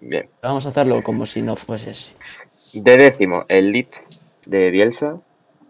[0.00, 0.30] Bien.
[0.40, 2.14] vamos a hacerlo como si no fuese así.
[2.72, 4.00] De décimo, el Leeds
[4.46, 5.18] de Bielsa.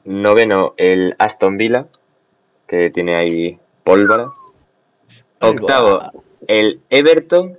[0.04, 1.86] Noveno, el Aston Villa,
[2.68, 4.30] que tiene ahí pólvora.
[5.40, 6.00] Octavo,
[6.46, 7.58] el Everton.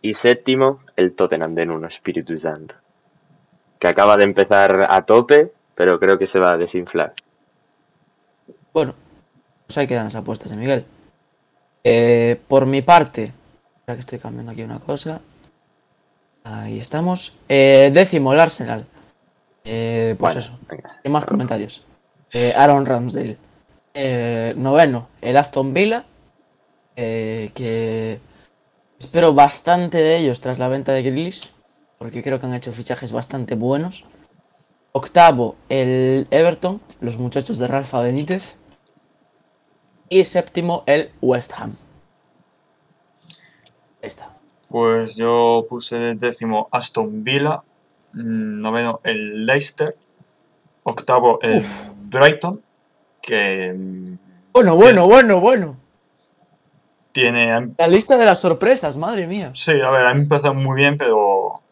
[0.00, 2.76] Y séptimo, el Tottenham de Nuno Espíritu Santo.
[3.78, 7.12] Que acaba de empezar a tope, pero creo que se va a desinflar.
[8.72, 8.94] Bueno,
[9.66, 10.86] pues ahí quedan las apuestas de Miguel.
[11.84, 13.32] Eh, por mi parte,
[13.86, 15.20] ahora que estoy cambiando aquí una cosa.
[16.44, 17.36] Ahí estamos.
[17.48, 18.86] Eh, décimo, el Arsenal.
[19.64, 21.00] Eh, pues Bueno, eso, venga.
[21.08, 21.84] más comentarios.
[22.32, 23.36] Eh, Aaron Ramsdale.
[23.94, 26.04] Eh, noveno, el Aston Villa.
[27.00, 28.18] eh, que
[28.98, 31.50] espero bastante de ellos tras la venta de Grealish.
[31.98, 34.04] Porque creo que han hecho fichajes bastante buenos.
[34.92, 38.56] Octavo, el Everton, los muchachos de Rafa Benítez.
[40.08, 41.76] Y séptimo, el West Ham.
[44.02, 44.30] Ahí está.
[44.68, 47.62] Pues yo puse de décimo Aston Villa,
[48.12, 49.96] mm, noveno el Leicester,
[50.82, 51.62] octavo el
[51.96, 52.62] Brighton,
[53.22, 54.18] que mm,
[54.52, 55.76] Bueno, bueno, bueno, bueno.
[57.12, 57.72] tiene...
[57.78, 59.50] La lista de las sorpresas, madre mía.
[59.54, 61.62] Sí, a ver, han empezado muy bien, pero...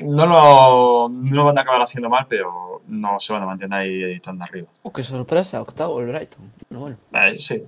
[0.00, 4.20] No lo, no van a acabar haciendo mal, pero no se van a mantener ahí
[4.20, 4.68] tan arriba.
[4.84, 6.52] Oh, qué sorpresa, octavo el Brighton.
[6.70, 6.96] Bueno, bueno.
[7.26, 7.64] Eh, sí.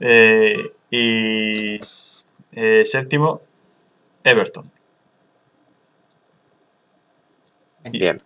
[0.00, 1.78] Eh, y
[2.52, 3.40] eh, séptimo,
[4.22, 4.70] Everton.
[7.90, 8.20] Bien.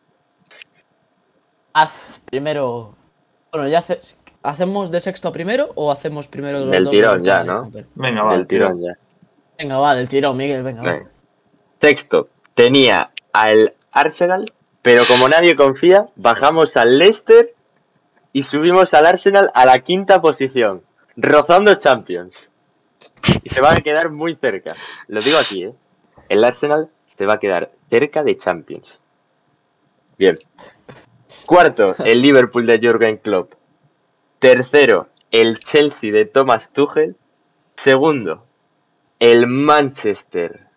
[1.73, 2.95] Haz primero.
[3.53, 4.01] Bueno, ya hace-
[4.43, 7.45] hacemos de sexto a primero o hacemos primero los Del dos tirón de ya?
[7.45, 7.71] ¿no?
[7.95, 8.33] Venga, va.
[8.37, 8.99] Del tirón ya.
[9.57, 10.93] Venga, va, del tirón, Miguel, venga, va.
[10.93, 11.11] Venga.
[11.81, 14.53] Sexto, tenía al Arsenal,
[14.83, 17.55] pero como nadie confía, bajamos al Leicester
[18.33, 20.83] y subimos al Arsenal a la quinta posición,
[21.17, 22.35] rozando Champions.
[23.43, 24.75] Y se va a quedar muy cerca.
[25.09, 25.75] Lo digo aquí, ¿eh?
[26.29, 29.01] El Arsenal se va a quedar cerca de Champions.
[30.19, 30.39] Bien.
[31.47, 33.55] Cuarto, el Liverpool de Jürgen Klopp.
[34.39, 37.17] Tercero, el Chelsea de Thomas Tuchel.
[37.77, 38.45] Segundo,
[39.19, 40.72] el Manchester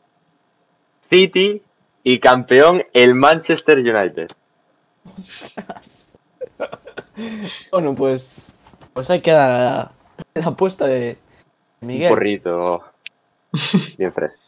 [1.10, 1.62] City
[2.04, 4.28] y campeón el Manchester United.
[7.72, 8.60] Bueno, pues.
[8.94, 9.92] Pues ahí queda la,
[10.34, 11.18] la apuesta de
[11.82, 12.12] Miguel.
[12.12, 12.84] Un porrito
[13.98, 14.42] bien fresco.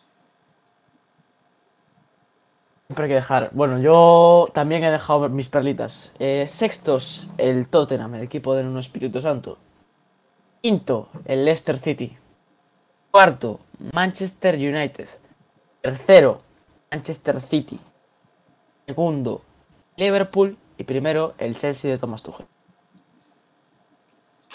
[2.87, 3.49] Siempre hay que dejar.
[3.51, 6.13] Bueno, yo también he dejado mis perlitas.
[6.19, 9.57] Eh, sextos, el Tottenham, el equipo de Nuno Espíritu Santo.
[10.61, 12.17] Quinto, el Leicester City.
[13.11, 13.59] Cuarto,
[13.93, 15.09] Manchester United.
[15.81, 16.37] Tercero,
[16.91, 17.79] Manchester City.
[18.85, 19.41] Segundo,
[19.95, 20.57] Liverpool.
[20.77, 22.45] Y primero, el Chelsea de Thomas Tuchel.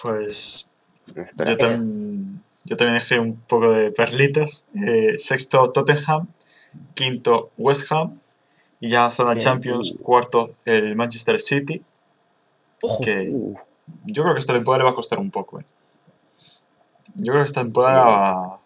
[0.01, 0.69] Pues
[1.07, 1.51] Espera.
[1.51, 4.67] yo, tam- yo también dejé un poco de perlitas.
[4.75, 6.29] Eh, sexto, Tottenham.
[6.95, 8.19] Quinto, West Ham.
[8.81, 9.45] Y ya zona Bien.
[9.45, 11.83] Champions, cuarto, el Manchester City.
[12.83, 13.03] Ojo.
[13.05, 13.55] Que Uh,
[14.07, 15.61] yo creo que esta temporada le va a costar un poco.
[15.61, 15.65] eh.
[17.15, 18.61] Yo creo que esta temporada va-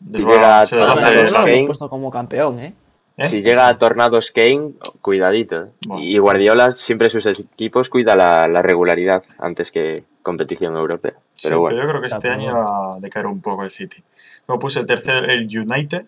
[0.00, 2.74] se les va a hacer- lo puesto como campeón, ¿eh?
[3.18, 3.28] ¿Eh?
[3.28, 4.72] Si llega a Tornados Kane,
[5.02, 5.64] cuidadito.
[5.64, 5.70] ¿eh?
[5.86, 6.02] Bueno.
[6.02, 11.14] Y Guardiola siempre sus equipos cuida la, la regularidad antes que competición europea.
[11.34, 14.02] Sí, Pero bueno, yo creo que este año va a decaer un poco el City.
[14.46, 16.04] Luego puse el tercero el United,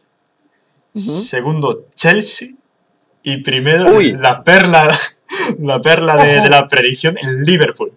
[0.94, 2.50] segundo Chelsea
[3.22, 4.12] y primero Uy.
[4.12, 4.88] la perla,
[5.58, 7.92] la perla de, la predicción el Liverpool.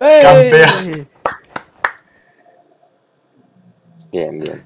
[0.00, 0.22] ¡Ey!
[0.22, 1.08] Campeón.
[4.12, 4.64] Bien, bien.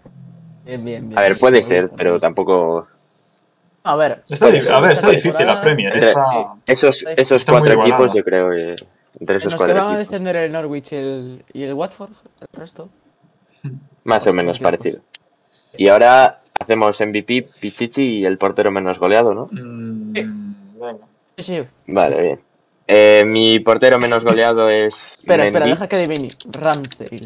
[0.64, 1.18] Bien, bien, bien.
[1.18, 2.86] A ver, puede ser, pero tampoco.
[3.86, 5.94] A ver, Está, ser, a ver, está difícil la Premier.
[5.96, 6.54] Está...
[6.66, 8.76] Esos, esos Está cuatro equipos, yo creo que.
[9.20, 12.88] Entre esos cuatro van a descender el Norwich y el, y el Watford, el resto.
[14.04, 15.00] Más o Pues menos parecido.
[15.76, 19.48] Y ahora hacemos MVP, Pichichi y el portero menos goleado, ¿no?
[19.52, 21.06] Mm, venga.
[21.36, 21.62] Sí, sí.
[21.86, 22.40] Vale, bien.
[22.86, 24.94] Eh, mi portero menos goleado es.
[25.18, 26.30] Espera, espera, deja que adivine.
[26.46, 27.24] Ramsdale,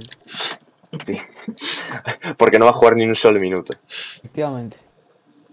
[2.36, 3.74] Porque no va a jugar ni un solo minuto.
[4.18, 4.76] efectivamente.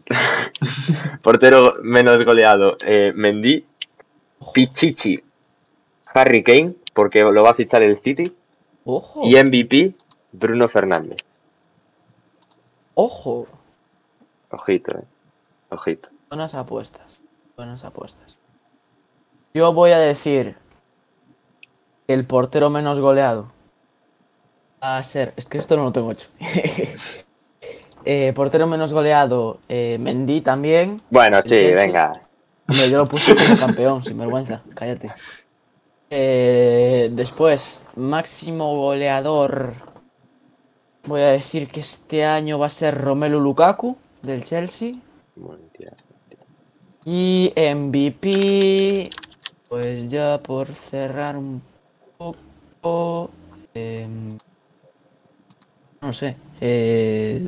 [1.21, 3.65] Portero menos goleado, eh, Mendy,
[4.53, 5.23] Pichichi,
[6.13, 8.35] Harry Kane, porque lo va a fichar el City,
[8.85, 9.95] Ojo, y MVP,
[10.31, 11.17] Bruno Fernández.
[12.93, 13.47] ojo.
[14.51, 15.03] Ojito, eh.
[15.69, 16.09] Ojito.
[16.29, 17.19] Buenas apuestas.
[17.57, 18.37] Buenas apuestas.
[19.53, 20.55] Yo voy a decir
[22.07, 23.51] el portero menos goleado
[24.85, 25.33] va a ser.
[25.35, 26.27] Es que esto no lo tengo hecho.
[28.05, 31.01] Eh, portero menos goleado, eh, Mendy también.
[31.09, 32.21] Bueno, sí, venga.
[32.67, 34.61] Hombre, yo lo puse como campeón, sin vergüenza.
[34.75, 35.11] Cállate.
[36.11, 39.73] Eh, después, máximo goleador.
[41.07, 44.91] Voy a decir que este año va a ser Romelu Lukaku del Chelsea.
[47.05, 49.09] Y MVP,
[49.67, 51.61] pues ya por cerrar un
[52.17, 53.29] poco,
[53.73, 54.37] em,
[56.01, 57.47] no sé, eh,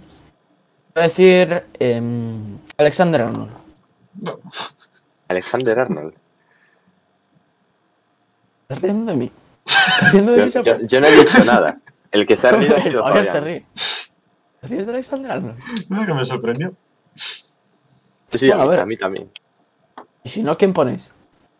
[0.99, 3.51] a decir em, Alexander Arnold.
[4.23, 4.39] No.
[5.27, 6.13] Alexander Arnold.
[8.63, 9.31] ¿Estás riendo de mí?
[9.65, 10.49] ¿Estás riendo de
[10.87, 11.79] Yo, no he dicho nada.
[12.11, 13.61] El que se ha reído ha sido Fabián se ríe.
[14.61, 15.59] ¿Te ríes de Alexander Arnold?
[15.89, 16.73] No, que me sorprendió.
[17.15, 18.79] Sí, Bueno, a, a mí, ver.
[18.79, 19.31] a mí también.
[20.23, 21.13] Y si no, ¿quién ponéis?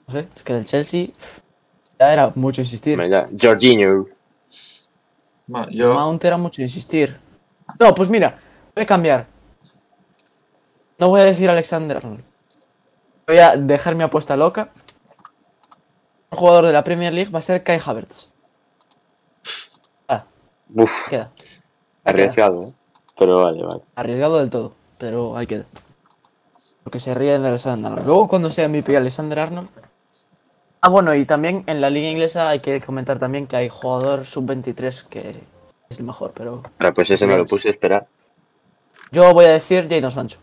[0.08, 1.08] No sé, es que del Chelsea
[2.00, 3.00] ya era mucho insistir.
[3.10, 3.28] Ya.
[3.42, 4.06] Jorginho.
[5.72, 5.94] Yo...
[5.94, 7.18] Mount era mucho insistir.
[7.80, 8.38] No, pues mira,
[8.78, 9.26] voy a cambiar.
[11.00, 12.24] No voy a decir Alexander Arnold.
[13.26, 14.70] Voy a dejar mi apuesta loca.
[16.30, 18.32] Un jugador de la Premier League va a ser Kai Havertz.
[20.08, 20.26] Ah,
[20.76, 21.32] Uf, queda.
[22.04, 22.74] Arriesgado, ¿eh?
[23.18, 23.82] Pero vale, vale.
[23.96, 25.66] Arriesgado del todo, pero ahí queda.
[26.84, 28.08] Porque se ríen de Alexander Arnold.
[28.08, 29.70] Luego cuando sea MVP Alexander Arnold.
[30.82, 34.26] Ah, bueno, y también en la liga inglesa hay que comentar también que hay jugador
[34.26, 35.32] sub-23 que
[35.90, 38.08] es el mejor, pero Ahora, pues ese me lo puse a esperar.
[39.12, 40.40] Yo voy a decir Jadon Sancho.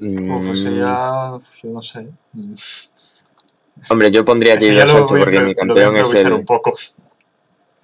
[0.00, 1.38] Uf, Mm, ya...
[1.62, 2.08] Yo no sé.
[3.90, 6.44] Hombre, yo pondría a Ese Jadon Sancho voy, porque mi campeón es improvisar un el.
[6.46, 6.74] poco.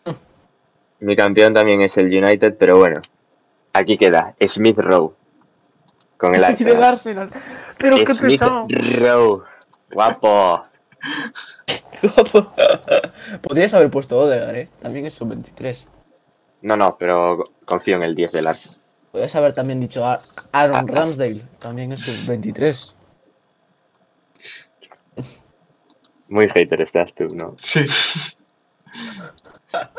[1.01, 3.03] Mi campeón también es el United, pero bueno.
[3.73, 4.35] Aquí queda.
[4.47, 5.13] Smith Rowe.
[6.17, 6.85] Con el del Arsenal.
[6.85, 7.31] Arsenal.
[7.79, 8.67] Pero qué Smith pesado.
[8.69, 9.43] Rowe.
[9.91, 10.65] Guapo.
[12.03, 12.53] Guapo.
[13.43, 14.69] Podrías haber puesto Odegaard, eh.
[14.81, 15.89] También es sub-23.
[16.65, 18.79] No, no, pero confío en el 10 del Arsenal.
[19.13, 20.85] Podrías haber también dicho a- Aaron Ah.
[20.87, 21.43] Ramsdale.
[21.59, 22.95] También es sub-23.
[26.29, 27.55] Muy hater estás tú, ¿no?
[27.59, 27.85] Sí.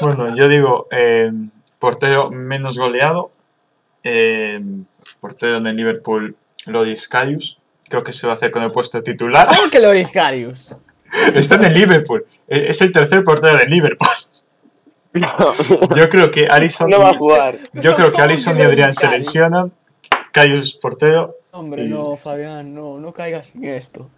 [0.02, 1.32] bueno, yo digo, eh,
[1.80, 3.32] portero menos goleado.
[4.08, 4.60] eh,
[5.20, 6.36] portero de Liverpool,
[6.68, 7.58] Lodis Karius.
[7.90, 9.48] Creo que se va a hacer con el puesto titular.
[9.48, 10.76] ¿Cómo que Loris Karius?
[11.36, 12.26] Está en el Liverpool.
[12.48, 14.08] eh, Es el tercer portero de Liverpool.
[15.96, 17.56] Yo creo que Alisson, no va a jugar.
[17.74, 19.72] yo creo que ¿Cómo Alisson que y Adrián se lesionan.
[20.32, 21.36] Karius portero.
[21.52, 24.10] Hombre, Y- no, Fabián, no, no caigas en esto.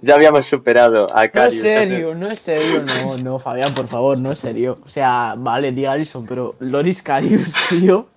[0.00, 4.18] Ya habíamos superado a No es serio, no es serio, no, no, Fabián, por favor,
[4.18, 4.78] no es serio.
[4.84, 8.08] O sea, vale, di Alisson, pero Loris Karius, tío.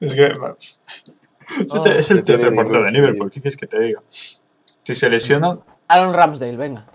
[0.00, 0.78] Es que, bueno, es
[1.58, 3.30] el- Oh, es el tercer portero de Liverpool.
[3.30, 4.00] ¿Qué quieres que te diga?
[4.82, 6.86] Si se lesionan, Aaron Ramsdale, venga.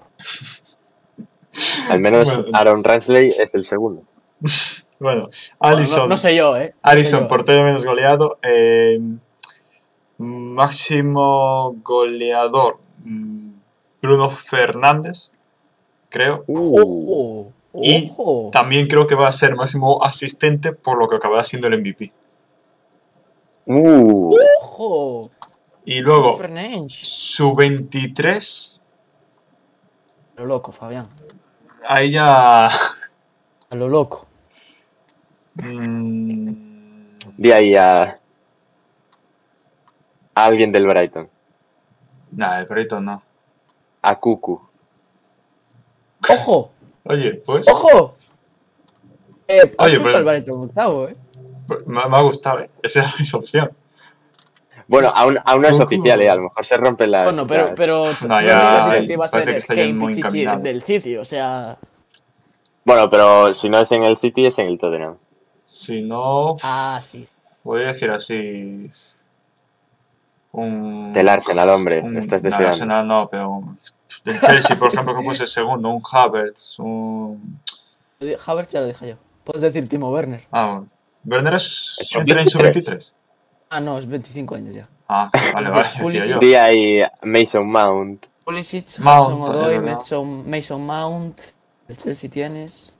[1.90, 2.44] Al menos Bueno.
[2.54, 4.04] Aaron Ramsley es el segundo.
[5.00, 5.30] bueno,
[5.60, 6.02] Alisson.
[6.04, 6.60] no, no sé yo, eh.
[6.62, 7.28] No sé Alisson, yo.
[7.28, 8.38] portero menos goleado.
[8.44, 9.00] eh,
[10.18, 12.80] máximo goleador.
[13.04, 13.54] mm,
[14.02, 15.32] Bruno Fernández,
[16.10, 16.44] creo.
[16.48, 18.50] Ojo, Y ojo.
[18.52, 22.12] También creo que va a ser máximo asistente por lo que acabará siendo el MVP.
[23.68, 25.30] Uh, Ojo.
[25.86, 26.94] Y luego, Fernandes.
[27.02, 28.82] su 23,
[30.38, 31.08] A lo loco, Fabián.
[31.88, 32.66] Ahí ya...
[32.68, 34.28] A lo loco.
[35.56, 36.50] mm,
[37.38, 38.02] di ahí a,
[40.36, 41.30] a alguien del Brighton.
[42.32, 43.24] Nada, el Brighton no.
[44.02, 44.62] A Cucu.
[46.30, 46.72] ¡Ojo!
[47.06, 47.68] Oye, pues...
[47.68, 48.16] ¡Ojo!
[49.48, 51.16] Eh, Oye, pero- al Brighton octavo, eh.
[51.68, 52.70] pues, Me, me ha gustado, ¿eh?
[52.84, 53.72] Esa era mi opción.
[54.88, 56.30] Bueno, aún, aún no es oficial, ¿eh?
[56.30, 57.26] A lo mejor se rompen las.
[57.26, 60.60] Bueno, pero, pero No, ya, que iba a parece ser que muy Pichichi encaminado.
[60.62, 61.78] del City, o sea.
[62.84, 65.18] Bueno, pero si no es en el City, es en el Tottenham.
[65.66, 67.28] Si no, Ah, sí.
[67.64, 68.92] voy a decir así.
[70.52, 71.12] Un.
[71.14, 72.02] Del Arsenal, hombre.
[72.02, 72.56] un- Estás no.
[72.56, 73.64] Arsenal no, pero.
[74.24, 75.90] Del Chelsea, por ejemplo, que puse segundo.
[75.90, 77.60] Un Havertz, un.
[78.46, 79.16] Havertz ya lo dije yo.
[79.44, 80.44] Puedes decir Timo Werner.
[80.52, 80.88] Ah, bueno.
[81.26, 81.98] Werner es.
[82.00, 83.16] Es entra en su 23.
[83.70, 84.84] Ah, no, es 25 años ya.
[85.08, 86.42] Ah, vale, vale, Pulisic.
[86.42, 87.08] yo.
[87.24, 88.26] Mason Mount.
[88.44, 89.98] Pulisic, Mount, Odoi, verdad.
[89.98, 91.42] Mason, Mason Mount.
[91.88, 92.94] El Chelsea tienes.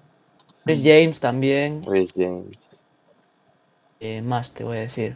[0.64, 1.82] Chris James también.
[1.84, 2.58] Rhys James.
[4.00, 5.16] Eh, más te voy a decir.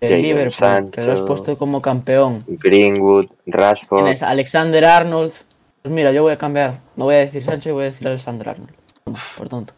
[0.00, 2.44] El Liverpool, que lo has puesto como campeón.
[2.46, 3.26] Greenwood.
[3.46, 3.98] Rashford.
[4.00, 5.32] Tienes Alexander Arnold.
[5.82, 6.80] Pues mira, yo voy a cambiar.
[6.96, 8.74] No voy a decir Sancho, voy a decir Alexander Arnold.
[9.36, 9.74] Por tonto.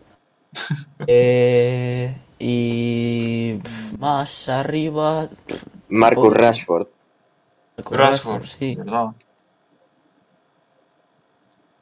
[1.07, 5.29] Eh, y pff, más arriba.
[5.47, 6.87] pff, Marcus Rashford.
[7.77, 8.75] Marcus Rashford, sí.
[8.77, 9.07] ¿verdad?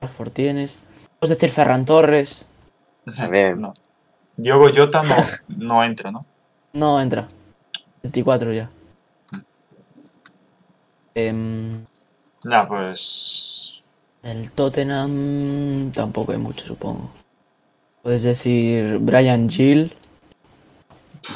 [0.01, 0.78] Rashford tienes.
[1.18, 2.47] Puedes decir Ferran Torres.
[3.16, 3.60] También.
[3.60, 3.74] No.
[4.36, 5.14] Diogo Jota no,
[5.48, 6.20] no entra, ¿no?
[6.72, 7.28] No entra.
[8.02, 8.68] 24 ya.
[11.14, 11.85] Em,
[12.43, 13.82] Ya, pues.
[14.24, 17.10] el Tottenham tampoco hay mucho, supongo.
[18.02, 19.94] Puedes decir Brian Gill,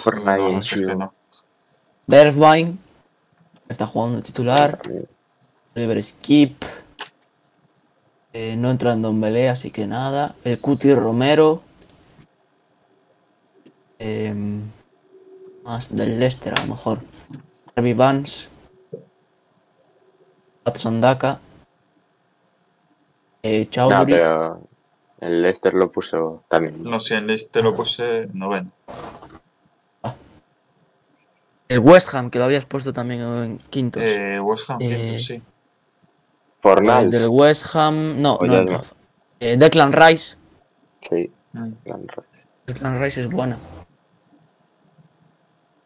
[0.05, 0.77] Por No, nadie, no sé.
[2.07, 2.79] Bergwijn,
[3.69, 4.81] está jugando titular,
[5.77, 6.65] Oliver Skip,
[8.33, 10.35] eh, no entra en Dombele, así que nada.
[10.45, 11.63] El Cuti Romero,
[13.99, 14.63] em,
[15.65, 17.01] más del Leicester a lo mejor.
[17.75, 18.49] Harvey Vance,
[20.65, 21.41] Watson Daka,
[23.43, 24.61] eh, No, pero
[25.21, 26.83] el Leicester lo puso también.
[26.85, 28.71] No sé, en Leicester lo puse noveno.
[31.69, 34.03] El West Ham, que lo habías puesto también en quintos.
[34.05, 35.43] Eh, West Ham, Eh, quinto, sí.
[36.61, 37.05] Fornals.
[37.05, 38.79] el del West Ham, no, O no ya entra.
[38.79, 38.83] no.
[39.41, 40.37] Eh, Declan Rice,
[41.09, 41.73] Sí, Mm.
[41.85, 42.47] gran Rice.
[42.67, 43.57] Declan Rice es buena.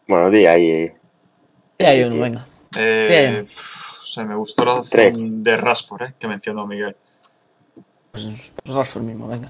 [0.09, 0.93] Bueno, di ahí.
[1.79, 2.47] Y hay uno, venga.
[2.77, 3.45] Eh, Bien.
[3.45, 6.97] pf, se me gustó la opción de Rashford, eh, que mencionó Miguel.
[8.11, 8.25] Pues,
[8.65, 9.49] pues Rashford mismo, venga.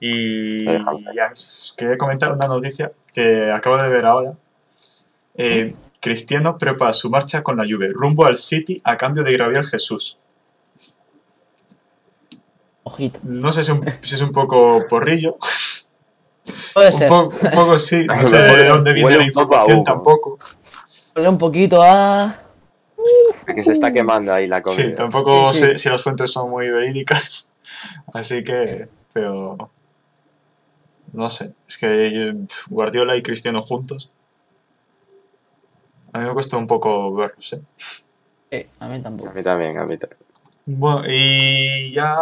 [0.00, 1.32] Y ya,
[1.76, 4.34] quería comentar una noticia que acabo de ver ahora.
[5.36, 9.64] Eh, Cristiano prepara su marcha con la Juve rumbo al City a cambio de Gabriel
[9.64, 10.18] Jesús.
[12.84, 13.20] Ojito.
[13.22, 15.36] No sé si, un- si es un poco porrillo,
[16.74, 17.08] Puede un, ser.
[17.08, 20.38] po- un poco sí, no sé de dónde viene huele la información tampoco.
[21.16, 22.40] Huele un poquito a.
[23.46, 24.82] Que se está quemando ahí la comida.
[24.84, 25.64] Sí, tampoco Sí, sí.
[25.64, 27.52] sé si las fuentes son muy verídicas,
[28.12, 29.70] así que, pero
[31.12, 31.86] no sé, es que
[32.28, 32.34] eh,
[32.68, 34.10] Guardiola y Cristiano juntos,
[36.14, 37.60] a mí me cuesta un poco verlos, ¿eh?
[38.52, 39.32] Eh, a mí A tampoco.
[39.34, 40.20] mí también, a mí también.
[40.64, 42.16] Bueno, y ya,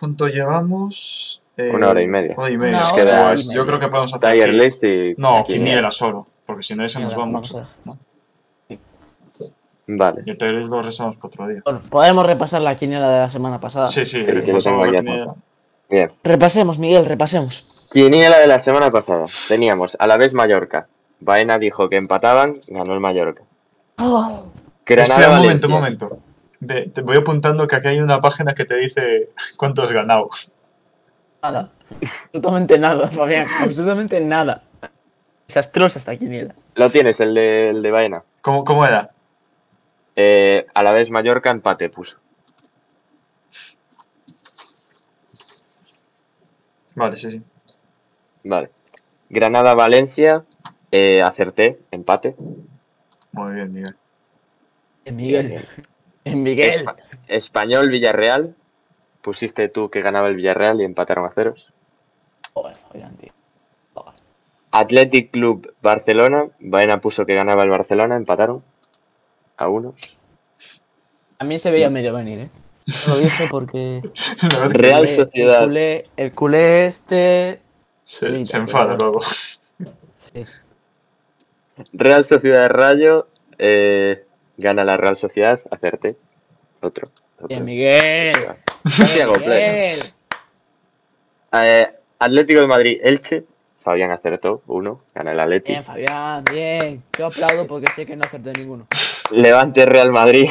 [0.00, 1.42] ¿cuánto llevamos?
[1.56, 2.34] Eh, Una hora y media.
[2.36, 2.78] Hora y media.
[2.78, 4.58] Una hora Pues y yo creo que podemos hacer Tiger así.
[4.58, 5.14] List y.
[5.18, 7.16] No, quiniela solo, porque si no ese nos a
[7.84, 7.98] ¿no?
[9.86, 10.22] Vale.
[10.24, 11.60] Y el Tiger List lo rezamos para otro día.
[11.62, 13.86] Bueno, podemos repasar la quiniela de la semana pasada.
[13.86, 15.34] Sí, sí, Pero la quiniela.
[15.90, 16.10] Bien.
[16.24, 17.86] Repasemos, Miguel, repasemos.
[17.92, 19.26] Quiniela de la semana pasada.
[19.46, 20.88] Teníamos a la vez Mallorca.
[21.24, 23.42] Baena dijo que empataban, ganó el Mallorca.
[24.84, 26.18] Granada Espera, un momento, un momento.
[26.60, 30.28] Ve, te voy apuntando que aquí hay una página que te dice cuánto has ganado.
[31.42, 31.70] Nada.
[32.26, 33.46] Absolutamente nada, Fabián.
[33.62, 34.64] Absolutamente nada.
[35.46, 36.54] Desastrosa esta quiniela.
[36.74, 38.22] Lo tienes, el de, el de Baena.
[38.42, 39.10] ¿Cómo, cómo era?
[40.16, 42.16] Eh, a la vez Mallorca empate puso.
[46.94, 47.42] Vale, sí, sí.
[48.44, 48.70] Vale.
[49.30, 50.44] Granada Valencia,
[50.96, 52.36] eh, acerté, empate.
[53.32, 53.96] Muy bien, Miguel.
[55.04, 55.66] En Miguel.
[56.26, 56.86] En Miguel.
[56.86, 56.96] Espa-
[57.28, 58.54] Español Villarreal.
[59.20, 61.70] Pusiste tú que ganaba el Villarreal y empataron a ceros.
[63.20, 63.32] Tío.
[64.70, 66.46] Athletic Club Barcelona.
[66.60, 68.62] Baena puso que ganaba el Barcelona, empataron
[69.58, 69.94] a uno.
[71.36, 72.50] También se veía medio venir, ¿eh?
[73.06, 74.00] No lo dije porque.
[74.70, 75.60] Real el, Sociedad.
[75.62, 77.60] El culé, el culé este.
[78.02, 79.20] se, enfada pero- luego.
[80.14, 80.44] Sí.
[81.92, 83.28] Real Sociedad Rayo.
[83.58, 84.24] eh,
[84.56, 86.16] gana la Real Sociedad, acerté.
[86.80, 87.06] Otro.
[87.36, 87.48] otro.
[87.48, 88.34] Bien, Miguel.
[88.82, 89.62] Casi hago play.
[89.72, 89.98] Miguel.
[91.52, 91.86] Eh,
[92.18, 93.44] Atlético de Madrid, Elche.
[93.82, 95.02] Fabián acertó, uno.
[95.14, 95.68] Gana el Atlético.
[95.72, 97.02] Bien, Fabián, bien.
[97.18, 98.86] Yo aplaudo porque sé que no acerté ninguno.
[99.30, 100.48] Levante Real Madrid.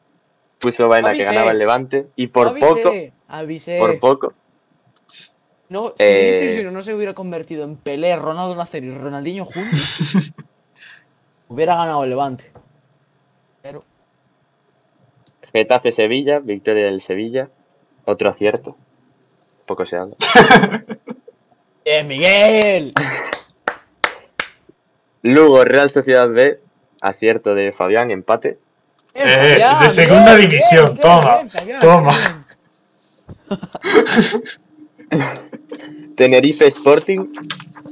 [0.58, 2.06] Puso Baena que ganaba el Levante.
[2.16, 2.92] Y por avisé, poco,
[3.28, 3.78] Avisé.
[3.78, 4.32] por poco,
[5.70, 6.38] No, si Eh.
[6.42, 9.80] Vinicius no se hubiera convertido en Pelé, Ronaldo Nazario y Ronaldinho juntos,
[11.50, 12.50] hubiera ganado el Levante.
[13.60, 13.84] Pero
[15.52, 17.50] Getafe Sevilla, victoria del Sevilla.
[18.06, 18.76] Otro acierto.
[19.66, 20.16] poco se habla.
[21.84, 22.92] ¡Bien, Miguel!
[25.22, 26.60] Lugo, Real Sociedad B,
[27.00, 28.58] acierto de Fabián, empate.
[29.12, 32.16] Eh, Fabián, de segunda bien, división, bien, toma, bien, toma.
[36.16, 37.26] Tenerife Sporting,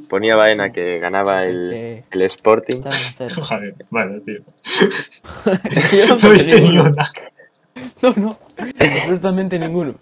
[0.08, 2.02] ponía Baena que ganaba el, Sí.
[2.10, 2.80] el Sporting.
[3.42, 4.40] Joder, vale, tío.
[6.22, 6.90] No viste ni ninguno.
[6.90, 7.12] una.
[8.02, 8.38] No, no.
[8.78, 9.94] Absolutamente ninguno.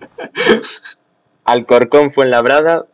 [1.45, 2.87] Alcorcón Fuenlabrada,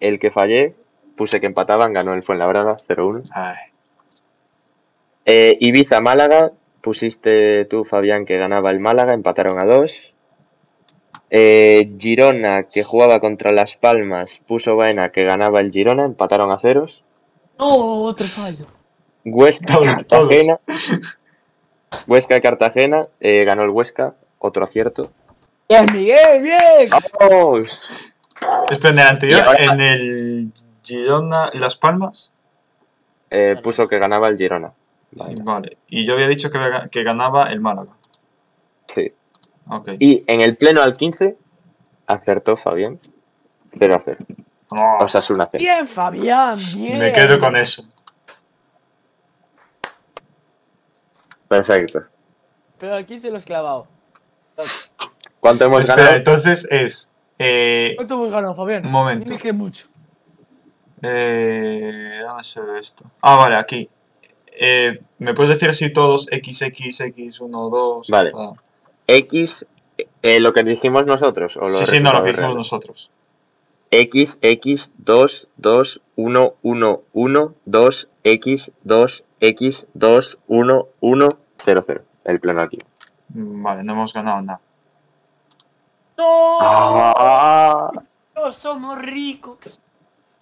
[0.00, 0.74] el que fallé,
[1.16, 3.24] puse que empataban, ganó el Fuenlabrada 0-1.
[3.32, 3.56] Ay,
[5.24, 10.11] Eh, Ibiza Málaga, pusiste tú, Fabián, que ganaba el Málaga, empataron a 2.
[11.34, 16.58] Eh, Girona, que jugaba contra Las Palmas, puso Baena que ganaba el Girona, empataron a
[16.58, 17.02] ceros.
[17.58, 18.66] No, otro fallo.
[19.24, 20.60] Huesca Todos, Cartagena.
[22.06, 25.10] Huesca Cartagena, eh, ganó el Huesca, otro acierto.
[25.70, 26.90] Bien, Miguel, bien.
[26.90, 27.80] ¡Vamos!
[28.70, 30.52] Espera, en el anterior, en el
[30.82, 32.30] Girona, Las Palmas.
[33.30, 34.74] Eh, puso que ganaba el Girona.
[35.12, 35.42] Baena.
[35.44, 35.78] Vale.
[35.88, 36.58] Y yo había dicho que,
[36.90, 37.92] que ganaba el Málaga.
[39.64, 39.74] Sí.
[39.74, 39.88] Ok.
[39.98, 41.36] Y en el pleno al 15,
[42.06, 42.98] acertó Fabián.
[43.78, 44.18] 0 a 0.
[44.70, 45.04] Vamos.
[45.04, 45.62] Osasuna 0.
[45.62, 46.98] Bien, Fabián, bien.
[46.98, 47.82] Me quedo con eso.
[51.48, 52.00] Perfecto.
[52.78, 53.86] Pero al 15 lo has clavado.
[55.40, 56.16] ¿Cuánto hemos Espera, ganado?
[56.16, 57.12] entonces es.
[57.38, 58.86] Eh, ¿Cuánto hemos ganado, Fabián?
[58.86, 59.24] Un momento.
[59.26, 59.86] Dime que mucho.
[61.02, 63.04] eh, ¿Dónde se ve esto?
[63.20, 63.88] Ah, vale, aquí.
[64.46, 66.26] Eh, ¿Me puedes decir así todos?
[66.30, 68.08] XXX, 1, 2.
[68.08, 68.32] Vale.
[69.16, 69.66] X,
[70.22, 71.56] eh, lo que dijimos nosotros.
[71.56, 73.10] O Sí, los sí, no, lo que dijimos nosotros.
[73.90, 81.28] X, X, 2, 2, 1, 1, 1, 2, X, 2, X, 2, 1, 1,
[81.64, 82.04] 0, 0.
[82.24, 82.78] El pleno aquí.
[83.28, 84.60] Mm, Vale, no hemos ganado nada.
[86.16, 86.58] ¡No!
[86.60, 87.90] Ah,
[88.34, 89.58] ¡No somos ricos!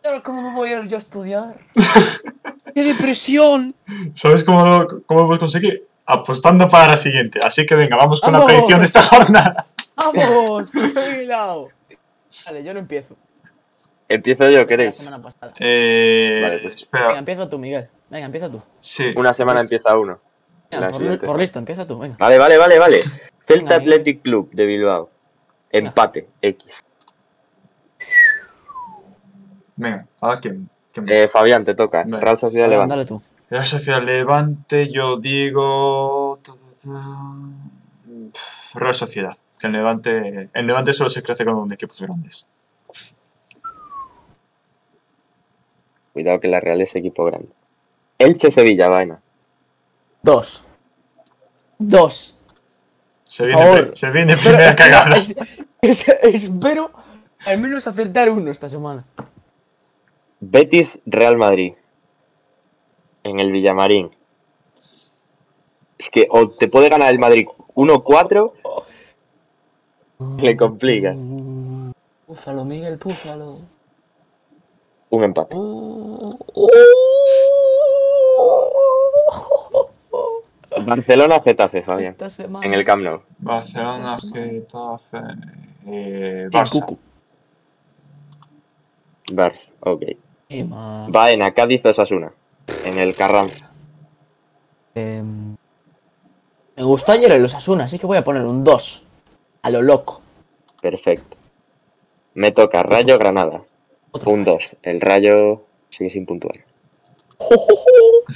[0.02, 1.60] ¿Pero cómo me voy a ir yo a estudiar?
[2.74, 3.74] ¡Qué depresión!
[4.14, 5.90] ¿Sabes cómo lo, cómo lo puedes conseguir?
[6.12, 7.41] Apostando para la siguiente.
[7.43, 9.66] Así que venga, vamos con la predicción de esta jornada.
[9.97, 10.73] ¡Vamos!
[12.47, 13.16] Vale, yo no empiezo.
[14.09, 14.97] Empiezo yo, La ¿queréis?
[14.97, 15.53] semana pasada.
[15.59, 17.89] Eh, Vale, pues, Venga, empieza tú, Miguel.
[18.09, 18.61] Venga, empieza tú.
[18.81, 19.12] Sí.
[19.16, 20.19] Una semana empieza uno.
[20.70, 22.16] Venga, La por, listo, empieza tú, venga.
[22.19, 22.97] Vale, vale, vale, vale.
[23.03, 23.93] Venga, Celta Miguel.
[23.93, 25.11] Athletic Club de Bilbao.
[25.70, 26.65] Empate, X.
[29.77, 30.69] Venga, ahora quién.
[31.07, 32.05] Eh, Fabián, te toca.
[32.05, 32.91] Real Sociedad Levante.
[32.95, 33.23] dale tú.
[33.51, 36.39] La Sociedad Levante, yo digo.
[36.43, 37.31] ta, ta, ta,
[38.32, 39.36] pf, Real Sociedad.
[39.59, 42.47] Que el Levante, el Levante solo se crece con equipos grandes.
[46.12, 47.48] Cuidado que la Real es equipo grande.
[48.18, 49.20] Elche Sevilla, vaina.
[50.22, 50.62] Dos.
[51.78, 52.39] Dos.
[53.24, 55.16] Se Por viene, se viene Espero, primera espero- cagada.
[55.16, 55.36] es-
[55.82, 56.90] es- espero
[57.47, 59.05] al menos acertar uno esta semana.
[60.40, 61.74] Betis Real Madrid.
[63.24, 64.10] En el Villamarín.
[65.98, 68.52] Es que o te puede ganar el Madrid 1-4
[70.38, 71.14] Le complica.
[72.26, 73.52] Púzalo, Miguel, púzalo.
[75.10, 75.56] un empate.
[80.86, 82.16] Barcelona Getafe, Fabián.
[82.62, 83.20] En el Camp Nou.
[83.38, 85.18] Barcelona, Getafe.
[85.86, 86.80] Eh, Barça.
[86.80, 86.98] cucu.
[89.32, 90.02] Barça, ok.
[91.10, 92.32] Baena, Cádiz Osasuna.
[92.86, 93.70] En el Carranza.
[94.94, 95.56] Em,
[96.76, 99.06] me gustó ayer el Osasuna, así que voy a poner un 2.
[99.62, 100.22] A lo loco.
[100.80, 101.36] Perfecto.
[102.34, 103.62] Me toca Rayo Granada.
[104.12, 104.76] Otro Un 2.
[104.82, 106.55] El Rayo sigue sin puntuar.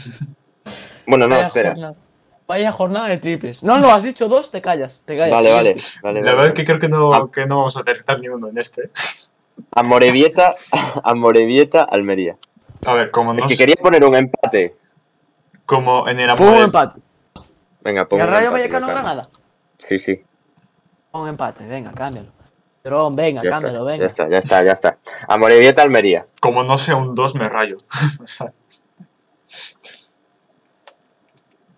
[1.06, 1.70] Bueno, no, Vaya espera.
[1.72, 1.94] jornada.
[2.46, 3.62] Vaya jornada de triples.
[3.62, 5.02] No, no, has dicho dos, te callas.
[5.04, 5.34] Te callas.
[5.34, 5.76] Vale, vale.
[6.02, 6.36] vale, La vale.
[6.36, 7.28] verdad es que creo que no, Ah.
[7.32, 8.90] que no vamos a acertar ni uno en este.
[9.72, 10.54] Amorebieta,
[11.04, 12.36] Amorebieta, Almería.
[12.86, 14.76] A ver, como, Es no que s- quería poner un empate.
[15.66, 16.64] como en el Pon un amor.
[16.64, 17.00] empate.
[17.80, 18.86] Venga, ¿Y pongo el un Rayo Vallecano.
[18.86, 19.28] Granada?
[19.88, 20.22] Sí, sí.
[21.10, 22.28] Pon un empate, venga, cámbialo.
[22.82, 24.02] Tron, venga, Ya cámbialo, está, venga.
[24.02, 24.98] ya está, ya está, ya está.
[25.28, 26.26] Amorebieta, Almería.
[26.40, 27.78] Como no sea un 2, me rayo.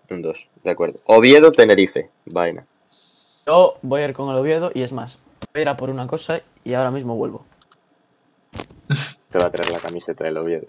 [0.09, 0.99] Un 2, de acuerdo.
[1.05, 2.09] Oviedo, Tenerife.
[2.25, 2.65] Vaina.
[3.45, 5.19] Yo voy a ir con el Oviedo y es más,
[5.53, 7.45] voy a ir a por una cosa y ahora mismo vuelvo.
[9.29, 10.65] Te va a traer la camiseta del Oviedo.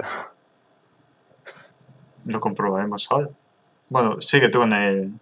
[2.24, 3.28] lo comprobaremos ahora.
[3.88, 5.12] Bueno, sigue tú en el.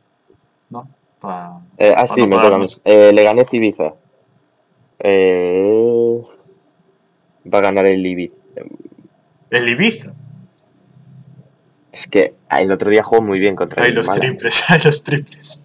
[0.71, 0.89] ¿No?
[1.21, 2.59] Pa- Eh, ah, sí, me toca.
[2.85, 3.93] Eh, Leganés, Ibiza.
[4.99, 6.21] Eh,
[7.53, 8.35] va a ganar el Ibiza.
[9.51, 10.13] El Ibiza.
[11.93, 14.27] Es que el otro día jugó muy bien contra Hay el los Málaga.
[14.29, 15.63] triples, hay los triples.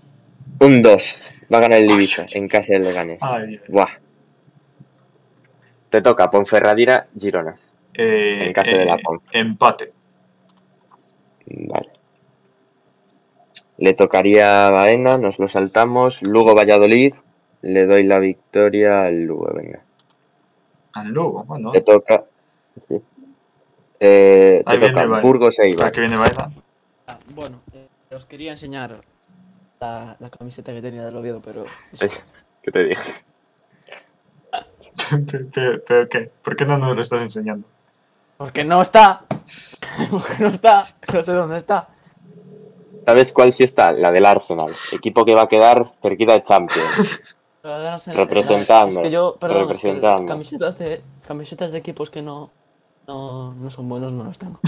[0.59, 1.15] Un 2.
[1.51, 3.17] Va a ganar el Ibiza en casa del Leganés.
[3.21, 3.61] Ay, ay.
[3.67, 3.89] Buah.
[5.91, 7.53] Te toca Ponferradina, Girona.
[7.93, 9.21] Eh, En caso de la eh, Pon.
[9.33, 9.91] Empate.
[11.47, 11.89] Vale.
[13.77, 16.21] Le tocaría a Baena, nos lo saltamos.
[16.21, 17.13] Lugo Valladolid.
[17.61, 19.81] Le doy la victoria al Lugo, venga.
[20.93, 21.71] Al Lugo, bueno.
[21.73, 22.23] Te toca.
[22.87, 23.01] sí.
[23.99, 25.19] Eh, te toca Baena.
[25.19, 26.53] Burgos e que viene Baena.
[27.07, 29.01] Ah, bueno, eh, os quería enseñar
[29.81, 31.63] la, la camiseta que tenía del Oviedo, pero...
[32.63, 33.13] ¿Qué te dije?
[35.87, 36.31] pero, ¿qué?
[36.43, 37.67] ¿Por qué no nos lo estás enseñando?
[38.37, 39.23] Porque no está.
[40.11, 40.87] Porque no está.
[41.13, 41.89] No sé dónde está.
[43.05, 43.91] ¿Sabes cuál sí está?
[43.91, 44.71] La del Arsenal.
[44.91, 47.21] Equipo que va a quedar cerquita de Champions.
[47.61, 50.25] Pero no sé, Representando, Es que yo, perdón, es que representando.
[50.25, 52.49] camisetas de, camisetas de equipos que no,
[53.07, 54.59] no, no son buenos no las tengo.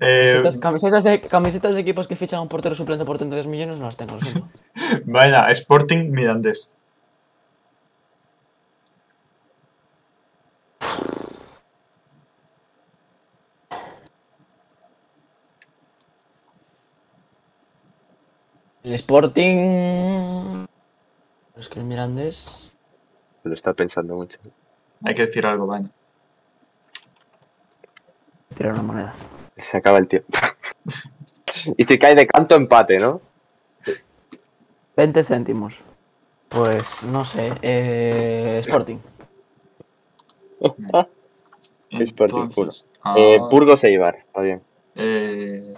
[0.00, 3.46] Eh, Camisetas, camisetas de, camisetas de equipos que fichan a un portero suplente por 32
[3.48, 4.48] millones no las tengo, lo siento.
[5.04, 6.70] Baena, Sporting Mirandés.
[18.88, 20.64] El Sporting...
[21.58, 22.74] Es que el Mirandés...
[23.42, 24.38] Lo está pensando mucho.
[25.04, 25.90] Hay que decir algo, Baena.
[28.56, 29.14] Tirar una moneda.
[29.58, 30.28] Se acaba el tiempo.
[31.76, 33.20] y si cae de canto, empate, ¿no?
[34.96, 35.84] 20 céntimos.
[36.48, 37.52] Pues no sé.
[37.60, 38.96] Eh, Sporting.
[41.90, 42.86] Sporting, Entonces,
[43.18, 44.16] Eh, ah, Burgos Eibar.
[44.16, 44.62] Está bien.
[44.94, 45.74] eh,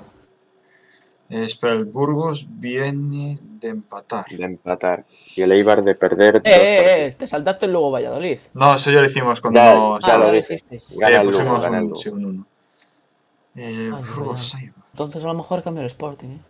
[1.31, 4.27] espera, el Burgos viene de empatar.
[4.29, 5.05] De empatar.
[5.37, 6.37] Y el Eibar de perder.
[6.37, 8.39] Eh, eh, eh, te saltaste el luego Valladolid.
[8.55, 10.55] No, eso ya lo hicimos cuando Ya, ya ah, lo lo dije.
[10.55, 10.93] hicisteis.
[10.93, 12.01] Eh, el Lugo, pusimos un, Lugo.
[12.13, 12.47] un uno.
[13.55, 14.57] Eh, Ay, Burgos.
[14.93, 16.41] Entonces a lo mejor cambio el Sporting, ¿eh?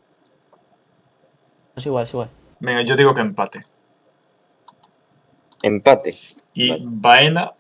[1.77, 2.31] Es igual, es igual.
[2.59, 3.61] Venga, yo digo que empate.
[5.63, 6.15] Empate.
[6.55, 6.83] Y Vale.
[6.87, 7.53] Baena,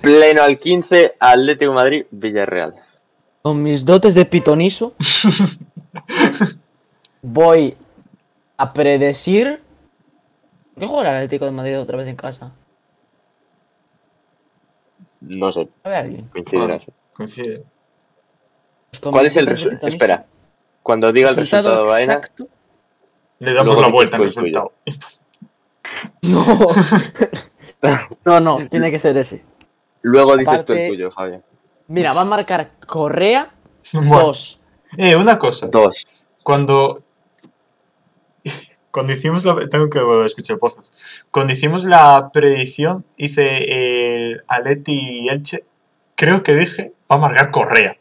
[0.00, 2.74] Pleno al 15, Atlético Madrid, Villarreal.
[3.44, 4.94] Con mis dotes de pitoniso,
[7.20, 7.76] voy
[8.56, 9.60] a predecir.
[10.72, 12.52] ¿Por qué juega el Atlético de Madrid otra vez en casa?
[15.20, 16.30] No sé, A ver, alguien.
[17.12, 17.64] coincide.
[18.88, 19.88] Pues ¿Cuál es el resultado?
[19.88, 20.24] Espera.
[20.82, 22.48] Cuando diga el resultado, Baena, exacto.
[23.40, 24.72] Le damos la vuelta al tú resultado.
[26.22, 26.46] No.
[28.24, 29.44] no, no, tiene que ser ese.
[30.00, 31.42] luego dices tú Aparte- el tuyo, Javier.
[31.88, 33.52] Mira, va a marcar Correa
[33.92, 34.60] Bueno, 2.
[34.96, 35.66] eh, una cosa.
[35.68, 36.06] Dos.
[36.42, 37.02] Cuando.
[38.90, 39.68] Cuando hicimos la.
[39.68, 40.94] Tengo que volver a escuchar podcast.
[41.30, 45.64] Cuando hicimos la predicción, hice el Aleti y Elche.
[46.14, 46.92] Creo que dije.
[47.10, 47.96] Va a marcar Correa.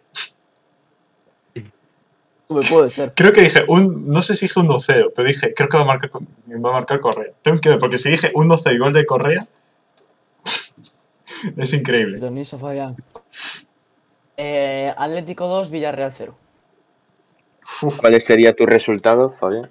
[2.49, 3.13] Me puede ser.
[3.15, 4.07] Creo que dije un.
[4.07, 5.53] No sé si dije 1-0, pero dije.
[5.55, 7.31] Creo que va a marcar, va a marcar Correa.
[7.41, 9.47] Tengo que ver, porque si dije 1-0 y gol de Correa.
[11.57, 12.15] es increíble.
[12.17, 12.95] Pitoniso, Fabián.
[14.37, 16.35] Eh, Atlético 2, Villarreal 0.
[17.83, 17.97] Uf.
[17.97, 19.69] ¿Cuál sería tu resultado, Fabián?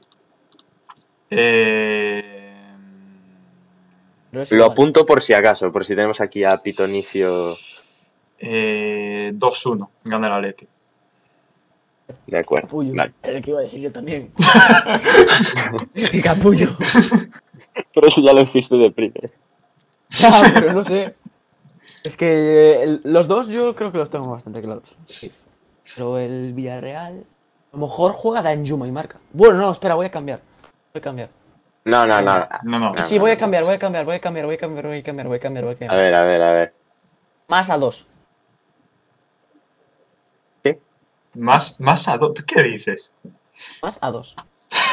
[1.31, 2.53] Eh,
[4.51, 7.55] Lo apunto por si acaso, por si tenemos aquí a Pitonicio.
[8.39, 9.89] eh, 2-1.
[10.05, 10.67] Gana el Atleti.
[12.27, 12.67] De acuerdo.
[12.69, 12.93] Capullo.
[12.95, 13.13] Vale.
[13.23, 14.33] El que iba a decir yo también.
[15.95, 16.69] ¡Qué capullo!
[17.95, 19.31] Pero eso ya lo hiciste de primero.
[20.11, 21.15] Ya, pero no sé.
[22.05, 24.97] Es que eh, los dos yo creo que los tengo bastante claros.
[25.07, 25.33] Sí.
[25.95, 27.25] Pero el Villarreal.
[27.73, 29.19] A lo mejor juega Danjuma y marca.
[29.33, 30.41] Bueno, no, espera, voy a cambiar.
[30.93, 31.31] Voy a cambiar.
[31.85, 32.49] No, no, no.
[32.65, 32.93] No, no.
[32.95, 34.99] No, sí, voy a cambiar, voy a cambiar, voy a cambiar, voy a cambiar, voy
[34.99, 36.01] a cambiar, voy a cambiar, voy a A cambiar.
[36.03, 36.73] ver, a ver, a ver.
[37.49, 38.07] Más a dos.
[41.35, 42.33] Más, más a dos.
[42.47, 43.15] ¿Qué dices?
[43.83, 44.37] Más a dos.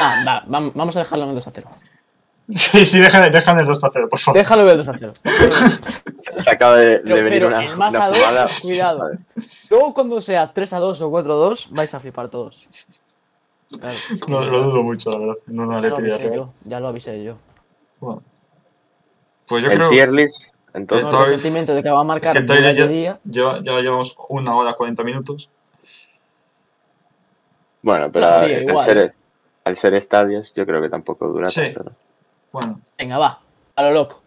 [0.00, 1.68] Ah, va, vam- vamos a dejarlo en el 2 a 0.
[2.54, 4.38] Sí, sí, dejan, dejan el 2 0, por favor.
[4.38, 5.12] Déjalo el 2 a 0.
[6.42, 8.42] Se acaba de, de Pero, venir pero una, el más una a fumada.
[8.42, 9.10] dos, cuidado.
[9.70, 12.68] Luego cuando sea 3 a 2 o 4 a 2, vais a flipar todos.
[13.68, 15.34] Claro, es que Lo, lo dudo mucho, la verdad.
[15.46, 17.36] No, no, ya, lo Atleti avisé yo, ya lo avisé yo.
[18.00, 18.22] Bueno.
[19.46, 20.42] Pues yo El creo tier list,
[20.74, 21.12] entonces.
[21.12, 23.20] No, el sentimiento de que va a marcar es que Tyler ya, día.
[23.24, 25.48] ya, ya llevamos una hora 40 minutos.
[27.82, 29.14] Bueno, pero sí, al, ser,
[29.64, 31.60] al ser estadios, yo creo que tampoco dura Sí.
[31.74, 31.92] tanto.
[32.52, 32.60] ¿No?
[32.60, 33.38] Bueno, Venga, va.
[33.76, 34.20] A lo loco.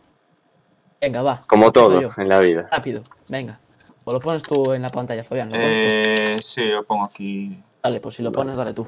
[1.01, 1.41] Venga, va.
[1.47, 2.09] Como todo yo.
[2.17, 2.67] en la vida.
[2.71, 3.59] Rápido, venga.
[4.05, 5.49] O lo pones tú en la pantalla, Fabián.
[5.49, 5.81] ¿Lo pones tú?
[5.83, 7.61] eh, sí, lo pongo aquí.
[7.81, 8.87] Dale, pues si lo pones, dale tú.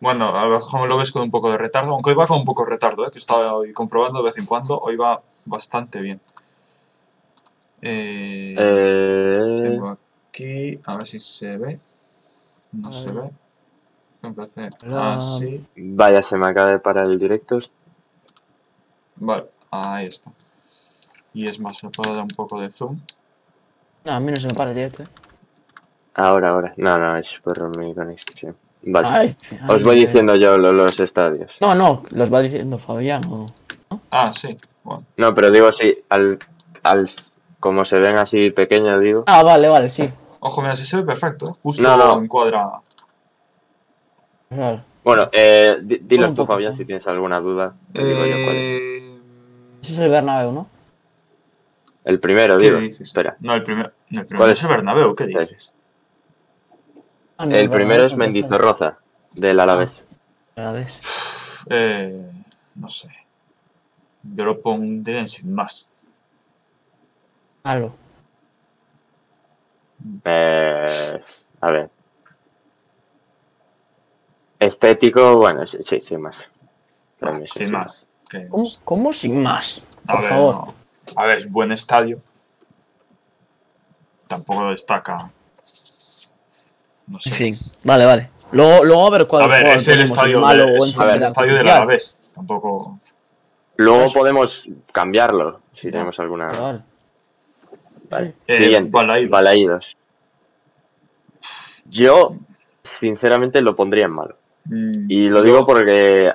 [0.00, 2.38] Bueno, a lo mejor lo ves con un poco de retardo, aunque hoy va con
[2.38, 3.10] un poco de retardo, ¿eh?
[3.10, 4.78] que estaba hoy comprobando de vez en cuando.
[4.78, 6.20] Hoy va bastante bien.
[7.82, 9.96] Eh, Eh, Tengo
[10.28, 11.78] aquí, a ver si se ve.
[12.72, 13.30] No se ve.
[14.22, 15.64] Empecé así.
[15.76, 17.58] vaya, se me acaba de parar el directo.
[19.20, 20.30] Vale, ahí está.
[21.32, 22.98] Y es más, le puedo dar un poco de zoom.
[24.04, 25.08] No, a mí no se me para el directo, eh.
[26.14, 26.74] Ahora, ahora.
[26.76, 28.56] No, no, es por mi conexión.
[28.82, 29.08] Vale.
[29.08, 29.36] Ay,
[29.68, 31.52] Os voy diciendo yo lo- los estadios.
[31.60, 33.46] No, no, los va diciendo Fabián o.
[34.10, 34.56] Ah, sí.
[34.82, 35.04] Bueno.
[35.18, 36.38] No, pero digo sí, al,
[36.82, 37.08] al
[37.60, 39.24] como se ven así pequeños, digo.
[39.26, 40.10] Ah, vale, vale, sí.
[40.40, 41.52] Ojo, mira, si se ve perfecto, ¿eh?
[41.62, 42.22] Justo No, no.
[42.22, 42.80] encuadra.
[44.48, 44.80] Claro.
[45.04, 47.74] Bueno, eh, di- dilos tú, Fabián, si tienes alguna duda.
[47.92, 49.09] te digo yo cuál es.
[49.82, 50.66] Ese es el Bernabéu, ¿no?
[52.04, 52.78] El primero, ¿Qué digo.
[52.78, 53.00] dices?
[53.08, 53.36] Espera.
[53.40, 55.34] No, el primer, no, el primero ¿Cuál es el Bernabéu, ¿qué Sí.
[55.38, 55.74] dices?
[57.36, 58.16] Ah, no, El primero Bernabéu es.
[58.16, 58.98] Mendizorroza,
[59.32, 60.08] del Alavés.
[60.56, 60.98] A la vez.
[61.68, 62.30] Eh,
[62.74, 63.08] no sé.
[64.22, 65.88] Yo lo pondría en sin más.
[67.64, 67.92] Malo.
[70.24, 71.22] Eh,
[71.60, 71.90] a ver.
[74.58, 76.38] Estético, bueno, sí, sí, sin más.
[77.20, 77.66] Sin sí.
[77.66, 78.06] más.
[78.30, 79.90] Que- ¿Cómo, cómo sin más?
[80.06, 80.54] A Por ver, favor.
[80.54, 80.74] no.
[81.16, 82.20] A ver, buen estadio.
[84.28, 85.30] Tampoco destaca.
[87.08, 87.30] No sé.
[87.30, 88.30] En fin, vale, vale.
[88.52, 90.88] Luego, luego a ver cuál A ver, cuál es el estadio, malo de, es en
[90.88, 91.68] el césped estadio del.
[91.68, 92.18] Alavés.
[92.34, 93.00] Tampoco.
[93.76, 95.92] Luego Pues- podemos cambiarlo, si Ya.
[95.92, 96.46] tenemos alguna.
[96.46, 96.82] Vale, vale.
[98.08, 98.34] Vale.
[98.46, 99.30] Eh, Siguiente, Balaídos.
[99.30, 99.96] Balaídos.
[101.86, 102.36] Yo,
[102.82, 104.36] sinceramente, lo pondría en malo.
[104.66, 106.32] Mm, Y lo yo- digo porque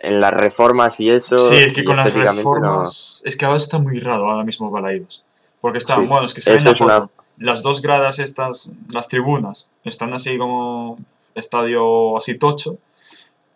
[0.00, 1.36] en las reformas y eso.
[1.38, 3.22] Sí, es que con las no- reformas.
[3.24, 5.24] Es que ahora está muy raro ahora mismo Balaídos.
[5.60, 7.08] Porque están, Sí, bueno, es que se ven la una-.
[7.36, 10.98] Las dos gradas estas, las tribunas, están así como
[11.34, 12.76] estadio así tocho.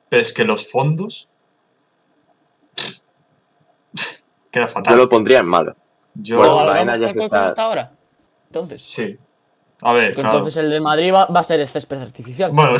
[0.08, 1.28] Pero es que los fondos.
[4.50, 4.96] Queda Yo fatal.
[4.96, 5.74] lo pondría en malo.
[6.14, 7.92] Yo- Bueno, ¿Luego Baena hablamos ya se está- está ahora?
[8.46, 8.82] Entonces.
[8.82, 9.18] Sí.
[9.82, 10.30] A ver, claro.
[10.30, 12.50] entonces el de Madrid va, va a ser el césped artificial.
[12.52, 12.76] Bueno,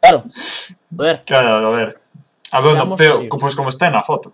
[0.00, 0.24] Claro.
[0.96, 1.22] Joder.
[1.24, 2.00] claro, a ver.
[2.52, 4.32] A ver, no, pero pues como está en la foto.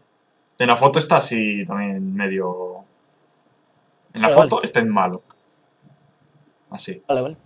[0.58, 2.84] En la foto está así también medio.
[4.12, 5.22] En la Vale, foto está en malo.
[6.70, 7.02] Así.
[7.08, 7.36] Vale, vale.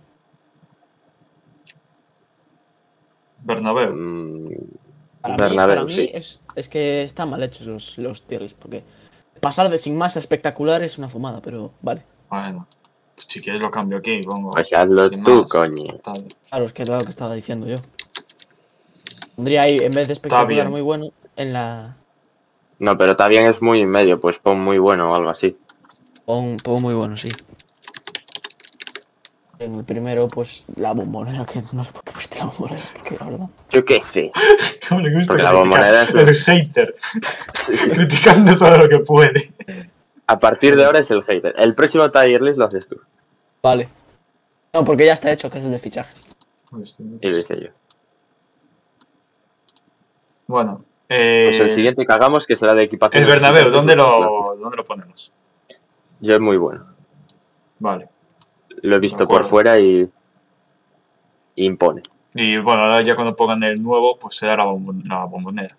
[3.43, 3.93] Bernabéu.
[3.95, 4.49] Mm,
[5.21, 6.11] Para Bernabéu, mí, para mí sí.
[6.13, 8.83] es, es que están mal hechos los, los tierris, porque
[9.41, 12.03] pasar de sin más a espectacular es una fumada, pero vale.
[12.29, 12.67] Bueno,
[13.15, 14.21] pues si quieres lo cambio aquí.
[14.23, 14.51] Pongo.
[14.51, 15.51] Pues hazlo tú, más.
[15.51, 15.97] coño.
[16.49, 17.77] Claro, es que es lo que estaba diciendo yo.
[19.39, 20.69] Pondría ahí, en vez de espectacular bien.
[20.69, 21.95] muy bueno, en la.
[22.77, 25.55] No, pero también es muy medio, pues pon muy bueno o algo así.
[26.25, 27.29] Pon, pon muy bueno, sí.
[29.59, 33.15] En el primero, pues la bombonera, que no sé por qué pusiste la bombonera, porque
[33.17, 33.47] la verdad.
[33.71, 34.29] Yo qué sé.
[34.89, 36.95] ¿Cómo le gusta Porque la bombonera es- El hater.
[37.93, 39.53] Criticando todo lo que puede.
[40.27, 41.55] A partir de ahora es el hater.
[41.57, 42.97] El próximo tier list lo haces tú.
[43.63, 43.87] Vale.
[44.73, 46.25] No, porque ya está hecho, que es el de fichajes.
[47.21, 47.69] Y lo hice yo.
[50.49, 50.83] Bueno.
[51.09, 53.21] Eh, Pues el siguiente que hagamos que será de equipación.
[53.23, 55.31] el Bernabéu, ¿dónde lo, ¿dónde lo ponemos?
[56.21, 56.85] Yo es muy bueno.
[57.77, 58.09] Vale.
[58.81, 60.09] Lo he visto por fuera y
[61.55, 62.01] impone.
[62.33, 65.75] Y bueno, ahora ya cuando pongan el nuevo, pues será la, bombon- la bombonera.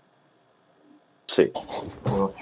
[1.27, 1.51] Sí.
[2.05, 2.33] Lo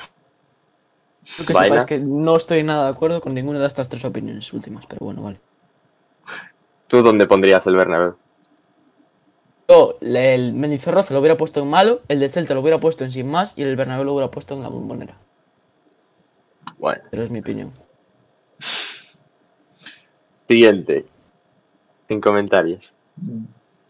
[1.46, 1.64] que Vaina.
[1.80, 5.04] sepáis que no estoy nada de acuerdo con ninguna de estas tres opiniones últimas, pero
[5.04, 5.40] bueno, vale.
[6.88, 8.16] ¿Tú dónde pondrías el Bernabéu?
[9.68, 13.10] Yo, el Mendizorroza lo hubiera puesto en malo, el de Celta lo hubiera puesto en
[13.10, 15.14] sin más y el Bernabéu lo hubiera puesto en la bombonera.
[16.78, 17.02] Bueno.
[17.10, 17.72] Pero es mi opinión.
[20.48, 21.04] Siguiente.
[22.08, 22.92] Sin comentarios.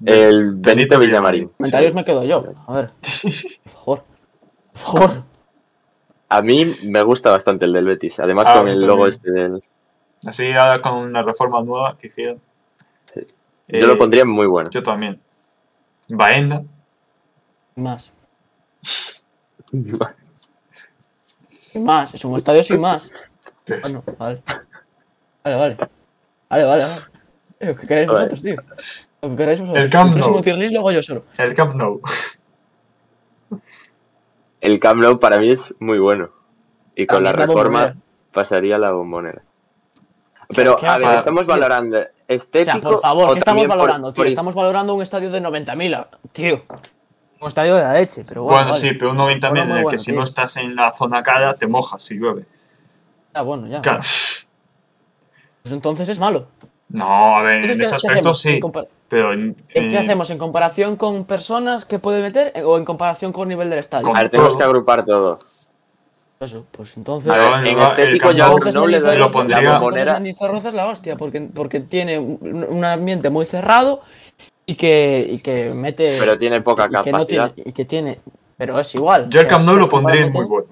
[0.04, 1.48] El Benito Villamarín.
[1.56, 2.44] Comentarios me quedo yo.
[2.66, 2.90] A ver.
[3.62, 4.02] Por favor.
[4.72, 5.22] Por favor.
[6.30, 8.18] A mí me gusta bastante el del Betis.
[8.18, 8.88] Además Ah, con el también.
[8.88, 9.62] logo este del...
[10.26, 12.40] Así ahora con una reforma nueva que hicieron.
[13.14, 13.20] Sí.
[13.68, 14.68] Eh, Yo lo pondría muy bueno.
[14.70, 15.20] Yo también.
[16.08, 16.62] Baena.
[17.74, 18.12] Sin más.
[21.74, 22.14] Más.
[22.14, 23.12] Es un estadio sin más.
[23.82, 24.42] Bueno, vale.
[25.44, 25.76] Vale, vale.
[26.48, 27.02] Vale, vale, vale.
[27.60, 28.18] Eh, ¿Qué queréis Vale.
[28.20, 28.56] vosotros, tío?
[29.22, 29.84] Lo que queráis vosotros.
[29.84, 30.42] El Camp próximo Nou.
[30.72, 31.24] lo hago yo solo.
[31.36, 32.00] El Camp Nou.
[34.60, 36.30] El Camp Nou para mí es muy bueno.
[36.96, 37.96] Y con la la reforma bombonera.
[38.32, 39.42] pasaría la bombonera.
[40.56, 42.10] Pero, ¿Qué a ver, estamos tío?
[42.28, 42.72] Valorando O estético.
[42.72, 44.16] sea, por favor, ¿qué estamos por- valorando, tío?
[44.16, 46.62] por- Estamos valorando un estadio de 90.000, tío.
[47.40, 48.56] Un estadio de la leche, pero bueno.
[48.58, 48.80] Bueno, vale.
[48.88, 50.16] sí, pero un 90 Bueno, en muy el que si tío.
[50.16, 52.44] no estás en la zona cara te mojas si llueve.
[53.32, 53.80] Ah, bueno, ya.
[53.80, 54.00] Claro.
[55.62, 56.46] Pues entonces es malo.
[56.88, 58.60] No, a ver, en ¿qué- ese aspecto sí.
[59.08, 60.30] Pero en, ¿En qué en- hacemos?
[60.30, 64.06] ¿En comparación con personas que puede meter eh, o en comparación con nivel del estadio?
[64.06, 65.38] Con- A ver, tenemos que agrupar todo.
[66.40, 67.32] Eso, pues entonces.
[67.32, 70.18] Ver, el- en el estético yo no le doy Mendizorroza- lo pondría- la bombonera.
[70.68, 74.02] Es la hostia, porque, porque tiene un, un ambiente muy cerrado
[74.64, 76.16] y que, y que mete.
[76.18, 77.52] Pero tiene poca y que no capacidad.
[77.52, 78.20] tiene, y que tiene.
[78.56, 79.28] Pero es igual.
[79.30, 80.68] yo el Camp Nou lo pondría comparando muy bueno.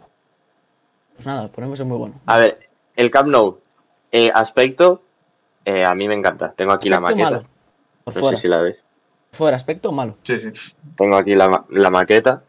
[1.14, 2.14] Pues nada, ponemos es muy bueno.
[2.26, 2.58] A ver,
[2.94, 3.58] el Camp Nou,
[4.12, 5.02] eh, aspecto,
[5.64, 6.52] eh, a mí me encanta.
[6.52, 7.30] Tengo aquí la maqueta.
[7.30, 7.44] malo.
[8.04, 8.36] Por No fuera.
[8.36, 8.76] sé si la ves.
[9.32, 10.16] Fuera, aspecto malo.
[10.22, 10.50] Sí, sí.
[10.96, 12.42] Tengo aquí la, ma- la maqueta.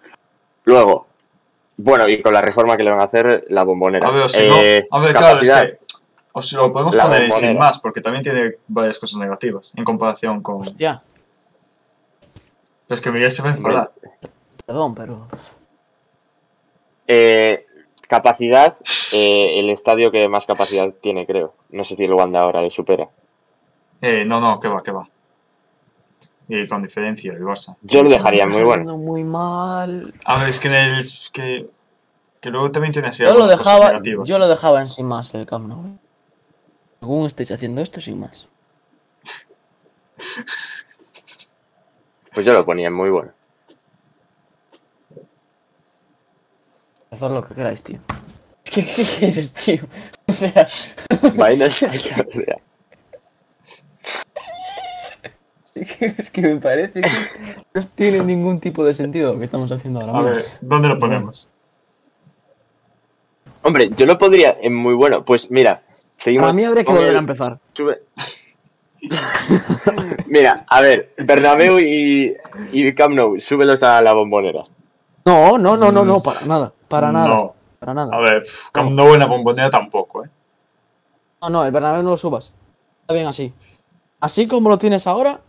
[0.66, 1.07] Luego,
[1.78, 4.08] bueno, y con la reforma que le van a hacer, la bombonera.
[4.08, 5.80] A ver, o si Eh, no, a ver, claro, es que
[6.34, 9.74] o si lo podemos La poner en sin más, porque también tiene varias cosas negativas
[9.76, 10.62] en comparación con.
[10.62, 11.02] Hostia,
[12.88, 13.92] Pero es que Miguel se va a enfadar.
[14.66, 15.28] perdón, pero.
[17.08, 17.66] eh,
[18.08, 18.76] capacidad,
[19.14, 21.54] eh, el estadio que más capacidad tiene, creo.
[21.70, 23.10] No sé si el Wanda ahora le supera.
[24.02, 25.08] Eh, no, no, que va, que va.
[26.50, 27.76] Y con diferencia, el Barça.
[27.82, 28.98] Yo lo dejaría muy bueno.
[28.98, 30.14] muy mal.
[30.24, 31.06] A ver, es que en el.
[31.34, 31.70] que,
[32.40, 34.30] que luego también tiene así Yo lo dejaba, negativas.
[34.30, 35.86] yo lo dejaba en sin más el Camp Nou.
[35.88, 35.98] ¿eh?
[37.02, 38.48] Según estéis haciendo esto, sin más.
[42.34, 43.32] Pues yo lo ponía en muy bueno.
[47.12, 48.00] Haced lo que queráis, tío.
[48.64, 49.84] ¿Qué, qué quieres, tío?
[50.28, 50.68] O sea,
[51.36, 51.78] Vainas.
[56.18, 57.10] es que me parece que
[57.74, 60.36] no tiene ningún tipo de sentido lo que estamos haciendo ahora A mismo.
[60.38, 61.48] ver, ¿dónde lo ponemos?
[63.64, 65.26] Hombre, yo lo pondría en muy bueno.
[65.26, 65.82] Pues mira,
[66.18, 66.44] seguimos.
[66.46, 67.58] Para mí habría que volver a empezar.
[67.74, 68.02] sube-
[70.28, 72.36] Mira, a ver, Bernabéu y,
[72.72, 74.64] y Camp Nou, súbelos a la bombonera.
[75.26, 76.74] No, no, no, no, no, para nada.
[76.88, 77.28] Para nada.
[77.28, 77.54] No.
[77.80, 78.16] Para nada.
[78.16, 80.30] A ver, Camp Nou en la bombonera tampoco, ¿eh?
[81.42, 82.52] No, no, el Bernabéu no lo subas.
[83.02, 83.54] Está bien así.
[84.20, 85.40] Así como lo tienes ahora,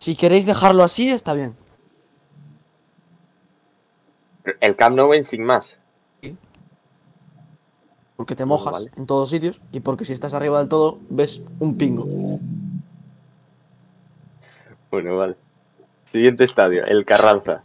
[0.00, 1.54] si queréis dejarlo así, está bien.
[4.60, 5.76] El Camp Nou en sin más.
[8.16, 8.90] Porque te mojas vale.
[8.96, 12.06] en todos sitios y porque si estás arriba del todo ves un pingo.
[14.90, 15.36] Bueno, vale.
[16.04, 17.62] Siguiente estadio, el Carranza.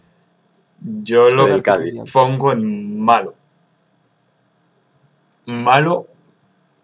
[0.80, 2.12] Yo lo Del Cádiz.
[2.12, 3.34] pongo en malo.
[5.46, 6.08] Malo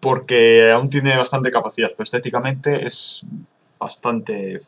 [0.00, 3.24] porque aún tiene bastante capacidad, pero estéticamente es
[3.78, 4.58] bastante...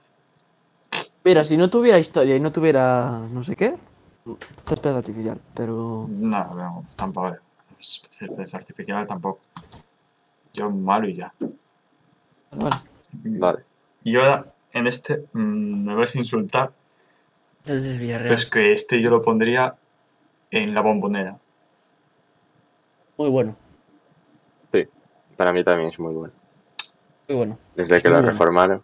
[1.24, 3.74] Mira, si no tuviera historia y no tuviera no sé qué,
[4.64, 6.06] césped artificial, pero...
[6.08, 7.36] No, no, tampoco.
[7.80, 9.40] Césped artificial tampoco.
[10.52, 11.32] Yo malo y ya.
[12.52, 13.64] Vale.
[14.04, 16.72] Y ahora, en este, mm, me vas a insultar,
[17.66, 18.24] el del Villarreal.
[18.28, 19.74] pero es que este yo lo pondría
[20.50, 21.38] en la bombonera.
[23.16, 23.56] Muy bueno,
[24.72, 24.86] Sí,
[25.36, 26.32] para mí también es muy bueno.
[27.28, 27.58] muy bueno.
[27.76, 28.82] Desde que lo reformaron.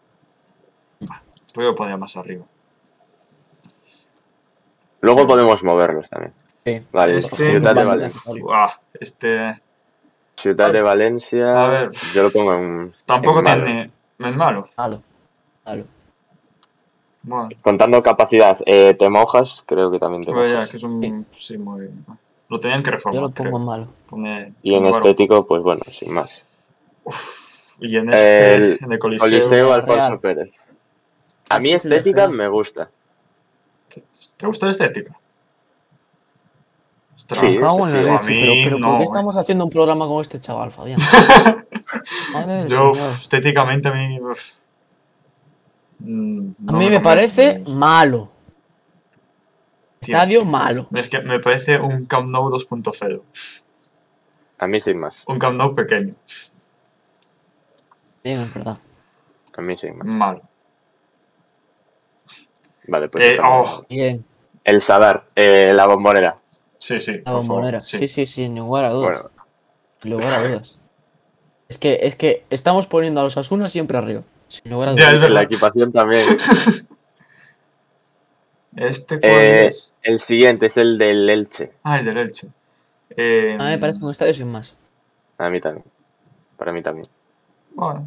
[1.54, 2.44] Yo lo pondría más arriba.
[5.00, 6.32] Luego podemos moverlos también.
[6.64, 6.82] Sí.
[6.92, 8.20] Vale, Este, Ciudad de Valencia.
[8.42, 9.62] Uah, este
[10.36, 11.64] Ciudad de Valencia.
[11.64, 11.90] A ver.
[12.14, 12.94] Yo lo pongo en.
[13.06, 13.64] tampoco en malo.
[13.64, 13.90] tiene...
[14.18, 14.68] Es malo.
[14.76, 15.02] Malo.
[15.64, 15.84] Malo.
[17.22, 20.70] Bueno, Contando capacidad, eh, te mojas, creo que también te pues ya, mojas.
[20.70, 21.26] que es un...
[21.32, 21.90] Sí, muy...
[22.48, 23.58] Lo tenían que reformar, Yo lo pongo creo.
[23.60, 23.88] en malo.
[24.08, 26.46] Poner- Y en bueno, estético, pues bueno, sin más.
[27.78, 29.28] Y en este, El en el Coliseo...
[29.28, 30.20] Coliseo Alfonso Real.
[30.20, 30.52] Pérez.
[31.50, 32.90] A mí estética me gusta.
[34.36, 35.18] ¿Te gusta la estética?
[37.14, 39.36] Ostras, Sí, Cago en la sí, a leche, mí pero, pero no, ¿por qué estamos
[39.36, 41.00] haciendo un programa con este chaval, Fabián?
[42.32, 43.20] Madre del Yo, señor.
[43.20, 44.20] estéticamente, a mí...
[44.20, 44.40] uf,
[45.98, 48.30] mm, A mí me parece malo.
[50.00, 50.88] Tío, Estadio malo.
[50.94, 53.22] Es que me parece un Camp Nou 2.0.
[54.58, 55.22] A mí sin más.
[55.26, 56.14] Un Camp Nou pequeño.
[58.24, 58.78] Bien, es verdad.
[59.56, 60.06] A mí sin más.
[60.06, 60.42] Malo.
[62.90, 63.24] Vale, pues.
[63.24, 64.24] Eh, oh, Bien.
[64.64, 66.36] El Sadar, eh, la bombonera.
[66.78, 67.22] sí, sí.
[67.24, 67.80] La bombonera.
[67.80, 69.22] Sí, sí, sí, sin lugar a dudas.
[69.22, 69.30] Bueno,
[70.02, 70.78] Sin lugar a dudas.
[71.68, 74.22] Es que, es que estamos poniendo a los Asunas siempre arriba.
[74.48, 75.14] Sin lugar a Ya, dudas.
[75.14, 75.34] es verdad.
[75.34, 76.26] la equipación también.
[78.76, 79.94] ¿Este cuál Eh, es?
[80.02, 81.72] el siguiente es el del Elche.
[81.82, 82.48] Ah, el del Elche.
[83.16, 84.74] Eh, A mí me parece un estadio sin más.
[85.38, 85.84] A mí también.
[86.56, 87.08] Para mí también.
[87.74, 88.06] Bueno.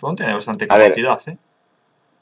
[0.00, 0.78] Pero tiene bastante ver.
[0.78, 1.38] capacidad, ¿eh?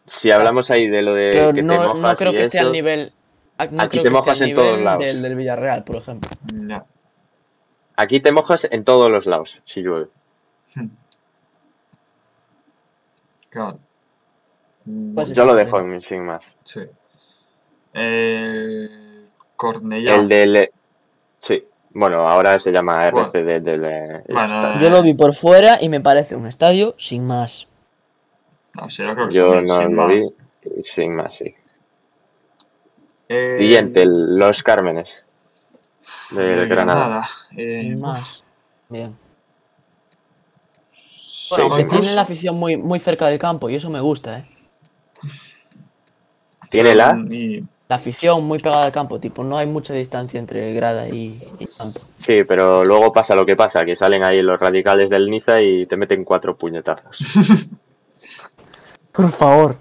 [0.08, 2.42] Si hablamos ahí de lo de Pero que te no, mojas no creo y que
[2.42, 3.12] esté eso, al nivel.
[3.58, 5.02] ah, No Aquí creo te que esté mojas al en todos nivel lados.
[5.04, 6.30] Del, del Villarreal, por ejemplo.
[6.52, 6.84] Ya.
[7.96, 10.08] Aquí te mojas en todos los lados, si llueve.
[10.74, 10.86] Hmm.
[13.50, 13.78] Claro.
[14.84, 16.44] Mm, Pues Yo lo dejo en sin más.
[16.64, 16.80] Sí.
[17.92, 19.26] El
[19.56, 20.14] Cornellá.
[20.14, 20.70] El del...
[21.40, 21.64] Sí.
[21.90, 23.30] Bueno, ahora se llama Bueno.
[23.32, 23.84] RCD del...
[23.84, 27.66] eh, Bueno, Yo lo vi por fuera y me parece un estadio sin más.
[28.74, 30.16] No, sí, yo creo que Yo también, no sin lo vi.
[30.20, 30.32] más.
[30.84, 31.54] Sin más, sí.
[33.28, 35.22] Eh, Siguiente, el- los Cármenes.
[36.30, 37.28] De eh, Granada.
[37.56, 38.62] Eh, Sin más.
[38.88, 39.16] Bien.
[40.92, 44.38] sí, Bueno, incluso- tienen la afición muy, muy cerca del campo y eso me gusta,
[44.40, 44.44] ¿eh?
[46.70, 47.18] Tiene la...
[47.30, 51.42] Y La afición muy pegada al campo, tipo, no hay mucha distancia entre grada y,
[51.58, 52.00] y campo.
[52.20, 55.86] Sí, pero luego pasa lo que pasa, que salen ahí los radicales del Niza y
[55.86, 57.16] te meten cuatro puñetazos.
[59.18, 59.74] Por favor.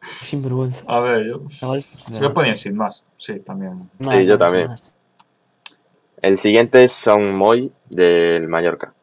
[0.00, 0.82] Sinvergüenza.
[0.86, 1.42] A ver, yo,
[2.18, 3.04] yo ponía sin más.
[3.18, 3.90] Sí, también.
[3.98, 4.66] Más, Sí, yo más, también.
[4.68, 4.84] más.
[6.22, 8.94] El siguiente es Son Moy del Mallorca.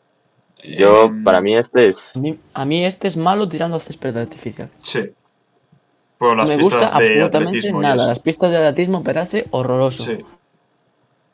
[0.63, 1.99] Yo, Em, para mí este es...
[2.15, 4.69] A mí, a mí este es malo tirando a césped artificial.
[4.81, 5.11] Sí.
[6.17, 8.07] Por las me pistas gusta de absolutamente nada.
[8.07, 10.03] Las pistas de atletismo me parece horroroso.
[10.05, 10.25] Sí,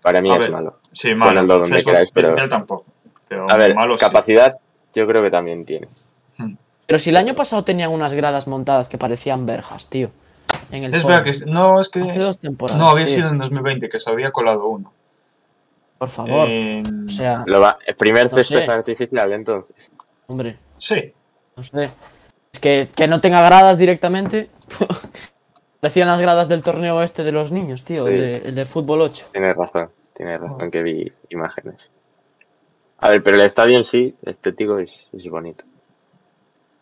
[0.01, 0.79] Para mí A es ver, malo.
[0.91, 1.41] sí, malo.
[1.45, 2.83] Donde queráis, pero- tampoco.
[3.29, 4.01] Pero A ver, malo sí.
[4.03, 4.57] capacidad
[4.93, 5.87] yo creo que también tiene.
[6.37, 6.55] Hmm.
[6.91, 10.11] Pero si el año pasado tenían unas gradas montadas que parecían verjas, tío.
[10.73, 11.15] En el Es fondo.
[11.15, 12.77] verdad que no, es Hace que dos temporadas.
[12.81, 13.15] no había tío.
[13.15, 14.91] sido en 2020 que se había colado uno.
[15.97, 16.49] Por favor.
[17.05, 18.69] O sea, Lo va- el primer No césped sé.
[18.69, 19.73] artificial, entonces.
[20.27, 21.13] hombre, Sí,
[21.55, 21.91] no sé.
[22.51, 24.49] Es que, que no tenga gradas directamente.
[25.79, 28.05] Parecían las gradas del torneo este de los niños, tío.
[28.09, 29.27] El, de, el de fútbol 8.
[29.31, 31.89] Tienes razón, tienes razón que vi imágenes.
[32.97, 35.63] A ver, pero el estadio en sí, estético, es, es bonito.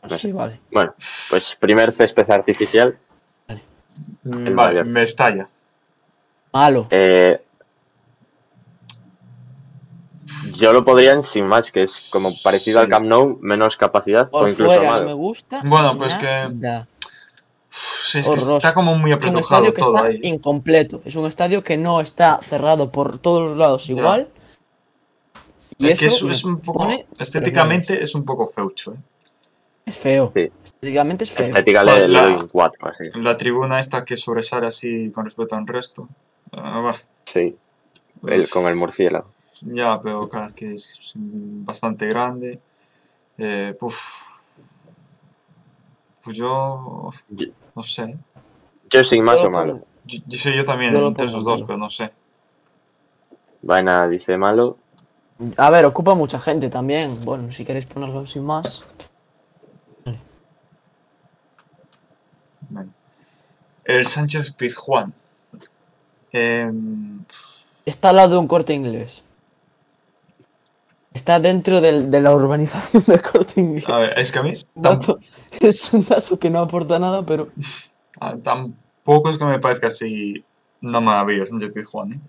[0.07, 0.59] Sí, vale.
[0.71, 0.93] Bueno,
[1.30, 2.97] pues primer césped artificial.
[4.23, 4.84] Mm, vale, Mallorca.
[4.89, 5.47] me estalla.
[6.53, 6.88] Malo.
[6.89, 7.41] eh,
[10.55, 12.84] yo lo podría en sin más, que es como parecido Sí.
[12.85, 15.01] al Camp Nou, menos capacidad o incluso fuera malo.
[15.03, 15.61] no me gusta.
[15.63, 16.15] Bueno, pues
[16.53, 16.88] nada.
[17.69, 20.19] Sí, es que está como muy Es un apretujado estadio que todo está ahí.
[20.23, 21.01] incompleto.
[21.05, 23.93] Es un estadio que no está cerrado por todos los lados Ya.
[23.93, 24.27] igual.
[25.77, 28.93] Y Es que es, eso es un poco, pone estéticamente es un poco feucho.
[28.93, 28.97] ¿eh?
[29.89, 30.31] Es feo.
[30.35, 30.51] Sí.
[30.63, 31.47] Estéticamente es feo.
[31.47, 33.03] Estética le, le la- doy un 4, así.
[33.15, 36.07] La tribuna esta que sobresale así con respecto al resto.
[36.51, 36.93] ah,
[37.25, 37.57] Sí,
[38.27, 39.27] el, con el murciélago.
[39.61, 42.59] Ya, pero claro, que es bastante grande.
[43.37, 43.75] Eh.
[43.79, 43.95] Pues
[46.37, 48.15] yo Yo, no sé.
[48.89, 49.81] yo sin más Yo o lo malo.
[50.05, 50.19] Yo,
[50.51, 52.11] yo también Yo entre esos dos, pero no sé.
[53.61, 54.77] Vaina dice malo.
[55.57, 57.23] A ver, ocupa mucha gente también.
[57.23, 58.83] Bueno, si queréis ponerlo sin más.
[62.69, 62.91] Bueno.
[63.85, 65.13] El Sánchez Pizjuán.
[66.31, 67.23] Em,
[67.85, 69.23] Está al lado de un corte inglés.
[71.13, 73.89] Está dentro del- de la urbanización del corte inglés.
[73.89, 75.19] a ver, es que a mí Es un tam- dato-
[75.59, 77.49] es un dato que no aporta nada, pero.
[78.19, 80.43] ah, tampoco es que me parezca así
[80.81, 82.13] una maravilla el Sánchez Pizjuán.
[82.13, 82.19] ¿eh?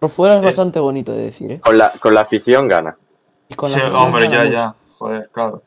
[0.00, 1.60] Por fuera es Es- bastante bonito de decir, ¿eh?
[1.60, 2.96] Con la, con la afición gana.
[3.48, 4.56] Y con Sí, la afición hombre, gana ya, mucho.
[4.56, 4.74] ya.
[4.98, 5.62] Joder, claro.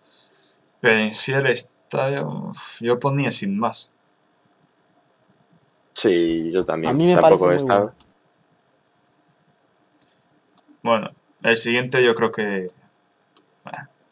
[0.81, 1.31] Pero en sí
[1.93, 3.93] uf, yo ponía sin más.
[5.93, 6.91] Sí, yo también.
[6.91, 7.93] A mí me Tampoco parece he muy estado.
[10.81, 11.09] Bueno,
[11.43, 12.67] el siguiente yo creo que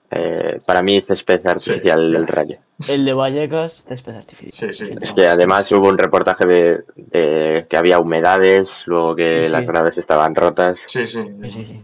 [0.10, 2.58] Eh, para mí césped artificial del Rayo.
[2.88, 4.74] El de Vallecas, césped artificial.
[4.74, 4.94] Sí, sí.
[5.02, 5.32] Es que más.
[5.34, 9.52] además hubo un reportaje de, de que había humedades, luego que Sí, sí.
[9.52, 10.80] las gradas estaban rotas.
[10.88, 11.22] sí, sí.
[11.44, 11.84] Sí, sí, sí.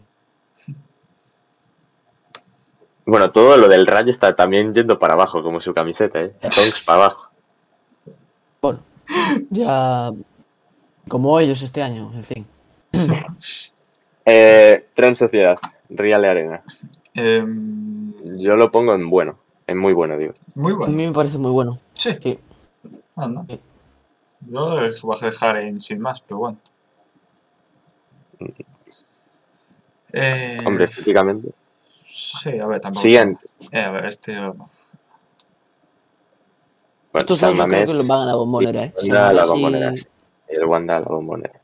[3.05, 6.29] Bueno, todo lo del Rayo está también yendo para abajo, como su camiseta, ¿eh?
[6.41, 7.27] Tonks para abajo.
[8.61, 8.79] Bueno,
[9.49, 10.11] ya.
[11.09, 12.45] Como ellos este año, en fin.
[14.25, 15.57] Eh, Real Sociedad,
[15.89, 16.63] Real Arena.
[17.13, 20.33] Em, Yo lo pongo en bueno, en muy bueno, digo.
[20.55, 20.93] muy A bueno.
[20.93, 21.77] mí me parece muy bueno.
[21.93, 22.39] Sí, Sí.
[23.17, 23.43] anda.
[23.49, 23.59] Sí.
[24.49, 26.57] Yo lo voy a dejar en sin más, pero bueno.
[30.13, 31.49] Eh, Hombre, estéticamente.
[32.13, 33.01] Sí, a ver, tampoco.
[33.01, 33.43] Siguiente.
[33.71, 34.39] Eh, a ver, este.
[34.39, 34.69] Bueno,
[37.15, 38.93] Estos yo creo que los van a la bombonera, ¿eh?
[39.01, 39.93] Wanda a la bombonera.
[39.95, 41.59] y el Wanda a la bombonera.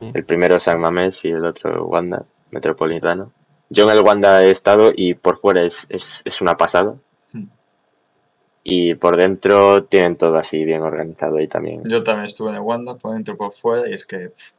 [0.00, 3.30] El primero San Mamés y el otro Wanda, Metropolitano.
[3.70, 6.96] Yo en el Wanda he estado y por fuera es, es, es una pasada.
[7.32, 7.46] Hmm.
[8.64, 11.82] Y por dentro tienen todo así bien organizado ahí también.
[11.88, 14.30] Yo también estuve en el Wanda, por dentro y por fuera, y es que.
[14.30, 14.52] pff,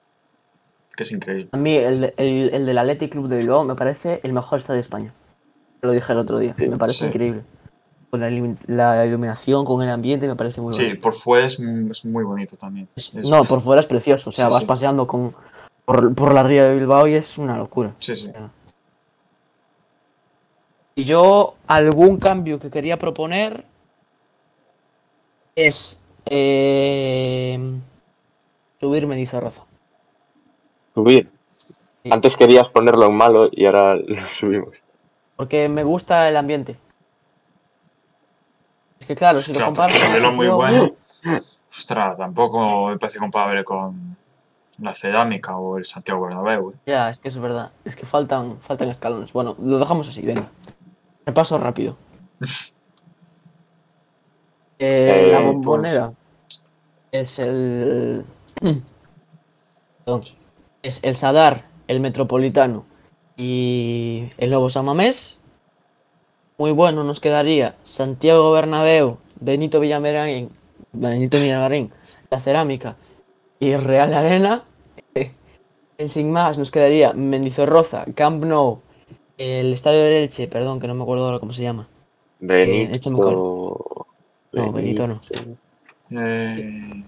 [0.96, 1.50] que es increíble.
[1.52, 4.76] A mí el, el, el del Athletic Club de Bilbao me parece el mejor estadio
[4.76, 5.14] de España.
[5.82, 6.56] Lo dije el otro día.
[6.58, 7.06] Sí, me parece sí.
[7.06, 7.44] increíble.
[8.10, 11.02] Con la, ilumi- la iluminación, con el ambiente, me parece muy Sí, bonito.
[11.02, 11.60] por fuera es,
[12.06, 12.88] muy bonito también.
[12.96, 14.30] Es- Es- No, por fuera es precioso.
[14.30, 14.68] O sea, Sí, vas sí.
[14.68, 15.34] paseando con,
[15.86, 17.94] por, por la ría de Bilbao y es una locura.
[18.00, 18.32] Sí, sí.
[20.96, 23.66] Y yo, algún cambio que quería proponer
[25.56, 27.60] es eh,
[28.80, 29.64] subir Mendizorroza.
[30.94, 31.32] Subir.
[32.10, 34.78] Antes querías ponerlo en malo y ahora lo subimos.
[35.36, 36.78] Porque me gusta el ambiente.
[39.00, 40.92] Es que claro, si lo pues comparas con subirlo muy bueno.
[41.70, 44.16] Ostras, tampoco me parece comparable con
[44.80, 46.72] la Cerámica o el Santiago Bernabéu.
[46.72, 46.76] ¿eh?
[46.86, 47.72] Ya, es que es verdad.
[47.84, 49.34] Es que faltan, faltan escalones.
[49.34, 50.48] Bueno, lo dejamos así, venga.
[51.26, 51.98] Repaso rápido.
[54.80, 56.12] Eh, Eh, la pues- bombonera.
[57.12, 58.26] es el.
[60.06, 60.22] Perdón.
[60.84, 62.86] Es el Sadar, el Metropolitano
[63.38, 65.40] y el Nuevo Samamés.
[66.58, 70.50] Muy bueno nos quedaría Santiago Bernabéu, Benito Villamarín,
[70.92, 71.92] Benito Villamarín,
[72.30, 72.98] la Cerámica
[73.60, 74.64] y Real Arena.
[76.00, 78.82] En sin más nos quedaría Mendizorroza, Camp Nou,
[79.38, 81.88] el Estadio de Elche, perdón, que no me acuerdo ahora cómo se llama.
[83.06, 83.96] un Benito.
[84.52, 85.22] No, Benito no.
[86.10, 87.04] Eh,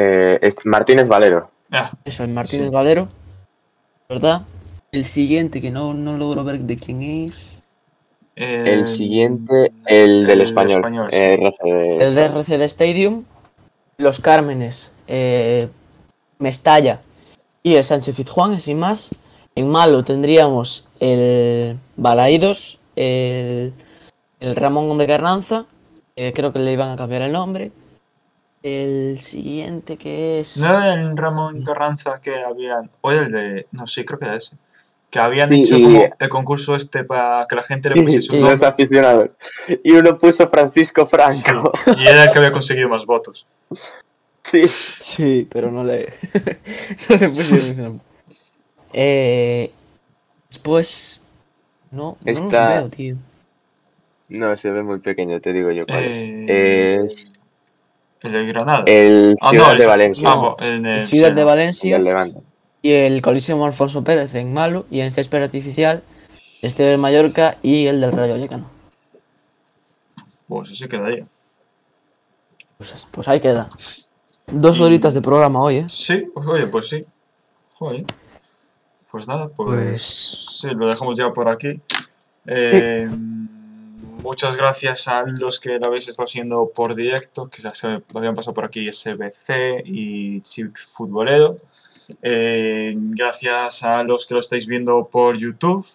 [0.00, 1.50] Eh, es Martínez Valero.
[1.72, 3.08] ah, Eso, el Martínez Valero.
[4.08, 4.42] ¿Verdad?
[4.92, 7.64] El siguiente que no, no logro ver de quién es.
[8.36, 10.76] El siguiente, el del el español.
[10.76, 11.16] español, sí.
[11.16, 12.02] eh, RCD.
[12.02, 12.14] El
[12.60, 13.24] de Stadium.
[13.96, 14.94] Los Cármenes.
[15.08, 15.68] Eh,
[16.38, 17.00] Mestalla.
[17.64, 19.20] Y el Sánchez Fizjuán, sin más.
[19.56, 22.78] En malo tendríamos el Balaídos.
[22.94, 23.72] El,
[24.38, 25.66] el Ramón de Carranza.
[26.14, 27.72] eh, creo que le iban a cambiar el nombre.
[28.62, 30.56] El siguiente que es.
[30.56, 32.90] ¿No era el Ramón Carranza que habían.
[33.00, 33.66] O era el de.
[33.72, 34.56] No, sí, creo que era ese.
[35.10, 38.32] Que habían Sí, hecho y- como el concurso este para que la gente le pusiese
[38.34, 38.66] un los nombre.
[38.68, 39.30] aficionados.
[39.84, 41.72] Y uno puso Francisco Franco.
[41.96, 43.46] Y era el que había conseguido más votos.
[44.50, 44.62] Sí.
[44.98, 46.10] Sí, pero no le,
[47.10, 48.02] no le pusieron ese nombre.
[48.94, 49.70] Eh,
[50.48, 51.22] después.
[51.90, 53.16] No, no los Está- veo, tío.
[54.30, 55.98] No, se ve muy pequeño, te digo yo cuál.
[55.98, 56.08] es.
[56.48, 57.26] Eh, Es
[58.22, 58.84] el de Granada.
[58.86, 60.28] el Ah, Ciudad no, de el- Valencia.
[60.30, 62.00] ah, No, el El Ciudad de Valencia
[62.82, 66.02] y el Coliseum Alfonso Pérez en Malo y en Césped Artificial,
[66.62, 68.70] este del Mallorca y el del Rayo Vallecano.
[70.48, 71.26] Pues así quedaría.
[72.76, 73.68] Pues, pues ahí queda.
[74.46, 75.86] Dos Y- horitas de programa hoy, ¿eh?
[75.88, 77.04] Sí, pues oye, pues sí.
[77.74, 78.04] Joder.
[79.10, 81.80] Pues nada, pues, Pues- sí, lo dejamos ya por aquí.
[82.46, 83.06] Eh,
[84.22, 88.34] muchas gracias a los que lo habéis estado haciendo por directo, que ya se habían
[88.34, 91.56] pasado por aquí SBC y Chip Futbolero.
[92.22, 95.86] Eh, gracias a los que lo estáis viendo por YouTube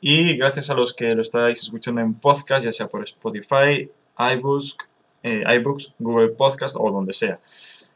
[0.00, 3.88] y gracias a los que lo estáis escuchando en podcast, ya sea por Spotify,
[4.18, 4.76] iBooks,
[5.22, 7.38] eh, iBooks Google Podcast o donde sea.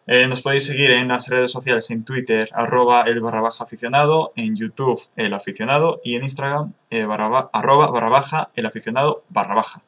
[0.09, 4.33] Eh, nos podéis seguir en las redes sociales, en Twitter, arroba el barra baja aficionado,
[4.37, 9.25] en YouTube, el aficionado, y en Instagram, eh, barra ba- arroba barra baja, el aficionado
[9.31, 9.83] barra baja.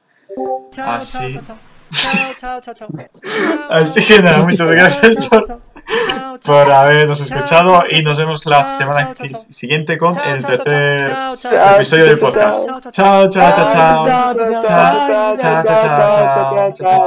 [0.72, 1.38] Chao, Así.
[1.46, 1.56] chao,
[1.92, 3.70] chao, chao, chao, chao, chao.
[3.70, 6.64] Así que nada, muchas Chao, gracias chao, por, chao, chao, chao.
[6.64, 9.40] por habernos escuchado chao, y nos vemos la chao, semana chao, chao, chao.
[9.50, 11.74] siguiente con Chao, el chao, chao, tercer chao, chao.
[11.76, 12.66] episodio del Chao, chao, podcast.
[12.66, 12.92] chao, chao.
[12.92, 14.06] Chao, chao, chao, chao.
[14.06, 16.98] Chao, chao, Chao, chao, chao, chao, chao, chao, chao.